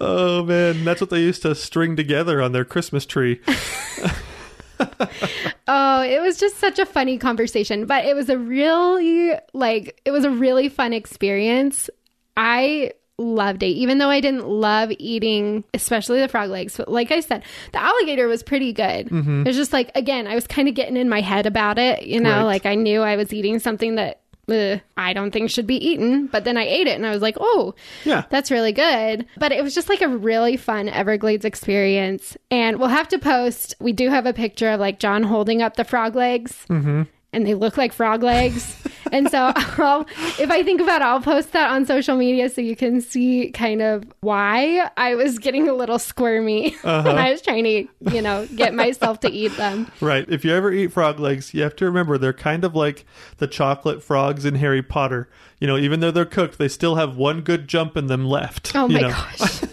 oh 0.00 0.44
man 0.46 0.84
that's 0.84 1.00
what 1.00 1.10
they 1.10 1.20
used 1.20 1.42
to 1.42 1.54
string 1.54 1.96
together 1.96 2.40
on 2.40 2.52
their 2.52 2.64
christmas 2.64 3.04
tree 3.06 3.40
Oh, 5.68 6.02
it 6.02 6.20
was 6.20 6.38
just 6.38 6.58
such 6.58 6.78
a 6.78 6.86
funny 6.86 7.18
conversation, 7.18 7.86
but 7.86 8.04
it 8.04 8.14
was 8.14 8.28
a 8.28 8.38
really 8.38 9.32
like 9.52 10.00
it 10.04 10.10
was 10.10 10.24
a 10.24 10.30
really 10.30 10.68
fun 10.68 10.92
experience. 10.92 11.88
I 12.36 12.92
loved 13.18 13.62
it, 13.62 13.66
even 13.68 13.98
though 13.98 14.08
I 14.10 14.20
didn't 14.20 14.48
love 14.48 14.90
eating, 14.98 15.64
especially 15.74 16.20
the 16.20 16.28
frog 16.28 16.50
legs. 16.50 16.76
But 16.76 16.88
like 16.88 17.12
I 17.12 17.20
said, 17.20 17.44
the 17.72 17.80
alligator 17.82 18.26
was 18.26 18.42
pretty 18.42 18.72
good. 18.72 19.08
Mm-hmm. 19.10 19.42
It 19.42 19.46
was 19.48 19.56
just 19.56 19.72
like 19.72 19.90
again, 19.94 20.26
I 20.26 20.34
was 20.34 20.46
kind 20.46 20.66
of 20.68 20.74
getting 20.74 20.96
in 20.96 21.08
my 21.08 21.20
head 21.20 21.46
about 21.46 21.78
it. 21.78 22.02
You 22.02 22.20
know, 22.20 22.38
Right. 22.38 22.42
like 22.42 22.66
I 22.66 22.74
knew 22.74 23.02
I 23.02 23.16
was 23.16 23.32
eating 23.32 23.58
something 23.58 23.94
that 23.96 24.21
uh, 24.52 24.78
I 24.96 25.12
don't 25.12 25.30
think 25.30 25.50
should 25.50 25.66
be 25.66 25.76
eaten, 25.76 26.26
but 26.26 26.44
then 26.44 26.56
I 26.56 26.64
ate 26.64 26.86
it 26.86 26.96
and 26.96 27.06
I 27.06 27.10
was 27.10 27.22
like, 27.22 27.36
oh, 27.40 27.74
yeah 28.04 28.24
that's 28.30 28.50
really 28.50 28.72
good. 28.72 29.26
But 29.36 29.52
it 29.52 29.62
was 29.62 29.74
just 29.74 29.88
like 29.88 30.00
a 30.00 30.08
really 30.08 30.56
fun 30.56 30.88
Everglades 30.88 31.44
experience. 31.44 32.36
And 32.50 32.78
we'll 32.78 32.88
have 32.88 33.08
to 33.08 33.18
post, 33.18 33.74
we 33.80 33.92
do 33.92 34.08
have 34.08 34.26
a 34.26 34.32
picture 34.32 34.70
of 34.70 34.80
like 34.80 34.98
John 34.98 35.22
holding 35.22 35.62
up 35.62 35.76
the 35.76 35.84
frog 35.84 36.14
legs. 36.14 36.66
Mm-hmm. 36.68 37.02
And 37.34 37.46
they 37.46 37.54
look 37.54 37.76
like 37.76 37.92
frog 37.92 38.22
legs. 38.22 38.76
and 39.12 39.30
so 39.30 39.52
I'll, 39.56 40.06
if 40.38 40.50
I 40.50 40.62
think 40.62 40.80
about 40.80 41.02
it, 41.02 41.04
I'll 41.04 41.20
post 41.20 41.52
that 41.52 41.70
on 41.70 41.86
social 41.86 42.16
media 42.16 42.48
so 42.48 42.60
you 42.60 42.74
can 42.74 43.00
see 43.00 43.50
kind 43.50 43.82
of 43.82 44.04
why 44.20 44.90
I 44.96 45.14
was 45.14 45.38
getting 45.38 45.68
a 45.68 45.74
little 45.74 45.98
squirmy 45.98 46.70
when 46.82 46.94
uh-huh. 46.94 47.10
I 47.10 47.30
was 47.30 47.42
trying 47.42 47.64
to, 47.64 47.86
you 48.12 48.22
know, 48.22 48.46
get 48.56 48.74
myself 48.74 49.20
to 49.20 49.30
eat 49.30 49.56
them. 49.56 49.90
Right. 50.00 50.26
If 50.28 50.44
you 50.44 50.52
ever 50.54 50.72
eat 50.72 50.92
frog 50.92 51.20
legs, 51.20 51.54
you 51.54 51.62
have 51.62 51.76
to 51.76 51.84
remember 51.84 52.18
they're 52.18 52.32
kind 52.32 52.64
of 52.64 52.74
like 52.74 53.04
the 53.36 53.46
chocolate 53.46 54.02
frogs 54.02 54.44
in 54.44 54.56
Harry 54.56 54.82
Potter. 54.82 55.28
You 55.60 55.68
know, 55.68 55.76
even 55.76 56.00
though 56.00 56.10
they're 56.10 56.24
cooked, 56.24 56.58
they 56.58 56.68
still 56.68 56.96
have 56.96 57.16
one 57.16 57.42
good 57.42 57.68
jump 57.68 57.96
in 57.96 58.06
them 58.06 58.24
left. 58.24 58.74
Oh 58.74 58.88
you 58.88 58.94
my 58.94 59.00
know. 59.02 59.10
gosh. 59.10 59.62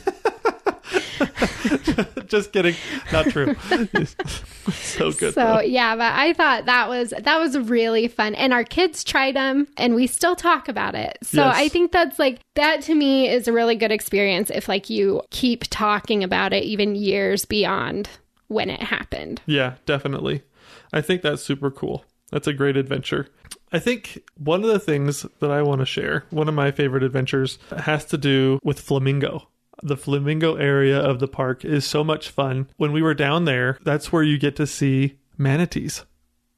Just 2.28 2.52
kidding. 2.52 2.76
Not 3.12 3.28
true. 3.28 3.56
so 4.72 5.12
good. 5.12 5.34
So 5.34 5.56
though. 5.56 5.60
yeah, 5.62 5.96
but 5.96 6.14
I 6.14 6.34
thought 6.34 6.66
that 6.66 6.90
was 6.90 7.14
that 7.18 7.40
was 7.40 7.58
really 7.58 8.08
fun, 8.08 8.36
and 8.36 8.54
our 8.54 8.64
kids 8.64 9.04
tried 9.04 9.36
them, 9.36 9.68
and 9.78 9.96
we 9.96 10.08
still 10.08 10.36
talk 10.36 10.68
about 10.68 10.96
it. 10.96 11.18
So 11.24 11.44
Yes. 11.44 11.56
I 11.58 11.70
think 11.70 11.92
that's 11.92 12.20
like 12.20 12.40
that 12.56 12.82
to 12.84 12.96
me 12.96 13.30
is 13.30 13.48
a 13.48 13.54
really 13.54 13.76
good 13.76 13.92
experience 13.92 14.50
if 14.50 14.68
like 14.68 14.90
you 14.90 15.22
keep 15.32 15.64
talking 15.70 16.24
about 16.24 16.54
it 16.54 16.64
even 16.64 16.96
years 16.96 17.46
beyond 17.46 18.10
when 18.48 18.70
it 18.70 18.82
happened. 18.82 19.42
Yeah, 19.46 19.76
definitely. 19.86 20.44
I 20.92 21.02
think 21.02 21.22
that's 21.22 21.44
super 21.44 21.70
cool. 21.72 22.04
That's 22.32 22.48
a 22.48 22.54
great 22.54 22.78
adventure. 22.78 23.28
I 23.72 23.80
think 23.80 24.20
one 24.38 24.64
of 24.64 24.70
the 24.70 24.80
things 24.80 25.26
that 25.40 25.52
I 25.52 25.62
want 25.62 25.80
to 25.82 25.86
share, 25.86 26.26
one 26.32 26.48
of 26.48 26.56
my 26.56 26.72
favorite 26.72 27.04
adventures, 27.04 27.60
has 27.78 28.06
to 28.06 28.18
do 28.18 28.60
with 28.64 28.80
flamingo. 28.80 29.48
The 29.84 29.98
flamingo 29.98 30.56
area 30.56 31.00
of 31.00 31.20
the 31.20 31.28
park 31.28 31.64
is 31.64 31.86
so 31.86 32.04
much 32.04 32.30
fun. 32.30 32.70
When 32.78 32.92
we 32.92 33.02
were 33.02 33.14
down 33.14 33.46
there, 33.46 33.78
that's 33.84 34.12
where 34.12 34.24
you 34.24 34.38
get 34.38 34.56
to 34.58 34.68
see 34.68 35.20
manatees. 35.38 36.06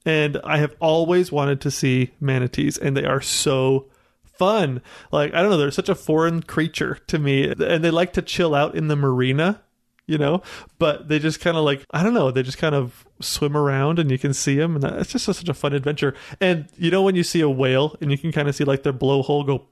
And 0.04 0.38
I 0.42 0.58
have 0.58 0.74
always 0.80 1.30
wanted 1.30 1.60
to 1.60 1.70
see 1.70 2.10
manatees, 2.20 2.76
and 2.76 2.96
they 2.96 3.04
are 3.04 3.20
so 3.20 3.88
fun. 4.24 4.82
Like, 5.12 5.32
I 5.32 5.40
don't 5.40 5.50
know, 5.50 5.56
they're 5.56 5.70
such 5.70 5.88
a 5.88 5.94
foreign 5.94 6.42
creature 6.42 6.98
to 7.06 7.18
me, 7.18 7.48
and 7.48 7.84
they 7.84 7.90
like 7.90 8.12
to 8.14 8.22
chill 8.22 8.54
out 8.54 8.74
in 8.74 8.88
the 8.88 8.96
marina 8.96 9.62
you 10.06 10.18
know 10.18 10.42
but 10.78 11.08
they 11.08 11.18
just 11.18 11.40
kind 11.40 11.56
of 11.56 11.64
like 11.64 11.84
i 11.92 12.02
don't 12.02 12.14
know 12.14 12.30
they 12.30 12.42
just 12.42 12.58
kind 12.58 12.74
of 12.74 13.06
swim 13.20 13.56
around 13.56 13.98
and 13.98 14.10
you 14.10 14.18
can 14.18 14.34
see 14.34 14.56
them 14.56 14.74
and 14.74 14.82
that, 14.82 14.98
it's 14.98 15.12
just 15.12 15.24
such 15.24 15.48
a 15.48 15.54
fun 15.54 15.72
adventure 15.72 16.14
and 16.40 16.68
you 16.76 16.90
know 16.90 17.02
when 17.02 17.14
you 17.14 17.22
see 17.22 17.40
a 17.40 17.48
whale 17.48 17.96
and 18.00 18.10
you 18.10 18.18
can 18.18 18.32
kind 18.32 18.48
of 18.48 18.54
see 18.54 18.64
like 18.64 18.82
their 18.82 18.92
blowhole 18.92 19.46
go 19.46 19.66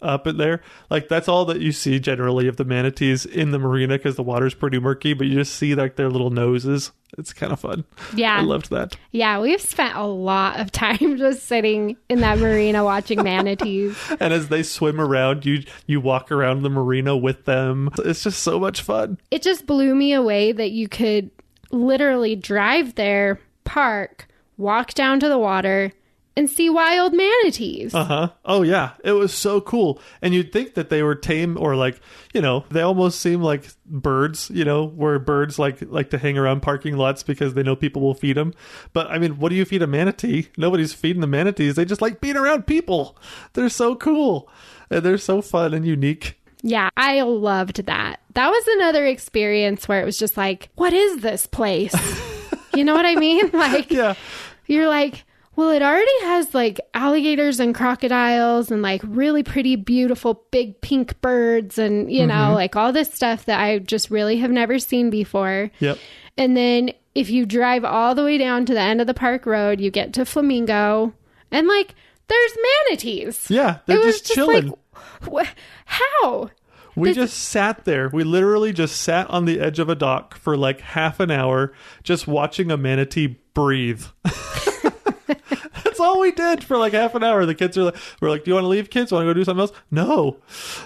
up 0.00 0.26
in 0.26 0.36
there. 0.36 0.62
Like 0.90 1.08
that's 1.08 1.28
all 1.28 1.44
that 1.46 1.60
you 1.60 1.72
see 1.72 1.98
generally 1.98 2.48
of 2.48 2.56
the 2.56 2.64
manatees 2.64 3.26
in 3.26 3.50
the 3.50 3.58
marina 3.58 3.96
because 3.96 4.16
the 4.16 4.22
water's 4.22 4.54
pretty 4.54 4.78
murky 4.78 5.12
but 5.12 5.26
you 5.26 5.34
just 5.34 5.54
see 5.54 5.74
like 5.74 5.96
their 5.96 6.10
little 6.10 6.30
noses. 6.30 6.92
It's 7.16 7.32
kind 7.32 7.52
of 7.52 7.60
fun. 7.60 7.84
Yeah. 8.14 8.36
i 8.36 8.42
loved 8.42 8.70
that. 8.70 8.94
Yeah, 9.12 9.40
we've 9.40 9.60
spent 9.60 9.96
a 9.96 10.04
lot 10.04 10.60
of 10.60 10.70
time 10.72 11.16
just 11.16 11.44
sitting 11.46 11.96
in 12.08 12.20
that 12.20 12.38
marina 12.38 12.84
watching 12.84 13.22
manatees. 13.22 13.96
and 14.20 14.32
as 14.32 14.48
they 14.48 14.62
swim 14.62 15.00
around 15.00 15.44
you 15.44 15.64
you 15.86 16.00
walk 16.00 16.30
around 16.30 16.62
the 16.62 16.70
marina 16.70 17.16
with 17.16 17.44
them. 17.44 17.90
It's 17.98 18.22
just 18.22 18.42
so 18.42 18.60
much 18.60 18.82
fun. 18.82 19.18
It 19.30 19.42
just 19.42 19.66
blew 19.66 19.94
me 19.94 20.12
away 20.12 20.52
that 20.52 20.70
you 20.70 20.88
could 20.88 21.30
literally 21.70 22.36
drive 22.36 22.94
there, 22.94 23.40
park, 23.64 24.28
walk 24.56 24.94
down 24.94 25.20
to 25.20 25.28
the 25.28 25.38
water, 25.38 25.92
and 26.38 26.48
see 26.48 26.70
wild 26.70 27.12
manatees. 27.14 27.94
Uh 27.94 28.04
huh. 28.04 28.28
Oh 28.44 28.62
yeah, 28.62 28.92
it 29.04 29.12
was 29.12 29.34
so 29.34 29.60
cool. 29.60 30.00
And 30.22 30.32
you'd 30.32 30.52
think 30.52 30.74
that 30.74 30.88
they 30.88 31.02
were 31.02 31.14
tame 31.14 31.58
or 31.58 31.74
like, 31.76 32.00
you 32.32 32.40
know, 32.40 32.64
they 32.70 32.80
almost 32.80 33.20
seem 33.20 33.42
like 33.42 33.68
birds. 33.84 34.50
You 34.54 34.64
know, 34.64 34.86
where 34.86 35.18
birds 35.18 35.58
like 35.58 35.78
like 35.82 36.10
to 36.10 36.18
hang 36.18 36.38
around 36.38 36.60
parking 36.62 36.96
lots 36.96 37.22
because 37.22 37.54
they 37.54 37.62
know 37.62 37.76
people 37.76 38.02
will 38.02 38.14
feed 38.14 38.36
them. 38.36 38.54
But 38.92 39.08
I 39.10 39.18
mean, 39.18 39.38
what 39.38 39.48
do 39.50 39.56
you 39.56 39.64
feed 39.64 39.82
a 39.82 39.86
manatee? 39.86 40.48
Nobody's 40.56 40.92
feeding 40.94 41.20
the 41.20 41.26
manatees. 41.26 41.74
They 41.74 41.84
just 41.84 42.00
like 42.02 42.20
being 42.20 42.36
around 42.36 42.66
people. 42.66 43.18
They're 43.54 43.68
so 43.68 43.96
cool. 43.96 44.48
And 44.90 45.02
they're 45.02 45.18
so 45.18 45.42
fun 45.42 45.74
and 45.74 45.84
unique. 45.86 46.40
Yeah, 46.62 46.88
I 46.96 47.20
loved 47.22 47.84
that. 47.86 48.20
That 48.34 48.48
was 48.50 48.64
another 48.78 49.06
experience 49.06 49.86
where 49.86 50.00
it 50.00 50.04
was 50.04 50.18
just 50.18 50.36
like, 50.36 50.70
what 50.76 50.92
is 50.92 51.18
this 51.22 51.46
place? 51.46 51.94
you 52.74 52.84
know 52.84 52.94
what 52.94 53.06
I 53.06 53.14
mean? 53.14 53.50
Like, 53.52 53.90
Yeah. 53.90 54.14
you're 54.66 54.88
like, 54.88 55.24
well, 55.58 55.70
it 55.70 55.82
already 55.82 56.20
has 56.20 56.54
like 56.54 56.80
alligators 56.94 57.58
and 57.58 57.74
crocodiles 57.74 58.70
and 58.70 58.80
like 58.80 59.02
really 59.04 59.42
pretty, 59.42 59.74
beautiful, 59.74 60.44
big 60.52 60.80
pink 60.82 61.20
birds 61.20 61.78
and, 61.78 62.12
you 62.12 62.24
know, 62.24 62.34
mm-hmm. 62.34 62.54
like 62.54 62.76
all 62.76 62.92
this 62.92 63.12
stuff 63.12 63.44
that 63.46 63.58
I 63.58 63.80
just 63.80 64.08
really 64.08 64.36
have 64.36 64.52
never 64.52 64.78
seen 64.78 65.10
before. 65.10 65.72
Yep. 65.80 65.98
And 66.36 66.56
then 66.56 66.92
if 67.16 67.28
you 67.28 67.44
drive 67.44 67.84
all 67.84 68.14
the 68.14 68.22
way 68.22 68.38
down 68.38 68.66
to 68.66 68.72
the 68.72 68.80
end 68.80 69.00
of 69.00 69.08
the 69.08 69.14
park 69.14 69.46
road, 69.46 69.80
you 69.80 69.90
get 69.90 70.12
to 70.12 70.24
Flamingo 70.24 71.12
and 71.50 71.66
like 71.66 71.96
there's 72.28 72.52
manatees. 72.86 73.50
Yeah. 73.50 73.78
They're 73.86 73.96
it 73.96 74.04
was 74.04 74.20
just, 74.20 74.34
chilling. 74.34 74.68
like, 74.68 75.44
wh- 75.44 75.54
how? 75.86 76.50
We 76.94 77.14
just 77.14 77.36
sat 77.36 77.84
there. 77.84 78.10
We 78.12 78.22
literally 78.22 78.72
just 78.72 79.02
sat 79.02 79.28
on 79.28 79.44
the 79.44 79.58
edge 79.58 79.80
of 79.80 79.88
a 79.88 79.96
dock 79.96 80.36
for 80.38 80.56
like 80.56 80.80
half 80.80 81.18
an 81.18 81.32
hour, 81.32 81.72
just 82.04 82.28
watching 82.28 82.70
a 82.70 82.76
manatee 82.76 83.40
breathe. 83.54 84.04
That's 85.98 86.06
all 86.08 86.20
we 86.20 86.30
did 86.30 86.62
for 86.62 86.78
like 86.78 86.92
half 86.92 87.16
an 87.16 87.24
hour. 87.24 87.44
The 87.44 87.56
kids 87.56 87.76
are 87.76 87.84
like, 87.84 87.96
we're 88.20 88.30
like, 88.30 88.44
do 88.44 88.50
you 88.50 88.54
want 88.54 88.64
to 88.64 88.68
leave, 88.68 88.88
kids? 88.88 89.10
Want 89.10 89.22
to 89.24 89.26
go 89.26 89.34
do 89.34 89.42
something 89.42 89.62
else? 89.62 89.72
No, 89.90 90.36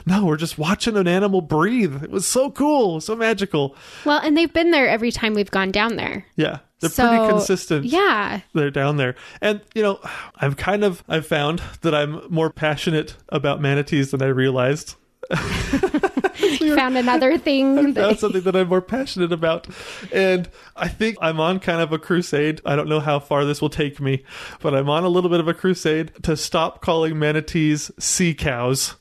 no, 0.07 0.25
we're 0.25 0.39
just 0.39 0.57
watching 0.57 0.97
an 0.97 1.07
animal 1.07 1.43
breathe. 1.43 2.03
It 2.03 2.11
was 2.11 2.27
so 2.27 2.51
cool, 2.51 2.99
so 3.03 3.15
magical. 3.15 3.77
Well, 4.07 4.21
and 4.23 4.37
they've 4.39 4.53
been 4.53 4.71
there 4.71 4.89
every 4.89 5.13
time 5.13 5.35
we've 5.35 5.51
gone 5.51 5.71
down 5.71 5.97
there. 5.97 6.25
Yeah, 6.37 6.61
they're 6.81 6.89
So, 6.89 7.07
pretty 7.09 7.29
consistent. 7.31 7.85
Yeah. 7.85 8.41
they're 8.55 8.71
down 8.71 8.97
there. 8.97 9.15
And 9.43 9.61
you 9.75 9.83
know, 9.83 10.01
I've 10.37 10.57
kind 10.57 10.83
of 10.83 11.05
I've 11.11 11.27
found 11.27 11.63
that 11.83 11.95
I'm 11.95 12.23
more 12.31 12.49
passionate 12.51 13.15
about 13.29 13.61
manatees 13.61 14.13
than 14.13 14.23
I 14.23 14.29
realized. 14.29 14.95
Found 16.77 16.97
another 16.97 17.39
thing. 17.39 17.93
That's 17.93 17.95
That, 17.95 18.19
something 18.19 18.43
that 18.43 18.57
I'm 18.57 18.69
more 18.69 18.81
passionate 18.81 19.33
about. 19.33 19.67
And 20.13 20.49
I 20.77 20.89
think 20.89 21.17
I'm 21.21 21.41
on 21.41 21.61
kind 21.61 21.81
of 21.81 21.93
a 21.93 21.99
crusade. 21.99 22.61
I 22.65 22.77
don't 22.77 22.89
know 22.89 23.01
how 23.01 23.19
far 23.19 23.45
this 23.45 23.61
will 23.61 23.71
take 23.71 24.01
me, 24.01 24.25
but 24.61 24.75
I'm 24.75 24.89
on 24.89 25.05
a 25.05 25.09
little 25.09 25.31
bit 25.31 25.41
of 25.41 25.49
a 25.49 25.55
crusade 25.55 26.13
to 26.23 26.37
stop 26.37 26.81
calling 26.81 27.19
manatees 27.19 27.91
sea 27.99 28.35
cows. 28.35 28.97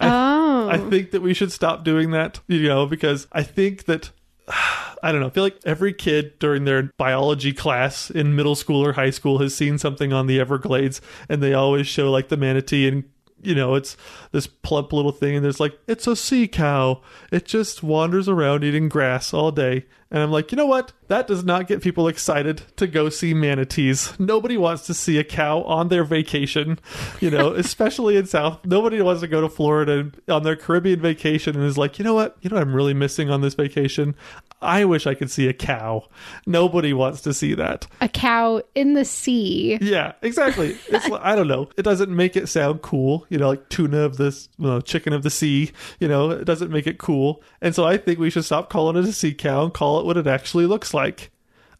oh. 0.00 0.68
I 0.68 0.76
think 0.76 1.12
that 1.12 1.22
we 1.22 1.32
should 1.34 1.52
stop 1.52 1.82
doing 1.84 2.10
that, 2.10 2.40
you 2.46 2.62
know, 2.68 2.86
because 2.86 3.26
I 3.32 3.42
think 3.42 3.84
that 3.84 4.10
I 5.02 5.12
don't 5.12 5.20
know. 5.20 5.28
I 5.28 5.30
feel 5.30 5.44
like 5.44 5.58
every 5.64 5.92
kid 5.92 6.38
during 6.38 6.64
their 6.64 6.90
biology 6.98 7.52
class 7.52 8.10
in 8.10 8.34
middle 8.34 8.56
school 8.56 8.84
or 8.84 8.92
high 8.94 9.10
school 9.10 9.38
has 9.38 9.54
seen 9.54 9.78
something 9.78 10.12
on 10.12 10.26
the 10.26 10.40
Everglades, 10.40 11.00
and 11.28 11.42
they 11.42 11.54
always 11.54 11.86
show 11.86 12.10
like 12.10 12.28
the 12.28 12.36
manatee, 12.36 12.88
and 12.88 13.04
you 13.42 13.54
know, 13.54 13.74
it's 13.74 13.96
this 14.32 14.46
plump 14.46 14.92
little 14.92 15.12
thing, 15.12 15.36
and 15.36 15.44
there's 15.44 15.60
like, 15.60 15.78
it's 15.86 16.06
a 16.06 16.16
sea 16.16 16.48
cow. 16.48 17.02
It 17.30 17.44
just 17.44 17.82
wanders 17.82 18.28
around 18.28 18.64
eating 18.64 18.88
grass 18.88 19.32
all 19.32 19.50
day. 19.50 19.86
And 20.10 20.22
I'm 20.22 20.30
like, 20.30 20.50
you 20.52 20.56
know 20.56 20.66
what? 20.66 20.92
That 21.08 21.26
does 21.26 21.44
not 21.44 21.66
get 21.66 21.82
people 21.82 22.08
excited 22.08 22.62
to 22.76 22.86
go 22.86 23.08
see 23.08 23.34
manatees. 23.34 24.18
Nobody 24.18 24.56
wants 24.56 24.86
to 24.86 24.94
see 24.94 25.18
a 25.18 25.24
cow 25.24 25.62
on 25.62 25.88
their 25.88 26.04
vacation, 26.04 26.78
you 27.20 27.30
know, 27.30 27.52
especially 27.54 28.16
in 28.16 28.26
South. 28.26 28.64
Nobody 28.64 29.00
wants 29.02 29.20
to 29.20 29.28
go 29.28 29.40
to 29.40 29.48
Florida 29.48 30.10
on 30.28 30.44
their 30.44 30.56
Caribbean 30.56 31.00
vacation 31.00 31.56
and 31.56 31.64
is 31.64 31.76
like, 31.76 31.98
you 31.98 32.04
know 32.04 32.14
what? 32.14 32.36
You 32.40 32.50
know 32.50 32.56
what 32.56 32.62
I'm 32.62 32.74
really 32.74 32.94
missing 32.94 33.30
on 33.30 33.42
this 33.42 33.54
vacation? 33.54 34.14
I 34.60 34.84
wish 34.84 35.06
I 35.06 35.14
could 35.14 35.30
see 35.30 35.46
a 35.48 35.52
cow. 35.52 36.08
Nobody 36.46 36.92
wants 36.92 37.20
to 37.22 37.32
see 37.32 37.54
that. 37.54 37.86
A 38.00 38.08
cow 38.08 38.62
in 38.74 38.94
the 38.94 39.04
sea. 39.04 39.78
Yeah, 39.80 40.12
exactly. 40.22 40.76
It's 40.88 41.08
I 41.20 41.36
don't 41.36 41.46
know. 41.46 41.68
It 41.76 41.82
doesn't 41.82 42.14
make 42.14 42.36
it 42.36 42.48
sound 42.48 42.82
cool, 42.82 43.24
you 43.28 43.38
know, 43.38 43.48
like 43.48 43.68
tuna 43.68 43.98
of 43.98 44.16
this, 44.16 44.48
you 44.58 44.66
know, 44.66 44.80
chicken 44.80 45.12
of 45.12 45.22
the 45.22 45.30
sea. 45.30 45.70
You 46.00 46.08
know, 46.08 46.30
it 46.30 46.44
doesn't 46.44 46.72
make 46.72 46.86
it 46.86 46.98
cool. 46.98 47.42
And 47.60 47.74
so 47.74 47.84
I 47.84 47.98
think 47.98 48.18
we 48.18 48.30
should 48.30 48.44
stop 48.44 48.68
calling 48.68 48.96
it 48.96 49.08
a 49.08 49.12
sea 49.12 49.32
cow 49.32 49.64
and 49.64 49.72
call 49.72 49.97
it 49.98 50.06
what 50.06 50.16
it 50.16 50.26
actually 50.26 50.66
looks 50.66 50.94
like: 50.94 51.30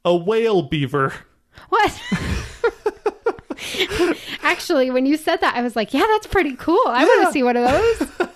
a 0.05 0.15
whale 0.15 0.63
beaver. 0.63 1.15
What? 1.69 2.01
Actually, 4.43 4.91
when 4.91 5.07
you 5.07 5.17
said 5.17 5.41
that, 5.41 5.55
I 5.55 5.63
was 5.63 5.77
like, 5.77 5.93
yeah, 5.93 6.07
that's 6.09 6.27
pretty 6.27 6.55
cool. 6.57 6.83
I 6.87 7.05
want 7.05 7.27
to 7.27 7.33
see 7.33 7.43
one 7.43 7.57
of 7.57 7.65
those. 7.65 8.29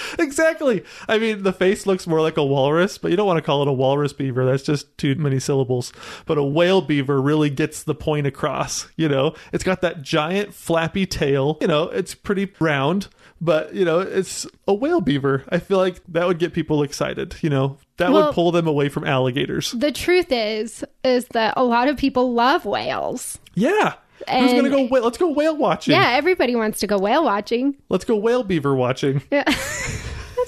exactly. 0.18 0.84
I 1.08 1.18
mean, 1.18 1.42
the 1.42 1.52
face 1.52 1.86
looks 1.86 2.06
more 2.06 2.20
like 2.20 2.36
a 2.36 2.44
walrus, 2.44 2.98
but 2.98 3.10
you 3.10 3.16
don't 3.16 3.26
want 3.26 3.38
to 3.38 3.42
call 3.42 3.62
it 3.62 3.68
a 3.68 3.72
walrus 3.72 4.12
beaver. 4.12 4.44
That's 4.44 4.62
just 4.62 4.96
too 4.98 5.14
many 5.16 5.40
syllables. 5.40 5.92
But 6.26 6.38
a 6.38 6.42
whale 6.42 6.80
beaver 6.80 7.20
really 7.20 7.50
gets 7.50 7.82
the 7.82 7.94
point 7.94 8.26
across. 8.26 8.88
You 8.96 9.08
know, 9.08 9.34
it's 9.52 9.64
got 9.64 9.80
that 9.80 10.02
giant 10.02 10.54
flappy 10.54 11.06
tail. 11.06 11.58
You 11.60 11.66
know, 11.66 11.84
it's 11.84 12.14
pretty 12.14 12.52
round, 12.60 13.08
but 13.40 13.74
you 13.74 13.84
know, 13.84 14.00
it's 14.00 14.46
a 14.68 14.74
whale 14.74 15.00
beaver. 15.00 15.44
I 15.48 15.58
feel 15.58 15.78
like 15.78 16.00
that 16.08 16.26
would 16.26 16.38
get 16.38 16.52
people 16.52 16.82
excited. 16.82 17.36
You 17.40 17.50
know, 17.50 17.78
that 18.02 18.12
Well- 18.12 18.26
would 18.26 18.34
pull 18.34 18.50
them 18.52 18.66
away 18.66 18.88
from 18.88 19.04
alligators. 19.04 19.72
the 19.72 19.92
truth 19.92 20.26
is, 20.30 20.84
is 21.04 21.26
that 21.32 21.54
a 21.56 21.64
lot 21.64 21.88
of 21.88 21.96
people 21.96 22.32
love 22.32 22.64
whales. 22.64 23.38
Yeah. 23.54 23.94
Who's 24.30 24.52
gonna 24.52 24.70
go? 24.70 24.86
Wh- 24.86 25.02
let's 25.02 25.18
go 25.18 25.28
whale 25.32 25.56
watching. 25.56 25.94
Yeah, 25.94 26.10
everybody 26.12 26.54
wants 26.54 26.78
to 26.80 26.86
go 26.86 26.96
whale 26.98 27.24
watching. 27.24 27.74
Let's 27.88 28.04
go 28.04 28.14
whale 28.16 28.44
beaver 28.44 28.74
watching. 28.74 29.20
Yeah. 29.32 29.42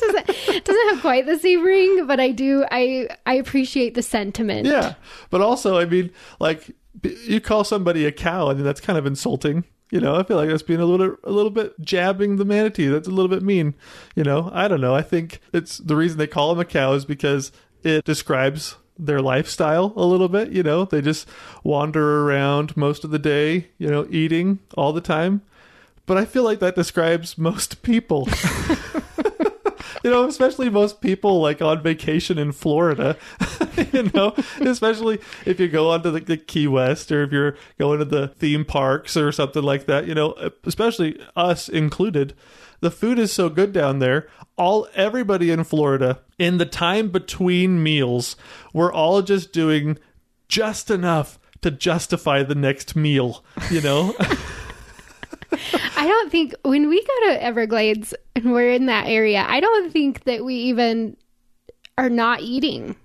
doesn't, 0.00 0.64
doesn't 0.64 0.88
have 0.90 1.00
quite 1.00 1.26
the 1.26 1.38
same 1.38 1.62
ring, 1.62 2.06
but 2.06 2.20
I 2.20 2.30
do. 2.30 2.64
I 2.70 3.08
I 3.26 3.34
appreciate 3.34 3.94
the 3.94 4.02
sentiment. 4.02 4.66
Yeah, 4.66 4.94
but 5.30 5.40
also, 5.40 5.78
I 5.78 5.84
mean, 5.86 6.10
like 6.40 6.70
you 7.02 7.40
call 7.40 7.64
somebody 7.64 8.04
a 8.04 8.12
cow, 8.12 8.48
I 8.48 8.52
and 8.52 8.64
that's 8.66 8.80
kind 8.80 8.98
of 8.98 9.06
insulting. 9.06 9.64
You 9.94 10.00
know, 10.00 10.16
I 10.16 10.24
feel 10.24 10.36
like 10.36 10.48
that's 10.48 10.64
being 10.64 10.80
a 10.80 10.86
little, 10.86 11.14
a 11.22 11.30
little 11.30 11.52
bit 11.52 11.80
jabbing 11.80 12.34
the 12.34 12.44
manatee. 12.44 12.88
That's 12.88 13.06
a 13.06 13.12
little 13.12 13.28
bit 13.28 13.44
mean. 13.44 13.76
You 14.16 14.24
know, 14.24 14.50
I 14.52 14.66
don't 14.66 14.80
know. 14.80 14.92
I 14.92 15.02
think 15.02 15.40
it's 15.52 15.78
the 15.78 15.94
reason 15.94 16.18
they 16.18 16.26
call 16.26 16.52
them 16.52 16.58
a 16.58 16.64
cow 16.64 16.94
is 16.94 17.04
because 17.04 17.52
it 17.84 18.04
describes 18.04 18.74
their 18.98 19.22
lifestyle 19.22 19.92
a 19.94 20.04
little 20.04 20.28
bit. 20.28 20.50
You 20.50 20.64
know, 20.64 20.84
they 20.84 21.00
just 21.00 21.28
wander 21.62 22.22
around 22.22 22.76
most 22.76 23.04
of 23.04 23.12
the 23.12 23.20
day. 23.20 23.68
You 23.78 23.88
know, 23.88 24.08
eating 24.10 24.58
all 24.76 24.92
the 24.92 25.00
time. 25.00 25.42
But 26.06 26.16
I 26.16 26.24
feel 26.24 26.42
like 26.42 26.58
that 26.58 26.74
describes 26.74 27.38
most 27.38 27.82
people. 27.82 28.28
you 30.04 30.10
know, 30.10 30.24
especially 30.24 30.68
most 30.68 31.00
people 31.00 31.40
like 31.40 31.62
on 31.62 31.82
vacation 31.82 32.36
in 32.36 32.52
Florida, 32.52 33.16
you 33.92 34.10
know, 34.14 34.34
especially 34.60 35.18
if 35.46 35.58
you 35.58 35.66
go 35.66 35.90
onto 35.90 36.10
the, 36.10 36.20
the 36.20 36.36
Key 36.36 36.68
West 36.68 37.10
or 37.10 37.22
if 37.22 37.32
you're 37.32 37.56
going 37.78 37.98
to 38.00 38.04
the 38.04 38.28
theme 38.28 38.66
parks 38.66 39.16
or 39.16 39.32
something 39.32 39.62
like 39.62 39.86
that, 39.86 40.06
you 40.06 40.14
know, 40.14 40.52
especially 40.64 41.18
us 41.34 41.70
included. 41.70 42.34
The 42.80 42.90
food 42.90 43.18
is 43.18 43.32
so 43.32 43.48
good 43.48 43.72
down 43.72 43.98
there. 43.98 44.28
All 44.56 44.86
everybody 44.94 45.50
in 45.50 45.64
Florida 45.64 46.20
in 46.38 46.58
the 46.58 46.66
time 46.66 47.08
between 47.08 47.82
meals, 47.82 48.36
we're 48.74 48.92
all 48.92 49.22
just 49.22 49.54
doing 49.54 49.98
just 50.48 50.90
enough 50.90 51.38
to 51.62 51.70
justify 51.70 52.42
the 52.42 52.54
next 52.54 52.94
meal, 52.94 53.42
you 53.70 53.80
know? 53.80 54.14
I 55.96 56.06
don't 56.06 56.30
think 56.30 56.54
when 56.64 56.88
we 56.88 57.00
go 57.02 57.28
to 57.32 57.42
Everglades 57.42 58.14
and 58.36 58.52
we're 58.52 58.70
in 58.72 58.86
that 58.86 59.06
area, 59.06 59.44
I 59.48 59.60
don't 59.60 59.92
think 59.92 60.24
that 60.24 60.44
we 60.44 60.54
even 60.56 61.16
are 61.98 62.10
not 62.10 62.40
eating. 62.40 62.96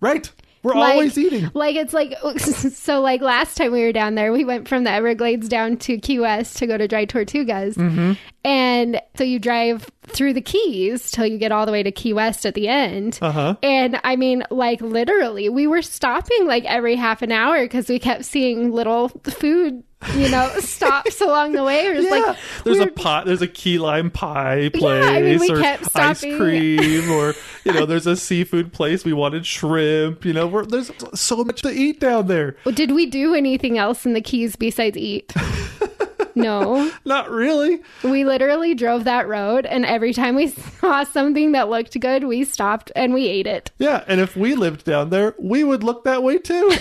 right. 0.00 0.30
We're 0.62 0.74
Like- 0.74 0.92
always 0.92 1.16
eating. 1.16 1.50
Like 1.54 1.74
it's 1.74 1.94
like 1.94 2.12
so. 2.38 3.00
Like 3.00 3.22
last 3.22 3.56
time 3.56 3.72
we 3.72 3.82
were 3.82 3.92
down 3.92 4.14
there, 4.14 4.30
we 4.30 4.44
went 4.44 4.68
from 4.68 4.84
the 4.84 4.90
Everglades 4.90 5.48
down 5.48 5.78
to 5.78 5.96
Key 5.96 6.20
West 6.20 6.58
to 6.58 6.66
go 6.66 6.76
to 6.76 6.86
Dry 6.86 7.06
Tortugas, 7.06 7.76
Mm-hmm. 7.76 8.12
And 8.44 9.00
so 9.16 9.24
you 9.24 9.38
drive 9.38 9.90
through 10.06 10.32
the 10.32 10.40
Keys 10.40 11.10
till 11.10 11.26
you 11.26 11.38
get 11.38 11.52
all 11.52 11.66
the 11.66 11.72
way 11.72 11.82
to 11.82 11.92
Key 11.92 12.12
West 12.12 12.46
at 12.46 12.54
the 12.54 12.68
end. 12.68 13.18
Uh-huh. 13.20 13.56
And 13.62 14.00
I 14.02 14.16
mean, 14.16 14.44
like 14.50 14.80
literally, 14.80 15.48
we 15.48 15.66
were 15.66 15.82
stopping 15.82 16.46
like 16.46 16.64
every 16.64 16.96
half 16.96 17.22
an 17.22 17.32
hour 17.32 17.62
because 17.62 17.88
we 17.88 17.98
kept 17.98 18.24
seeing 18.24 18.72
little 18.72 19.08
food, 19.08 19.82
you 20.16 20.28
know, 20.30 20.48
stops 20.60 21.20
along 21.20 21.52
the 21.52 21.62
way. 21.62 21.92
Was 21.92 22.06
Yeah, 22.06 22.10
like 22.10 22.36
there's 22.64 22.78
we 22.78 22.84
a 22.84 22.86
pot. 22.88 23.26
There's 23.26 23.42
a 23.42 23.48
key 23.48 23.78
lime 23.78 24.10
pie 24.10 24.70
place, 24.72 25.04
I 25.04 25.20
mean, 25.20 25.38
we 25.38 25.50
or 25.50 25.60
kept 25.60 25.94
ice 25.94 26.20
cream, 26.20 27.10
or 27.10 27.34
you 27.64 27.72
know, 27.72 27.84
there's 27.84 28.06
a 28.06 28.16
seafood 28.16 28.72
place. 28.72 29.04
We 29.04 29.12
wanted 29.12 29.44
shrimp. 29.44 30.24
You 30.24 30.32
know, 30.32 30.46
we're, 30.46 30.64
there's 30.64 30.90
so 31.14 31.44
much 31.44 31.60
to 31.62 31.70
eat 31.70 32.00
down 32.00 32.26
there. 32.26 32.56
Did 32.72 32.92
we 32.92 33.04
do 33.04 33.34
anything 33.34 33.76
else 33.76 34.06
in 34.06 34.14
the 34.14 34.22
Keys 34.22 34.56
besides 34.56 34.96
eat? 34.96 35.32
no. 36.34 36.90
Not 37.04 37.30
really. 37.30 37.82
We 38.02 38.24
literally 38.24 38.74
drove 38.74 39.04
that 39.04 39.28
road, 39.28 39.66
and 39.66 39.84
every 39.84 40.12
time 40.12 40.34
we 40.36 40.46
saw 40.80 41.04
something 41.04 41.52
that 41.52 41.68
looked 41.68 41.98
good, 42.00 42.24
we 42.24 42.44
stopped 42.44 42.92
and 42.94 43.14
we 43.14 43.26
ate 43.26 43.46
it. 43.46 43.70
Yeah, 43.78 44.04
and 44.06 44.20
if 44.20 44.36
we 44.36 44.54
lived 44.54 44.84
down 44.84 45.10
there, 45.10 45.34
we 45.38 45.64
would 45.64 45.82
look 45.82 46.04
that 46.04 46.22
way 46.22 46.38
too. 46.38 46.72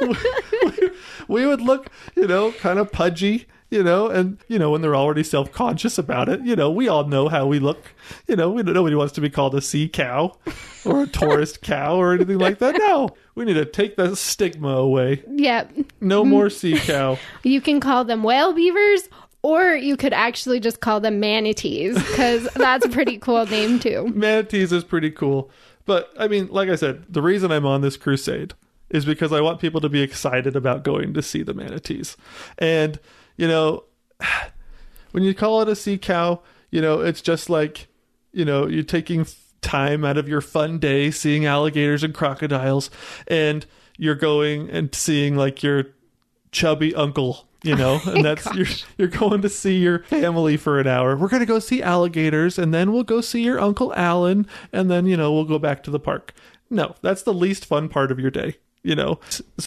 we, 0.00 0.90
we 1.28 1.46
would 1.46 1.60
look, 1.60 1.88
you 2.14 2.26
know, 2.26 2.52
kind 2.52 2.78
of 2.78 2.92
pudgy. 2.92 3.46
You 3.70 3.84
know, 3.84 4.08
and 4.08 4.38
you 4.48 4.58
know 4.58 4.70
when 4.70 4.82
they're 4.82 4.96
already 4.96 5.22
self-conscious 5.22 5.96
about 5.96 6.28
it. 6.28 6.40
You 6.42 6.56
know, 6.56 6.70
we 6.70 6.88
all 6.88 7.06
know 7.06 7.28
how 7.28 7.46
we 7.46 7.60
look. 7.60 7.94
You 8.26 8.36
know, 8.36 8.50
we, 8.50 8.62
nobody 8.64 8.96
wants 8.96 9.12
to 9.14 9.20
be 9.20 9.30
called 9.30 9.54
a 9.54 9.60
sea 9.60 9.88
cow 9.88 10.36
or 10.84 11.04
a 11.04 11.06
tourist 11.06 11.60
cow 11.62 11.96
or 11.96 12.14
anything 12.14 12.38
like 12.38 12.58
that. 12.58 12.76
No, 12.76 13.10
we 13.34 13.44
need 13.44 13.54
to 13.54 13.64
take 13.64 13.96
that 13.96 14.16
stigma 14.16 14.68
away. 14.68 15.22
Yeah. 15.28 15.68
No 16.00 16.24
mm. 16.24 16.28
more 16.28 16.50
sea 16.50 16.78
cow. 16.78 17.18
You 17.42 17.60
can 17.60 17.80
call 17.80 18.04
them 18.04 18.22
whale 18.22 18.52
beavers, 18.52 19.08
or 19.42 19.74
you 19.74 19.96
could 19.96 20.12
actually 20.12 20.60
just 20.60 20.80
call 20.80 21.00
them 21.00 21.20
manatees, 21.20 21.94
because 21.94 22.48
that's 22.54 22.84
a 22.84 22.88
pretty 22.88 23.18
cool 23.18 23.46
name, 23.46 23.78
too. 23.78 24.12
Manatees 24.14 24.72
is 24.72 24.84
pretty 24.84 25.10
cool. 25.10 25.50
But 25.86 26.12
I 26.18 26.28
mean, 26.28 26.48
like 26.48 26.68
I 26.68 26.76
said, 26.76 27.04
the 27.08 27.22
reason 27.22 27.50
I'm 27.50 27.66
on 27.66 27.80
this 27.80 27.96
crusade 27.96 28.54
is 28.90 29.04
because 29.04 29.32
I 29.32 29.40
want 29.40 29.60
people 29.60 29.80
to 29.80 29.88
be 29.88 30.02
excited 30.02 30.56
about 30.56 30.84
going 30.84 31.14
to 31.14 31.22
see 31.22 31.42
the 31.42 31.54
manatees. 31.54 32.16
And, 32.58 32.98
you 33.40 33.48
know, 33.48 33.84
when 35.12 35.24
you 35.24 35.34
call 35.34 35.62
it 35.62 35.68
a 35.68 35.74
sea 35.74 35.96
cow, 35.96 36.42
you 36.70 36.82
know, 36.82 37.00
it's 37.00 37.22
just 37.22 37.48
like, 37.48 37.88
you 38.32 38.44
know, 38.44 38.66
you're 38.66 38.84
taking 38.84 39.26
time 39.62 40.04
out 40.04 40.18
of 40.18 40.28
your 40.28 40.42
fun 40.42 40.78
day 40.78 41.10
seeing 41.10 41.46
alligators 41.46 42.04
and 42.04 42.14
crocodiles 42.14 42.90
and 43.26 43.66
you're 43.98 44.14
going 44.14 44.70
and 44.70 44.94
seeing 44.94 45.36
like 45.36 45.62
your 45.62 45.84
chubby 46.50 46.94
uncle 46.94 47.46
you 47.62 47.76
know 47.76 48.00
oh 48.06 48.12
and 48.12 48.24
that's 48.24 48.46
you're, 48.54 48.66
you're 48.96 49.08
going 49.08 49.42
to 49.42 49.50
see 49.50 49.76
your 49.76 50.02
family 50.04 50.56
for 50.56 50.80
an 50.80 50.86
hour. 50.86 51.14
We're 51.14 51.28
going 51.28 51.40
to 51.40 51.46
go 51.46 51.58
see 51.58 51.82
alligators 51.82 52.58
and 52.58 52.72
then 52.72 52.90
we'll 52.90 53.02
go 53.02 53.20
see 53.20 53.42
your 53.42 53.60
uncle 53.60 53.94
alan 53.94 54.46
and 54.72 54.90
then 54.90 55.04
you 55.04 55.16
know 55.16 55.30
we'll 55.30 55.44
go 55.44 55.58
back 55.58 55.82
to 55.82 55.90
the 55.90 56.00
park. 56.00 56.32
No 56.70 56.94
that's 57.02 57.22
the 57.22 57.34
least 57.34 57.66
fun 57.66 57.90
part 57.90 58.10
of 58.10 58.18
your 58.18 58.30
day 58.30 58.56
you 58.82 58.94
know 58.94 59.20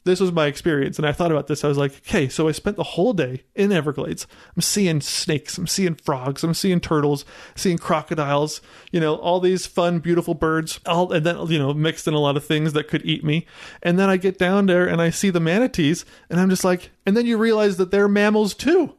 this 0.05 0.19
was 0.19 0.31
my 0.31 0.47
experience. 0.47 0.97
And 0.97 1.07
i 1.07 1.11
thought 1.11 1.31
about 1.31 1.47
this. 1.47 1.63
I 1.63 1.67
was 1.67 1.77
like 1.77 1.93
okay 2.07 2.27
so 2.29 2.47
i 2.47 2.51
spent 2.51 2.77
the 2.77 2.83
whole 2.83 3.13
day 3.13 3.43
in 3.55 3.71
everglades. 3.71 4.27
I'm 4.55 4.61
seeing 4.61 5.01
snakes. 5.01 5.57
I'm 5.57 5.67
seeing 5.67 5.95
frogs. 5.95 6.43
I'm 6.43 6.53
seeing 6.53 6.79
turtles. 6.79 7.25
Seeing 7.55 7.77
crocodiles. 7.77 8.61
You 8.91 8.99
know 8.99 9.15
all 9.15 9.39
these 9.39 9.65
fun 9.65 9.99
beautiful 9.99 10.33
birds. 10.33 10.79
All 10.85 11.11
and 11.11 11.25
then 11.25 11.47
you 11.47 11.59
know 11.59 11.73
mixed 11.73 12.07
in 12.07 12.13
a 12.13 12.19
lot 12.19 12.37
of 12.37 12.45
things 12.45 12.73
that 12.73 12.87
could 12.87 13.05
eat 13.05 13.23
me. 13.23 13.45
And 13.81 13.99
then 13.99 14.09
i 14.09 14.17
get 14.17 14.37
down 14.37 14.65
there 14.65 14.87
and 14.87 15.01
i 15.01 15.09
see 15.09 15.29
the 15.29 15.39
manatees 15.39 16.05
and 16.29 16.39
i'm 16.39 16.49
just 16.49 16.63
like 16.63 16.91
and 17.05 17.15
then 17.15 17.25
you 17.25 17.37
realize 17.37 17.77
that 17.77 17.91
they're 17.91 18.07
mammals 18.07 18.53
too 18.53 18.95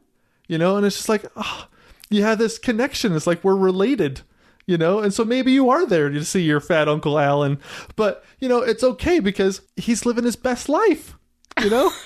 you 0.47 0.57
know? 0.57 0.77
And 0.77 0.85
it's 0.85 0.97
just 0.97 1.09
like 1.09 1.25
oh, 1.35 1.67
you 2.09 2.23
have 2.23 2.37
this 2.37 2.57
connection. 2.57 3.15
It's 3.15 3.27
like 3.27 3.43
we're 3.43 3.55
related 3.55 4.21
you 4.67 4.77
know? 4.77 4.99
And 4.99 5.13
so 5.13 5.23
maybe 5.23 5.51
you 5.51 5.69
are 5.69 5.85
there 5.85 6.09
to 6.09 6.25
see 6.25 6.41
your 6.41 6.59
fat 6.59 6.87
uncle 6.87 7.19
alan. 7.19 7.59
But 7.95 8.23
you 8.39 8.49
know 8.49 8.59
it's 8.61 8.83
okay 8.83 9.19
because 9.19 9.61
he's 9.75 10.05
living 10.05 10.23
his 10.25 10.35
best 10.35 10.69
life 10.69 11.15
you 11.61 11.69
know? 11.69 11.91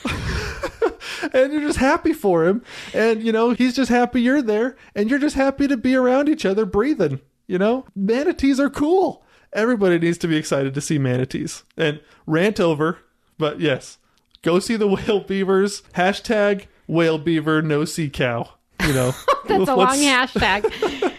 And 1.33 1.51
you're 1.51 1.61
just 1.61 1.79
happy 1.79 2.13
for 2.13 2.45
him. 2.45 2.63
And 2.93 3.23
you 3.23 3.31
know 3.31 3.51
he's 3.51 3.75
just 3.75 3.89
happy 3.89 4.21
you're 4.21 4.41
there. 4.41 4.77
And 4.95 5.09
you're 5.09 5.19
just 5.19 5.35
happy 5.35 5.67
to 5.67 5.75
be 5.75 5.95
around 5.95 6.29
each 6.29 6.45
other 6.45 6.65
breathing 6.65 7.19
you 7.47 7.57
know? 7.57 7.85
Manatees 7.95 8.59
are 8.59 8.69
cool. 8.69 9.25
Everybody 9.53 9.97
needs 9.97 10.19
to 10.19 10.27
be 10.27 10.37
excited 10.37 10.75
to 10.75 10.81
see 10.81 10.99
manatees. 10.99 11.63
And 11.75 11.99
rant 12.25 12.59
over 12.59 12.99
but 13.37 13.59
yes. 13.59 13.97
Go 14.43 14.59
see 14.59 14.75
the 14.75 14.87
whale 15.07 15.21
beavers. 15.21 15.81
Hashtag 15.93 16.67
whale 16.87 17.17
beaver 17.17 17.61
no 17.61 17.85
sea 17.85 18.09
cow 18.09 18.49
you 18.85 18.93
know? 18.93 19.13
That's 19.47 19.69
a 19.69 19.75
long 19.75 19.97
hashtag. 19.97 21.13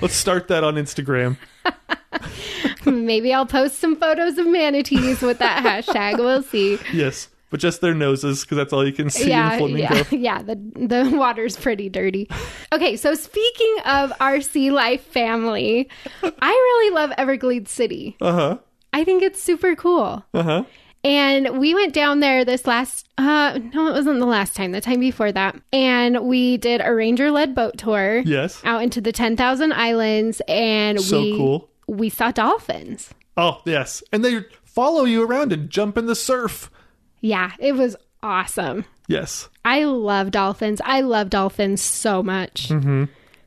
Let's 0.00 0.14
start 0.14 0.48
that 0.48 0.64
on 0.64 0.74
Instagram. 0.74 1.36
Maybe 2.86 3.32
I'll 3.32 3.46
post 3.46 3.78
some 3.78 3.96
photos 3.96 4.38
of 4.38 4.46
manatees 4.46 5.22
with 5.22 5.38
that 5.38 5.64
hashtag. 5.64 6.18
We'll 6.18 6.42
see. 6.42 6.78
Yes, 6.92 7.28
but 7.50 7.60
just 7.60 7.80
their 7.80 7.94
noses 7.94 8.42
because 8.42 8.56
that's 8.56 8.72
all 8.72 8.86
you 8.86 8.92
can 8.92 9.10
see 9.10 9.28
yeah, 9.28 9.52
in 9.52 9.58
Flamingo. 9.58 9.94
yeah, 9.94 10.04
yeah. 10.10 10.42
The 10.42 10.56
the 10.74 11.16
water's 11.16 11.56
pretty 11.56 11.88
dirty. 11.88 12.28
Okay, 12.72 12.96
so 12.96 13.14
speaking 13.14 13.76
of 13.84 14.12
our 14.20 14.40
sea 14.40 14.70
life 14.70 15.02
family, 15.02 15.88
I 16.22 16.50
really 16.50 16.94
love 16.94 17.12
Everglades 17.16 17.70
City. 17.70 18.16
Uh 18.20 18.32
huh. 18.32 18.58
I 18.92 19.04
think 19.04 19.22
it's 19.22 19.42
super 19.42 19.74
cool. 19.76 20.24
Uh 20.34 20.42
huh. 20.42 20.64
And 21.04 21.58
we 21.58 21.74
went 21.74 21.92
down 21.92 22.20
there 22.20 22.44
this 22.44 22.66
last 22.66 23.08
uh 23.18 23.58
no, 23.74 23.88
it 23.88 23.92
wasn't 23.92 24.20
the 24.20 24.26
last 24.26 24.56
time, 24.56 24.72
the 24.72 24.80
time 24.80 25.00
before 25.00 25.30
that. 25.32 25.54
And 25.72 26.20
we 26.26 26.56
did 26.56 26.80
a 26.82 26.94
ranger 26.94 27.30
led 27.30 27.54
boat 27.54 27.76
tour 27.78 28.18
Yes. 28.24 28.60
out 28.64 28.82
into 28.82 29.00
the 29.00 29.12
10,000 29.12 29.72
islands 29.72 30.40
and 30.48 31.00
So 31.00 31.20
we 31.20 31.36
cool. 31.36 31.68
we 31.86 32.08
saw 32.08 32.30
dolphins. 32.30 33.12
Oh 33.36 33.60
yes, 33.64 34.02
and 34.12 34.24
they 34.24 34.40
follow 34.64 35.04
you 35.04 35.22
around 35.24 35.52
and 35.52 35.68
jump 35.68 35.98
in 35.98 36.06
the 36.06 36.14
surf. 36.14 36.70
Yeah, 37.20 37.52
it 37.58 37.72
was 37.74 37.96
awesome. 38.22 38.84
Yes. 39.06 39.48
I 39.64 39.84
love 39.84 40.30
dolphins. 40.30 40.80
I 40.84 41.02
love 41.02 41.28
dolphins 41.30 41.82
so 41.82 42.22
much. 42.22 42.70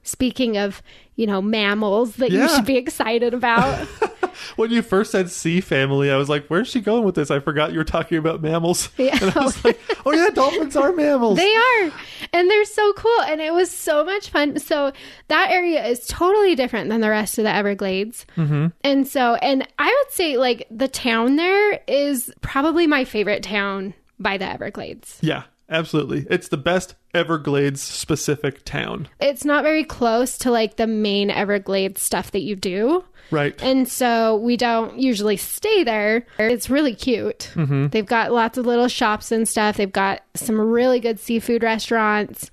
Speaking 0.03 0.57
of, 0.57 0.81
you 1.15 1.25
know, 1.27 1.41
mammals 1.41 2.15
that 2.17 2.31
you 2.31 2.47
should 2.49 2.65
be 2.65 2.77
excited 2.77 3.33
about. 3.33 3.87
When 4.55 4.71
you 4.71 4.81
first 4.81 5.11
said 5.11 5.29
sea 5.29 5.61
family, 5.61 6.11
I 6.11 6.17
was 6.17 6.29
like, 6.29 6.47
"Where's 6.47 6.67
she 6.69 6.81
going 6.81 7.03
with 7.03 7.15
this?" 7.15 7.31
I 7.31 7.39
forgot 7.39 7.71
you 7.71 7.77
were 7.77 7.83
talking 7.83 8.17
about 8.17 8.41
mammals. 8.41 8.89
Yeah. 8.97 9.17
And 9.21 9.37
I 9.37 9.43
was 9.43 9.63
like, 9.63 9.79
"Oh 10.05 10.11
yeah, 10.13 10.29
dolphins 10.29 10.75
are 10.75 10.91
mammals." 10.91 11.37
they 11.37 11.53
are. 11.53 11.91
And 12.33 12.49
they're 12.49 12.65
so 12.65 12.93
cool. 12.93 13.21
And 13.21 13.39
it 13.41 13.53
was 13.53 13.71
so 13.71 14.03
much 14.03 14.29
fun. 14.29 14.59
So 14.59 14.91
that 15.29 15.51
area 15.51 15.85
is 15.85 16.05
totally 16.07 16.55
different 16.55 16.89
than 16.89 17.01
the 17.01 17.09
rest 17.09 17.37
of 17.37 17.43
the 17.43 17.53
Everglades. 17.53 18.25
Mm-hmm. 18.35 18.67
And 18.83 19.07
so, 19.07 19.35
and 19.35 19.65
I 19.79 19.85
would 19.87 20.13
say, 20.13 20.37
like, 20.37 20.67
the 20.69 20.87
town 20.87 21.35
there 21.37 21.79
is 21.87 22.31
probably 22.41 22.87
my 22.87 23.05
favorite 23.05 23.43
town 23.43 23.93
by 24.19 24.37
the 24.37 24.49
Everglades. 24.49 25.19
yeah, 25.21 25.43
absolutely. 25.69 26.25
It's 26.29 26.47
the 26.49 26.57
best 26.57 26.95
Everglades 27.13 27.81
specific 27.81 28.63
town. 28.65 29.07
It's 29.19 29.45
not 29.45 29.63
very 29.63 29.83
close 29.83 30.37
to 30.39 30.51
like 30.51 30.75
the 30.77 30.87
main 30.87 31.29
Everglades 31.31 32.01
stuff 32.01 32.31
that 32.31 32.41
you 32.41 32.55
do. 32.55 33.03
Right. 33.31 33.61
And 33.61 33.87
so 33.87 34.37
we 34.37 34.57
don't 34.57 34.99
usually 34.99 35.37
stay 35.37 35.83
there. 35.83 36.25
It's 36.39 36.69
really 36.69 36.95
cute. 36.95 37.51
Mm-hmm. 37.55 37.87
They've 37.87 38.05
got 38.05 38.31
lots 38.31 38.57
of 38.57 38.65
little 38.65 38.87
shops 38.87 39.31
and 39.31 39.47
stuff. 39.47 39.77
They've 39.77 39.91
got 39.91 40.21
some 40.35 40.59
really 40.59 40.99
good 40.99 41.19
seafood 41.19 41.63
restaurants. 41.63 42.51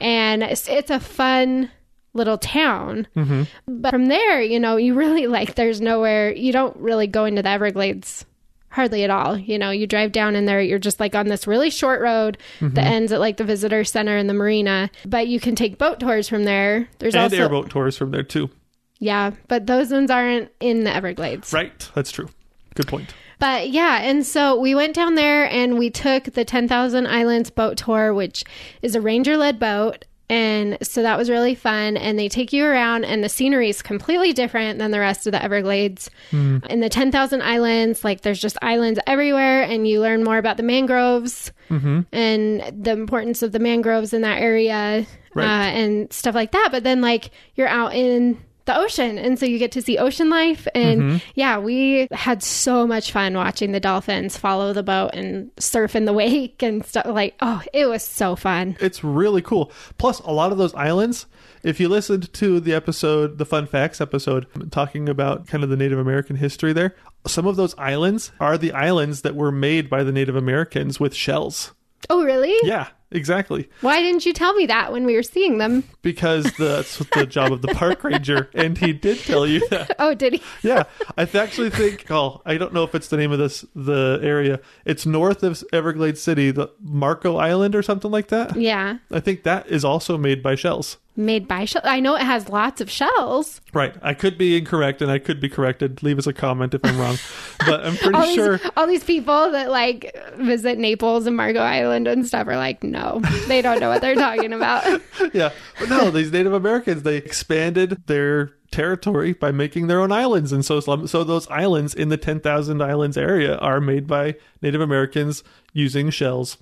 And 0.00 0.42
it's, 0.42 0.68
it's 0.68 0.90
a 0.90 1.00
fun 1.00 1.70
little 2.14 2.38
town. 2.38 3.06
Mm-hmm. 3.16 3.42
But 3.66 3.90
from 3.90 4.06
there, 4.06 4.42
you 4.42 4.60
know, 4.60 4.76
you 4.76 4.94
really 4.94 5.26
like, 5.28 5.54
there's 5.54 5.80
nowhere, 5.80 6.32
you 6.32 6.52
don't 6.52 6.76
really 6.76 7.06
go 7.06 7.24
into 7.24 7.42
the 7.42 7.48
Everglades 7.48 8.24
hardly 8.70 9.02
at 9.02 9.10
all. 9.10 9.36
You 9.36 9.58
know, 9.58 9.70
you 9.70 9.86
drive 9.86 10.12
down 10.12 10.36
in 10.36 10.44
there, 10.44 10.60
you're 10.60 10.78
just 10.78 11.00
like 11.00 11.14
on 11.14 11.28
this 11.28 11.46
really 11.46 11.70
short 11.70 12.00
road 12.00 12.38
mm-hmm. 12.60 12.74
that 12.74 12.84
ends 12.84 13.12
at 13.12 13.20
like 13.20 13.36
the 13.36 13.44
visitor 13.44 13.84
center 13.84 14.16
and 14.16 14.28
the 14.28 14.34
marina. 14.34 14.90
But 15.06 15.28
you 15.28 15.40
can 15.40 15.54
take 15.54 15.78
boat 15.78 16.00
tours 16.00 16.28
from 16.28 16.44
there. 16.44 16.88
There's 16.98 17.14
and 17.14 17.24
also, 17.24 17.36
airboat 17.36 17.70
tours 17.70 17.96
from 17.96 18.10
there 18.10 18.22
too. 18.22 18.50
Yeah, 18.98 19.32
but 19.48 19.66
those 19.66 19.90
ones 19.90 20.10
aren't 20.10 20.50
in 20.60 20.84
the 20.84 20.94
Everglades. 20.94 21.52
Right. 21.52 21.88
That's 21.94 22.10
true. 22.10 22.28
Good 22.74 22.88
point. 22.88 23.14
But 23.40 23.70
yeah, 23.70 24.00
and 24.02 24.26
so 24.26 24.58
we 24.58 24.74
went 24.74 24.94
down 24.94 25.14
there 25.14 25.48
and 25.48 25.78
we 25.78 25.90
took 25.90 26.24
the 26.24 26.44
10,000 26.44 27.06
Islands 27.06 27.50
boat 27.50 27.76
tour, 27.76 28.12
which 28.12 28.42
is 28.82 28.94
a 28.96 29.00
ranger 29.00 29.36
led 29.36 29.58
boat. 29.60 30.04
And 30.30 30.76
so 30.82 31.02
that 31.02 31.16
was 31.16 31.30
really 31.30 31.54
fun. 31.54 31.96
And 31.96 32.18
they 32.18 32.28
take 32.28 32.52
you 32.52 32.66
around, 32.66 33.04
and 33.06 33.24
the 33.24 33.30
scenery 33.30 33.70
is 33.70 33.80
completely 33.80 34.34
different 34.34 34.78
than 34.78 34.90
the 34.90 34.98
rest 35.00 35.26
of 35.26 35.30
the 35.32 35.42
Everglades. 35.42 36.10
In 36.32 36.80
the 36.80 36.90
10,000 36.90 37.40
Islands, 37.40 38.04
like 38.04 38.20
there's 38.20 38.38
just 38.40 38.58
islands 38.60 39.00
everywhere, 39.06 39.62
and 39.62 39.88
you 39.88 40.00
learn 40.02 40.24
more 40.24 40.36
about 40.36 40.58
the 40.58 40.62
mangroves 40.64 41.50
and 41.70 42.02
the 42.12 42.90
importance 42.90 43.42
of 43.42 43.52
the 43.52 43.58
mangroves 43.58 44.12
in 44.12 44.20
that 44.22 44.42
area 44.42 45.06
Right. 45.34 45.46
uh, 45.46 45.70
and 45.70 46.12
stuff 46.12 46.34
like 46.34 46.52
that. 46.52 46.68
But 46.72 46.84
then, 46.84 47.00
like, 47.00 47.30
you're 47.54 47.68
out 47.68 47.94
in 47.94 48.36
the 48.68 48.78
ocean. 48.78 49.18
And 49.18 49.38
so 49.38 49.46
you 49.46 49.58
get 49.58 49.72
to 49.72 49.82
see 49.82 49.98
ocean 49.98 50.30
life. 50.30 50.68
And 50.74 51.00
mm-hmm. 51.02 51.16
yeah 51.34 51.58
we 51.58 52.06
had 52.12 52.42
so 52.42 52.86
much 52.86 53.10
fun 53.10 53.34
watching 53.34 53.72
the 53.72 53.80
dolphins 53.80 54.36
follow 54.36 54.72
the 54.72 54.82
boat 54.84 55.10
and 55.14 55.50
surf 55.58 55.96
in 55.96 56.04
the 56.04 56.12
wake 56.12 56.62
and 56.62 56.84
stuff. 56.84 57.06
Like 57.06 57.34
oh 57.40 57.62
it 57.72 57.86
was 57.86 58.02
so 58.02 58.36
fun. 58.36 58.76
It's 58.80 59.02
really 59.02 59.42
cool. 59.42 59.72
Plus, 59.96 60.20
a 60.20 60.30
lot 60.30 60.52
of 60.52 60.58
those 60.58 60.74
islands, 60.74 61.26
if 61.62 61.80
you 61.80 61.88
listened 61.88 62.32
to 62.34 62.60
the 62.60 62.74
episode, 62.74 63.38
the 63.38 63.46
Fun 63.46 63.66
Facts 63.66 64.00
episode, 64.00 64.46
talking 64.70 65.08
about 65.08 65.46
kind 65.46 65.64
of 65.64 65.70
the 65.70 65.76
Native 65.76 65.98
American 65.98 66.36
history 66.36 66.72
there, 66.72 66.94
some 67.26 67.46
of 67.46 67.56
those 67.56 67.74
islands 67.78 68.30
are 68.38 68.58
the 68.58 68.72
islands 68.72 69.22
that 69.22 69.34
were 69.34 69.50
made 69.50 69.88
by 69.90 70.02
the 70.04 70.12
Native 70.12 70.36
Americans 70.36 71.00
with 71.00 71.14
shells. 71.14 71.72
oh 72.10 72.22
really? 72.24 72.54
Yeah, 72.62 72.88
exactly. 73.10 73.68
why 73.80 74.00
didn't 74.02 74.24
you 74.26 74.32
tell 74.32 74.54
me 74.54 74.66
that 74.66 74.92
when 74.92 75.04
we 75.04 75.14
were 75.14 75.22
seeing 75.22 75.58
them 75.58 75.84
Because 76.02 76.44
that's 76.58 76.98
the 76.98 77.26
job 77.26 77.52
of 77.52 77.62
the 77.62 77.68
park 77.68 78.04
ranger, 78.04 78.50
and 78.54 78.76
he 78.78 78.92
did 78.92 79.18
tell 79.18 79.46
you 79.46 79.66
that. 79.68 79.94
oh 79.98 80.14
did 80.14 80.34
he 80.34 80.42
Yeah, 80.62 80.84
I 81.16 81.24
th- 81.24 81.34
actually 81.42 81.70
think. 81.70 82.10
Oh, 82.10 82.40
I 82.44 82.56
don't 82.58 82.72
know 82.72 82.84
if 82.84 82.94
it's 82.94 83.08
the 83.08 83.16
name 83.16 83.32
of 83.32 83.38
this 83.38 83.64
the 83.74 84.18
area. 84.22 84.60
It's 84.84 85.06
north 85.06 85.42
of 85.42 85.62
Everglades 85.72 86.20
City, 86.20 86.50
the 86.50 86.68
Marco 86.80 87.36
Island 87.36 87.74
or 87.74 87.82
something 87.82 88.10
like 88.10 88.28
that. 88.28 88.56
yeah 88.56 88.98
I 89.10 89.20
think 89.20 89.42
that 89.44 89.66
is 89.68 89.84
also 89.84 90.16
made 90.18 90.42
by 90.42 90.54
shells. 90.54 90.96
Made 91.18 91.48
by 91.48 91.64
shell 91.64 91.82
i 91.84 91.98
know 91.98 92.14
it 92.14 92.22
has 92.22 92.48
lots 92.48 92.80
of 92.80 92.88
shells 92.88 93.60
Right. 93.74 93.94
I 94.02 94.14
could 94.14 94.38
be 94.38 94.56
incorrect 94.56 95.02
and 95.02 95.10
I 95.10 95.18
could 95.18 95.40
be 95.40 95.48
corrected. 95.50 96.02
Leave 96.02 96.18
us 96.18 96.26
a 96.26 96.32
comment 96.32 96.72
if 96.74 96.80
I'm 96.84 96.96
wrong. 96.98 97.18
But 97.66 97.84
I'm 97.84 97.96
pretty 97.96 98.14
all 98.14 98.26
these, 98.26 98.34
sure. 98.34 98.60
all 98.76 98.86
these 98.86 99.04
people 99.04 99.50
that 99.50 99.70
like 99.70 100.16
visit 100.36 100.78
naples 100.78 101.26
and 101.26 101.36
Marco 101.36 101.58
Island 101.58 102.06
and 102.08 102.26
stuff 102.26 102.46
are 102.46 102.56
like 102.56 102.82
no 102.82 103.20
they 103.46 103.60
don't 103.60 103.78
know 103.80 103.88
what 103.90 104.00
they're 104.00 104.14
talking 104.14 104.52
about 104.52 105.02
Yeah. 105.34 105.50
But 105.78 105.90
no, 105.90 106.10
these 106.10 106.32
Native 106.32 106.52
Americans, 106.54 107.02
they 107.02 107.16
expanded 107.16 108.06
their 108.06 108.52
territory 108.70 109.32
by 109.32 109.50
making 109.50 109.86
their 109.86 110.00
own 110.00 110.12
islands. 110.12 110.52
And 110.52 110.64
so, 110.64 110.80
so 110.80 111.24
those 111.24 111.48
islands 111.48 111.94
in 111.94 112.08
the 112.10 112.16
10,000 112.16 112.82
islands 112.82 113.16
area 113.18 113.56
are 113.58 113.80
made 113.80 114.06
by 114.06 114.36
Native 114.62 114.80
Americans 114.80 115.42
using 115.72 116.10
shells. 116.10 116.58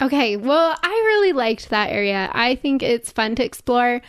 Okay, 0.00 0.36
well, 0.36 0.76
I 0.82 0.88
really 0.88 1.32
liked 1.32 1.70
that 1.70 1.90
area. 1.90 2.30
I 2.32 2.54
think 2.54 2.82
it's 2.82 3.10
fun 3.10 3.34
to 3.36 3.44
explore. 3.44 4.02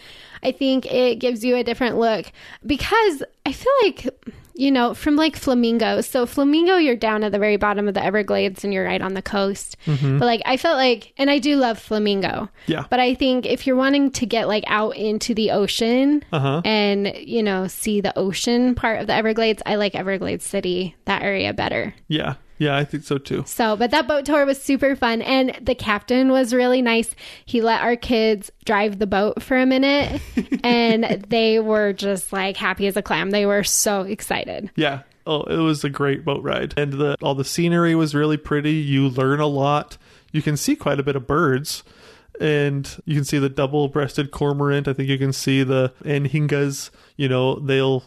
I 0.43 0.51
think 0.51 0.85
it 0.85 1.15
gives 1.15 1.43
you 1.45 1.55
a 1.55 1.63
different 1.63 1.97
look 1.97 2.31
because 2.65 3.23
I 3.45 3.53
feel 3.53 3.71
like, 3.83 4.07
you 4.53 4.69
know, 4.69 4.93
from 4.93 5.15
like 5.15 5.35
Flamingo. 5.37 6.01
So, 6.01 6.25
Flamingo, 6.25 6.75
you're 6.75 6.95
down 6.97 7.23
at 7.23 7.31
the 7.31 7.39
very 7.39 7.55
bottom 7.57 7.87
of 7.87 7.93
the 7.93 8.03
Everglades 8.03 8.63
and 8.65 8.73
you're 8.73 8.83
right 8.85 9.01
on 9.01 9.13
the 9.13 9.21
coast. 9.21 9.77
But 9.85 10.19
like, 10.21 10.41
I 10.45 10.57
felt 10.57 10.75
like, 10.77 11.13
and 11.17 11.29
I 11.31 11.39
do 11.39 11.55
love 11.55 11.79
Flamingo. 11.79 12.49
Yeah. 12.67 12.85
But 12.89 12.99
I 12.99 13.13
think 13.15 13.45
if 13.45 13.65
you're 13.65 13.75
wanting 13.77 14.11
to 14.11 14.25
get 14.25 14.47
like 14.49 14.65
out 14.67 14.95
into 14.97 15.33
the 15.33 15.51
ocean 15.51 16.23
Uh 16.33 16.39
huh. 16.39 16.61
and, 16.65 17.13
you 17.17 17.41
know, 17.41 17.67
see 17.67 18.01
the 18.01 18.15
ocean 18.17 18.75
part 18.75 18.99
of 18.99 19.07
the 19.07 19.13
Everglades, 19.13 19.63
I 19.65 19.75
like 19.75 19.95
Everglades 19.95 20.45
City, 20.45 20.95
that 21.05 21.21
area 21.23 21.53
better. 21.53 21.95
Yeah. 22.09 22.35
Yeah, 22.57 22.75
I 22.75 22.85
think 22.85 23.03
so 23.03 23.17
too. 23.17 23.43
So, 23.45 23.75
but 23.75 23.91
that 23.91 24.07
boat 24.07 24.25
tour 24.25 24.45
was 24.45 24.61
super 24.61 24.95
fun. 24.95 25.21
And 25.21 25.57
the 25.61 25.75
captain 25.75 26.31
was 26.31 26.53
really 26.53 26.81
nice. 26.81 27.13
He 27.45 27.61
let 27.61 27.81
our 27.81 27.95
kids 27.95 28.51
drive 28.65 28.99
the 28.99 29.07
boat 29.07 29.41
for 29.41 29.57
a 29.57 29.65
minute 29.65 30.21
and 30.63 31.25
they 31.27 31.59
were 31.59 31.93
just 31.93 32.33
like 32.33 32.57
happy 32.57 32.87
as 32.87 32.97
a 32.97 33.01
clam. 33.01 33.31
They 33.31 33.45
were 33.45 33.63
so 33.63 34.01
excited. 34.01 34.71
Yeah. 34.75 35.01
Oh, 35.25 35.43
it 35.43 35.57
was 35.57 35.83
a 35.83 35.89
great 35.89 36.23
boat 36.23 36.41
ride. 36.41 36.73
And 36.77 36.93
the 36.93 37.17
all 37.21 37.35
the 37.35 37.43
scenery 37.43 37.95
was 37.95 38.15
really 38.15 38.37
pretty. 38.37 38.73
You 38.73 39.09
learn 39.09 39.39
a 39.39 39.47
lot. 39.47 39.97
You 40.31 40.41
can 40.41 40.55
see 40.55 40.75
quite 40.75 40.99
a 40.99 41.03
bit 41.03 41.15
of 41.15 41.27
birds. 41.27 41.83
And 42.39 42.87
you 43.05 43.15
can 43.15 43.23
see 43.23 43.39
the 43.39 43.49
double-breasted 43.49 44.29
cormorant. 44.29 44.87
I 44.87 44.93
think 44.93 45.09
you 45.09 45.17
can 45.17 45.33
see 45.33 45.63
the 45.63 45.91
anhingas. 46.03 46.91
You 47.15 47.27
know, 47.27 47.59
they'll 47.59 48.03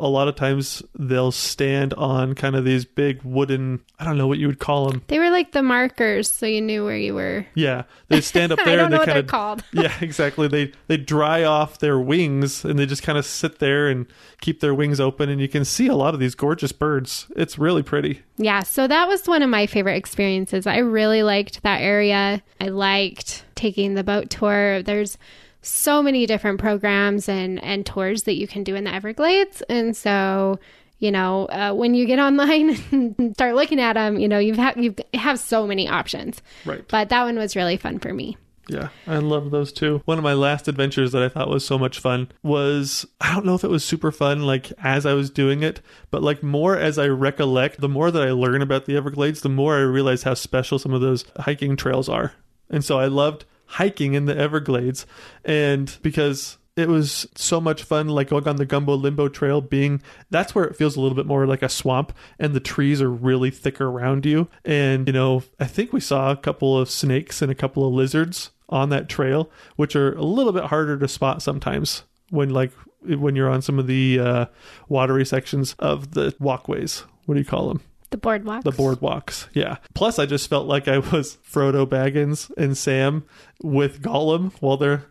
a 0.00 0.08
lot 0.08 0.28
of 0.28 0.34
times 0.34 0.82
they'll 0.98 1.30
stand 1.30 1.94
on 1.94 2.34
kind 2.34 2.56
of 2.56 2.64
these 2.64 2.84
big 2.84 3.22
wooden, 3.22 3.80
I 3.98 4.04
don't 4.04 4.16
know 4.18 4.26
what 4.26 4.38
you 4.38 4.46
would 4.46 4.58
call 4.58 4.88
them. 4.88 5.02
They 5.08 5.18
were 5.18 5.30
like 5.30 5.52
the 5.52 5.62
markers, 5.62 6.32
so 6.32 6.46
you 6.46 6.60
knew 6.60 6.84
where 6.84 6.96
you 6.96 7.14
were. 7.14 7.46
Yeah, 7.54 7.84
they 8.08 8.20
stand 8.20 8.50
up 8.52 8.58
I 8.62 8.64
there 8.64 8.76
don't 8.76 8.86
and 8.86 8.92
know 8.92 8.96
they 8.96 9.00
what 9.00 9.06
kind 9.06 9.16
they're 9.16 9.22
of 9.22 9.26
called. 9.28 9.64
yeah, 9.72 9.92
exactly. 10.00 10.48
They 10.48 10.72
they 10.86 10.96
dry 10.96 11.44
off 11.44 11.78
their 11.78 12.00
wings 12.00 12.64
and 12.64 12.78
they 12.78 12.86
just 12.86 13.02
kind 13.02 13.18
of 13.18 13.26
sit 13.26 13.58
there 13.58 13.88
and 13.88 14.06
keep 14.40 14.60
their 14.60 14.74
wings 14.74 15.00
open 15.00 15.28
and 15.28 15.40
you 15.40 15.48
can 15.48 15.64
see 15.64 15.86
a 15.86 15.94
lot 15.94 16.14
of 16.14 16.20
these 16.20 16.34
gorgeous 16.34 16.72
birds. 16.72 17.26
It's 17.36 17.58
really 17.58 17.82
pretty. 17.82 18.22
Yeah, 18.38 18.62
so 18.62 18.88
that 18.88 19.06
was 19.06 19.28
one 19.28 19.42
of 19.42 19.50
my 19.50 19.66
favorite 19.66 19.96
experiences. 19.96 20.66
I 20.66 20.78
really 20.78 21.22
liked 21.22 21.62
that 21.62 21.82
area. 21.82 22.42
I 22.60 22.68
liked 22.68 23.44
taking 23.54 23.94
the 23.94 24.04
boat 24.04 24.30
tour. 24.30 24.82
There's 24.82 25.18
so 25.62 26.02
many 26.02 26.26
different 26.26 26.58
programs 26.58 27.28
and 27.28 27.62
and 27.62 27.84
tours 27.84 28.24
that 28.24 28.34
you 28.34 28.46
can 28.46 28.64
do 28.64 28.74
in 28.74 28.84
the 28.84 28.94
Everglades, 28.94 29.62
and 29.68 29.96
so 29.96 30.58
you 30.98 31.10
know 31.10 31.46
uh, 31.46 31.72
when 31.72 31.94
you 31.94 32.06
get 32.06 32.18
online 32.18 32.78
and 32.90 33.34
start 33.34 33.54
looking 33.54 33.80
at 33.80 33.94
them, 33.94 34.18
you 34.18 34.28
know 34.28 34.38
you've 34.38 34.56
ha- 34.56 34.74
you 34.76 34.94
have 35.14 35.38
so 35.38 35.66
many 35.66 35.88
options. 35.88 36.42
Right. 36.64 36.86
But 36.88 37.08
that 37.10 37.24
one 37.24 37.36
was 37.36 37.56
really 37.56 37.76
fun 37.76 37.98
for 37.98 38.12
me. 38.12 38.36
Yeah, 38.68 38.90
I 39.06 39.18
love 39.18 39.50
those 39.50 39.72
too. 39.72 40.00
One 40.04 40.18
of 40.18 40.24
my 40.24 40.34
last 40.34 40.68
adventures 40.68 41.10
that 41.10 41.22
I 41.22 41.28
thought 41.28 41.48
was 41.48 41.64
so 41.64 41.76
much 41.76 41.98
fun 41.98 42.30
was 42.42 43.04
I 43.20 43.34
don't 43.34 43.44
know 43.44 43.56
if 43.56 43.64
it 43.64 43.70
was 43.70 43.84
super 43.84 44.12
fun 44.12 44.42
like 44.42 44.72
as 44.78 45.06
I 45.06 45.14
was 45.14 45.28
doing 45.28 45.62
it, 45.64 45.80
but 46.10 46.22
like 46.22 46.42
more 46.42 46.76
as 46.76 46.96
I 46.96 47.08
recollect, 47.08 47.80
the 47.80 47.88
more 47.88 48.10
that 48.12 48.22
I 48.22 48.30
learn 48.30 48.62
about 48.62 48.86
the 48.86 48.96
Everglades, 48.96 49.40
the 49.40 49.48
more 49.48 49.76
I 49.76 49.80
realize 49.80 50.22
how 50.22 50.34
special 50.34 50.78
some 50.78 50.94
of 50.94 51.00
those 51.00 51.24
hiking 51.40 51.74
trails 51.76 52.08
are. 52.08 52.34
And 52.68 52.84
so 52.84 53.00
I 53.00 53.06
loved 53.06 53.44
hiking 53.70 54.14
in 54.14 54.24
the 54.26 54.36
Everglades 54.36 55.06
and 55.44 55.96
because 56.02 56.58
it 56.76 56.88
was 56.88 57.26
so 57.36 57.60
much 57.60 57.84
fun 57.84 58.08
like 58.08 58.30
going 58.30 58.48
on 58.48 58.56
the 58.56 58.66
gumbo 58.66 58.94
limbo 58.94 59.28
trail 59.28 59.60
being 59.60 60.02
that's 60.30 60.54
where 60.54 60.64
it 60.64 60.76
feels 60.76 60.96
a 60.96 61.00
little 61.00 61.14
bit 61.14 61.26
more 61.26 61.46
like 61.46 61.62
a 61.62 61.68
swamp 61.68 62.12
and 62.38 62.52
the 62.52 62.60
trees 62.60 63.00
are 63.00 63.10
really 63.10 63.50
thick 63.50 63.80
around 63.80 64.26
you. 64.26 64.48
And 64.64 65.06
you 65.06 65.12
know 65.12 65.44
i 65.60 65.66
think 65.66 65.92
we 65.92 66.00
saw 66.00 66.30
a 66.30 66.36
couple 66.36 66.76
of 66.76 66.90
snakes 66.90 67.42
and 67.42 67.50
a 67.50 67.54
couple 67.54 67.86
of 67.86 67.94
lizards 67.94 68.50
on 68.68 68.88
that 68.90 69.08
trail 69.08 69.50
which 69.76 69.94
are 69.94 70.14
a 70.14 70.22
little 70.22 70.52
bit 70.52 70.64
harder 70.64 70.98
to 70.98 71.08
spot 71.08 71.42
sometimes 71.42 72.04
when 72.30 72.50
like 72.50 72.72
when 73.02 73.36
you're 73.36 73.50
on 73.50 73.62
some 73.62 73.78
of 73.78 73.86
the 73.86 74.18
uh, 74.18 74.46
watery 74.88 75.24
sections 75.24 75.74
of 75.78 76.12
the 76.12 76.34
walkways. 76.38 77.04
What 77.26 77.34
do 77.34 77.40
you 77.40 77.46
call 77.46 77.68
them 77.68 77.82
The 78.10 78.16
boardwalk. 78.18 78.64
the 78.64 78.72
boardwalks. 78.72 79.46
Yeah. 79.54 79.76
Plus, 79.94 80.18
I 80.18 80.26
just 80.26 80.50
felt 80.50 80.66
like 80.66 80.88
I 80.88 80.98
was 80.98 81.38
Frodo 81.48 81.86
Baggins 81.86 82.50
and 82.56 82.76
Sam 82.76 83.24
with 83.62 84.02
Gollum 84.02 84.52
while 84.60 84.76
they're 84.76 85.04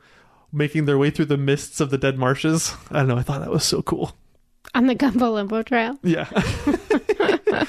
making 0.52 0.86
their 0.86 0.98
way 0.98 1.10
through 1.10 1.26
the 1.26 1.38
mists 1.38 1.80
of 1.80 1.92
the 1.92 1.98
dead 1.98 2.18
marshes. 2.18 2.74
I 2.92 3.00
don't 3.00 3.08
know. 3.08 3.18
I 3.18 3.22
thought 3.24 3.40
that 3.42 3.52
was 3.52 3.64
so 3.64 3.82
cool. 3.82 4.16
on 4.76 4.88
the 4.88 4.96
Gumbo 4.96 5.32
Limbo 5.32 5.64
Trail. 5.64 5.98
Yeah. 6.04 6.28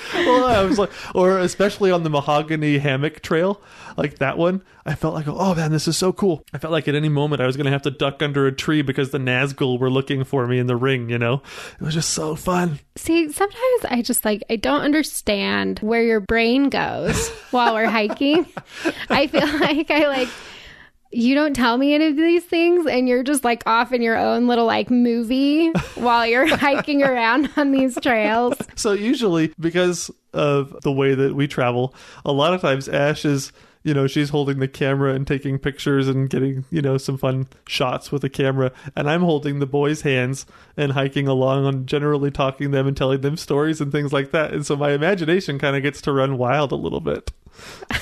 well, 0.14 0.45
I 0.45 0.64
was 0.64 0.78
like, 0.78 0.91
or 1.14 1.38
especially 1.38 1.91
on 1.91 2.03
the 2.03 2.11
mahogany 2.11 2.78
hammock 2.78 3.20
trail, 3.20 3.61
like 3.97 4.18
that 4.18 4.38
one, 4.38 4.62
I 4.86 4.95
felt 4.95 5.14
like, 5.14 5.26
oh 5.28 5.55
man, 5.55 5.72
this 5.72 5.86
is 5.86 5.97
so 5.97 6.12
cool. 6.12 6.43
I 6.53 6.59
felt 6.59 6.72
like 6.72 6.88
at 6.88 6.95
any 6.95 7.09
moment 7.09 7.43
I 7.43 7.47
was 7.47 7.57
going 7.57 7.66
to 7.66 7.70
have 7.70 7.82
to 7.82 7.91
duck 7.91 8.22
under 8.22 8.47
a 8.47 8.53
tree 8.53 8.82
because 8.82 9.11
the 9.11 9.18
Nazgul 9.18 9.78
were 9.78 9.91
looking 9.91 10.24
for 10.24 10.47
me 10.47 10.59
in 10.59 10.66
the 10.66 10.76
ring, 10.76 11.11
you 11.11 11.18
know? 11.18 11.43
It 11.80 11.84
was 11.84 11.95
just 11.95 12.11
so 12.11 12.34
fun. 12.34 12.80
See, 12.97 13.30
sometimes 13.30 13.84
I 13.84 14.03
just 14.03 14.24
like, 14.24 14.43
I 14.51 14.57
don't 14.57 14.82
understand 14.82 15.80
where 15.80 16.03
your 16.03 16.20
brain 16.20 16.70
goes 16.70 17.28
while 17.51 17.74
we're 17.74 17.91
hiking. 17.91 18.47
I 19.11 19.26
feel 19.26 19.47
like 19.61 19.91
I 19.91 20.07
like, 20.07 20.28
you 21.13 21.35
don't 21.35 21.55
tell 21.55 21.77
me 21.77 21.95
any 21.95 22.07
of 22.07 22.17
these 22.17 22.45
things 22.45 22.87
and 22.87 23.09
you're 23.09 23.23
just 23.23 23.43
like 23.43 23.63
off 23.67 23.93
in 23.93 24.01
your 24.01 24.17
own 24.17 24.47
little 24.47 24.67
like 24.67 24.91
movie 24.91 25.71
while 25.97 26.27
you're 26.27 26.47
hiking 26.47 27.03
around 27.03 27.51
on 27.57 27.73
these 27.73 27.99
trails. 28.01 28.57
So 28.77 28.93
usually 28.93 29.53
because 29.59 30.11
of 30.33 30.81
the 30.83 30.93
way 30.93 31.15
that 31.15 31.35
we 31.35 31.49
travel, 31.49 31.95
a 32.25 32.33
lot 32.33 32.55
of 32.55 32.61
times 32.61 32.89
Ash 32.89 33.25
is, 33.25 33.53
you 33.83 33.95
know, 33.95 34.07
she's 34.07 34.31
holding 34.31 34.59
the 34.59 34.68
camera 34.68 35.14
and 35.14 35.26
taking 35.26 35.59
pictures 35.59 36.07
and 36.07 36.28
getting, 36.28 36.64
you 36.70 36.83
know, 36.83 36.99
some 36.99 37.16
fun 37.16 37.49
shots 37.66 38.12
with 38.12 38.22
the 38.22 38.28
camera, 38.28 38.72
and 38.95 39.09
I'm 39.09 39.22
holding 39.22 39.59
the 39.59 39.66
boys' 39.66 40.03
hands 40.03 40.45
and 40.76 40.93
hiking 40.93 41.26
along 41.26 41.66
and 41.66 41.87
generally 41.87 42.31
talking 42.31 42.70
to 42.70 42.76
them 42.76 42.87
and 42.87 42.97
telling 42.97 43.22
them 43.22 43.37
stories 43.37 43.81
and 43.81 43.91
things 43.91 44.12
like 44.12 44.33
that. 44.33 44.53
And 44.53 44.66
so 44.66 44.76
my 44.76 44.93
imagination 44.93 45.59
kind 45.59 45.76
of 45.76 45.83
gets 45.83 46.01
to 46.03 46.12
run 46.12 46.37
wild 46.37 46.72
a 46.72 46.76
little 46.76 47.01
bit. 47.01 47.31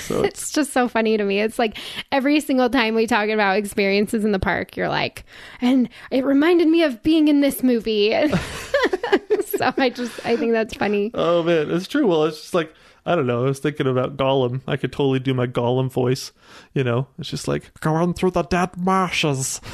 So 0.00 0.22
it's 0.24 0.38
It's 0.48 0.52
just 0.52 0.72
so 0.72 0.88
funny 0.88 1.16
to 1.16 1.24
me. 1.24 1.40
It's 1.40 1.58
like 1.58 1.78
every 2.10 2.40
single 2.40 2.70
time 2.70 2.94
we 2.94 3.06
talk 3.06 3.28
about 3.28 3.56
experiences 3.56 4.24
in 4.24 4.32
the 4.32 4.38
park, 4.38 4.76
you're 4.76 4.88
like, 4.88 5.24
and 5.60 5.88
it 6.10 6.24
reminded 6.24 6.68
me 6.68 6.82
of 6.82 7.02
being 7.02 7.28
in 7.28 7.40
this 7.40 7.62
movie. 7.62 8.10
so 9.46 9.72
I 9.76 9.90
just, 9.90 10.24
I 10.24 10.36
think 10.36 10.52
that's 10.52 10.74
funny. 10.74 11.10
oh 11.14 11.42
man, 11.42 11.70
it's 11.70 11.86
true. 11.86 12.06
Well, 12.06 12.24
it's 12.24 12.40
just 12.40 12.54
like 12.54 12.72
I 13.06 13.14
don't 13.14 13.26
know. 13.26 13.44
I 13.44 13.48
was 13.48 13.58
thinking 13.58 13.86
about 13.86 14.16
Gollum. 14.16 14.60
I 14.66 14.76
could 14.76 14.92
totally 14.92 15.18
do 15.18 15.34
my 15.34 15.46
Gollum 15.46 15.90
voice. 15.90 16.32
You 16.74 16.84
know, 16.84 17.08
it's 17.18 17.30
just 17.30 17.48
like 17.48 17.78
going 17.80 18.14
through 18.14 18.32
the 18.32 18.42
dead 18.42 18.76
marshes. 18.76 19.60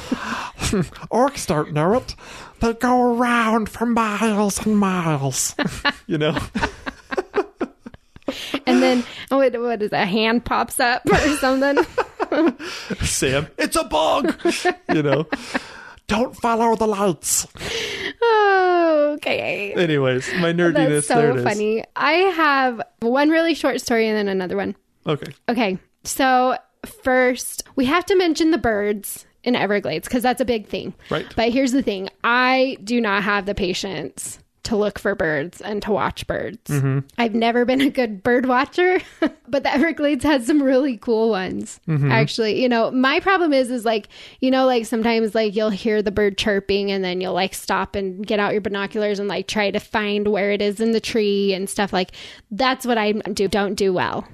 Orcs 1.11 1.47
don't 1.47 1.73
know 1.73 1.93
it. 1.93 2.15
They 2.61 2.73
go 2.73 3.15
around 3.15 3.69
for 3.69 3.85
miles 3.85 4.65
and 4.65 4.77
miles. 4.77 5.55
you 6.07 6.17
know, 6.17 6.37
And 8.65 8.81
then, 8.81 9.03
oh, 9.29 9.37
what, 9.37 9.59
what 9.61 9.81
is 9.81 9.91
it, 9.91 9.93
a 9.93 10.05
hand 10.05 10.45
pops 10.45 10.79
up 10.79 11.05
or 11.05 11.17
something? 11.37 11.77
Sam, 13.01 13.47
it's 13.57 13.75
a 13.75 13.83
bug. 13.83 14.35
you 14.93 15.03
know, 15.03 15.27
don't 16.07 16.35
follow 16.35 16.75
the 16.75 16.87
lights. 16.87 17.47
oh, 18.21 19.13
okay. 19.17 19.73
Anyways, 19.73 20.31
my 20.35 20.53
nerdiness. 20.53 21.07
That's 21.07 21.07
so 21.07 21.35
is. 21.35 21.43
funny. 21.43 21.83
I 21.95 22.11
have 22.11 22.81
one 22.99 23.29
really 23.29 23.53
short 23.53 23.81
story 23.81 24.07
and 24.07 24.17
then 24.17 24.27
another 24.27 24.57
one. 24.57 24.75
Okay. 25.07 25.31
Okay. 25.49 25.77
So, 26.03 26.57
first, 27.03 27.63
we 27.75 27.85
have 27.85 28.05
to 28.05 28.15
mention 28.15 28.51
the 28.51 28.57
birds 28.57 29.25
in 29.43 29.55
Everglades 29.55 30.07
because 30.07 30.23
that's 30.23 30.41
a 30.41 30.45
big 30.45 30.67
thing. 30.67 30.93
Right. 31.09 31.25
But 31.35 31.49
here's 31.49 31.71
the 31.71 31.83
thing 31.83 32.09
I 32.23 32.77
do 32.83 32.99
not 32.99 33.23
have 33.23 33.45
the 33.45 33.55
patience 33.55 34.39
to 34.65 34.75
look 34.75 34.99
for 34.99 35.15
birds 35.15 35.61
and 35.61 35.81
to 35.83 35.91
watch 35.91 36.27
birds. 36.27 36.69
Mm-hmm. 36.69 36.99
I've 37.17 37.33
never 37.33 37.65
been 37.65 37.81
a 37.81 37.89
good 37.89 38.23
bird 38.23 38.45
watcher, 38.45 38.99
but 39.47 39.63
the 39.63 39.73
Everglades 39.73 40.23
has 40.23 40.45
some 40.45 40.61
really 40.61 40.97
cool 40.97 41.29
ones. 41.29 41.79
Mm-hmm. 41.87 42.11
Actually, 42.11 42.61
you 42.61 42.69
know, 42.69 42.91
my 42.91 43.19
problem 43.19 43.53
is 43.53 43.71
is 43.71 43.85
like, 43.85 44.09
you 44.39 44.51
know, 44.51 44.65
like 44.65 44.85
sometimes 44.85 45.33
like 45.33 45.55
you'll 45.55 45.69
hear 45.69 46.01
the 46.01 46.11
bird 46.11 46.37
chirping 46.37 46.91
and 46.91 47.03
then 47.03 47.21
you'll 47.21 47.33
like 47.33 47.53
stop 47.53 47.95
and 47.95 48.25
get 48.25 48.39
out 48.39 48.51
your 48.51 48.61
binoculars 48.61 49.19
and 49.19 49.27
like 49.27 49.47
try 49.47 49.71
to 49.71 49.79
find 49.79 50.27
where 50.27 50.51
it 50.51 50.61
is 50.61 50.79
in 50.79 50.91
the 50.91 50.99
tree 50.99 51.53
and 51.53 51.69
stuff 51.69 51.93
like 51.93 52.11
that's 52.51 52.85
what 52.85 52.97
I 52.97 53.11
do 53.11 53.47
don't 53.47 53.75
do 53.75 53.93
well. 53.93 54.27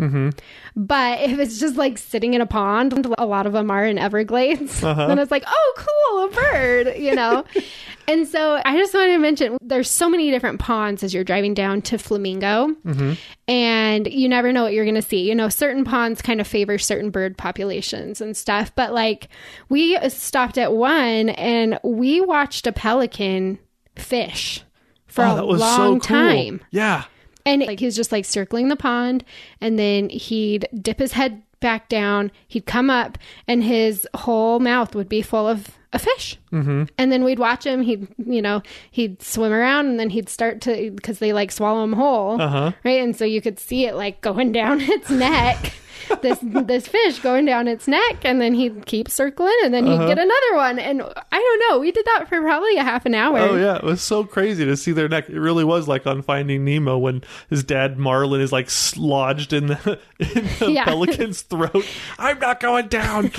But 0.75 1.21
if 1.21 1.39
it's 1.39 1.59
just 1.59 1.75
like 1.75 1.97
sitting 1.97 2.33
in 2.33 2.41
a 2.41 2.45
pond, 2.45 2.93
a 3.17 3.25
lot 3.25 3.45
of 3.45 3.53
them 3.53 3.69
are 3.69 3.85
in 3.85 3.97
Everglades, 3.97 4.81
then 4.81 5.19
it's 5.19 5.31
like, 5.31 5.43
oh, 5.45 5.73
cool, 5.77 6.23
a 6.25 6.43
bird, 6.43 6.97
you 6.97 7.13
know? 7.13 7.43
and 8.07 8.27
so 8.27 8.61
I 8.63 8.77
just 8.77 8.93
wanted 8.93 9.13
to 9.13 9.19
mention 9.19 9.57
there's 9.61 9.89
so 9.89 10.09
many 10.09 10.20
different 10.29 10.59
ponds 10.59 11.01
as 11.01 11.13
you're 11.13 11.23
driving 11.23 11.53
down 11.55 11.81
to 11.83 11.97
Flamingo, 11.97 12.75
mm-hmm. 12.85 13.13
and 13.47 14.05
you 14.05 14.29
never 14.29 14.51
know 14.51 14.63
what 14.63 14.73
you're 14.73 14.85
going 14.85 14.93
to 14.95 15.01
see. 15.01 15.27
You 15.27 15.33
know, 15.33 15.49
certain 15.49 15.83
ponds 15.83 16.21
kind 16.21 16.39
of 16.39 16.47
favor 16.47 16.77
certain 16.77 17.09
bird 17.09 17.37
populations 17.37 18.21
and 18.21 18.37
stuff. 18.37 18.71
But 18.75 18.93
like, 18.93 19.29
we 19.69 19.97
stopped 20.09 20.57
at 20.57 20.73
one 20.73 21.29
and 21.29 21.79
we 21.83 22.21
watched 22.21 22.67
a 22.67 22.71
pelican 22.71 23.57
fish 23.95 24.63
for 25.07 25.23
Oh, 25.25 25.37
a 25.37 25.45
was 25.45 25.61
so 25.61 25.65
long 25.65 25.99
cool. 25.99 25.99
time. 26.01 26.61
Yeah. 26.69 27.05
And 27.45 27.63
like 27.63 27.79
he 27.79 27.85
was 27.85 27.95
just 27.95 28.11
like 28.11 28.25
circling 28.25 28.67
the 28.67 28.75
pond 28.75 29.25
and 29.59 29.79
then 29.79 30.09
he'd 30.09 30.67
dip 30.79 30.99
his 30.99 31.13
head 31.13 31.41
back 31.59 31.89
down, 31.89 32.31
he'd 32.47 32.65
come 32.65 32.89
up 32.89 33.17
and 33.47 33.63
his 33.63 34.07
whole 34.13 34.59
mouth 34.59 34.93
would 34.95 35.09
be 35.09 35.21
full 35.21 35.47
of 35.47 35.77
a 35.93 35.99
fish. 35.99 36.37
Mm-hmm. 36.51 36.83
And 36.97 37.11
then 37.11 37.23
we'd 37.23 37.39
watch 37.39 37.65
him, 37.65 37.81
he'd, 37.81 38.07
you 38.17 38.41
know, 38.41 38.61
he'd 38.91 39.21
swim 39.21 39.51
around 39.51 39.87
and 39.87 39.99
then 39.99 40.09
he'd 40.09 40.29
start 40.29 40.61
to, 40.61 40.91
because 40.91 41.19
they 41.19 41.33
like 41.33 41.51
swallow 41.51 41.83
him 41.83 41.93
whole. 41.93 42.41
Uh-huh. 42.41 42.71
Right. 42.83 43.01
And 43.01 43.15
so 43.15 43.25
you 43.25 43.41
could 43.41 43.59
see 43.59 43.85
it 43.85 43.95
like 43.95 44.21
going 44.21 44.51
down 44.51 44.79
its 44.81 45.09
neck. 45.09 45.73
This 46.21 46.39
this 46.41 46.87
fish 46.87 47.19
going 47.19 47.45
down 47.45 47.67
its 47.67 47.87
neck 47.87 48.23
and 48.23 48.39
then 48.41 48.53
he'd 48.53 48.85
keep 48.85 49.09
circling 49.09 49.55
and 49.63 49.73
then 49.73 49.85
he'd 49.85 49.93
Uh-huh. 49.93 50.07
get 50.07 50.17
another 50.19 50.55
one 50.55 50.79
and 50.79 51.01
I 51.01 51.37
don't 51.39 51.69
know 51.69 51.79
we 51.79 51.91
did 51.91 52.05
that 52.05 52.27
for 52.29 52.41
probably 52.41 52.77
a 52.77 52.83
half 52.83 53.05
an 53.05 53.15
hour 53.15 53.37
Oh 53.39 53.55
yeah, 53.55 53.75
it 53.77 53.83
was 53.83 54.01
so 54.01 54.23
crazy 54.23 54.65
to 54.65 54.75
see 54.77 54.91
their 54.91 55.07
neck. 55.09 55.29
It 55.29 55.39
really 55.39 55.63
was 55.63 55.87
like 55.87 56.05
on 56.07 56.21
Finding 56.21 56.65
Nemo 56.65 56.97
when 56.97 57.23
his 57.49 57.63
dad 57.63 57.97
Marlin 57.97 58.41
is 58.41 58.51
like 58.51 58.69
lodged 58.97 59.53
in 59.53 59.67
the 59.67 59.99
in 60.19 60.45
the 60.59 60.71
Yeah. 60.71 60.85
pelican's 60.85 61.41
throat. 61.51 61.85
I'm 62.19 62.39
not 62.39 62.59
going 62.59 62.87
down. 62.87 63.31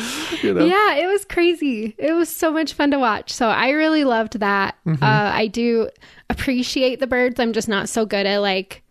You 0.42 0.54
know. 0.54 0.64
Yeah, 0.64 0.94
it 0.96 1.06
was 1.06 1.24
crazy. 1.24 1.94
It 1.98 2.12
was 2.12 2.28
so 2.28 2.50
much 2.52 2.72
fun 2.72 2.90
to 2.92 2.98
watch. 2.98 3.32
So 3.32 3.48
I 3.48 3.70
really 3.70 4.04
loved 4.04 4.40
that. 4.40 4.76
Mm-hmm. 4.86 5.02
Uh, 5.02 5.06
I 5.34 5.46
do 5.46 5.88
appreciate 6.30 7.00
the 7.00 7.06
birds. 7.06 7.38
I'm 7.38 7.52
just 7.52 7.68
not 7.68 7.88
so 7.88 8.06
good 8.06 8.26
at 8.26 8.38
like 8.38 8.82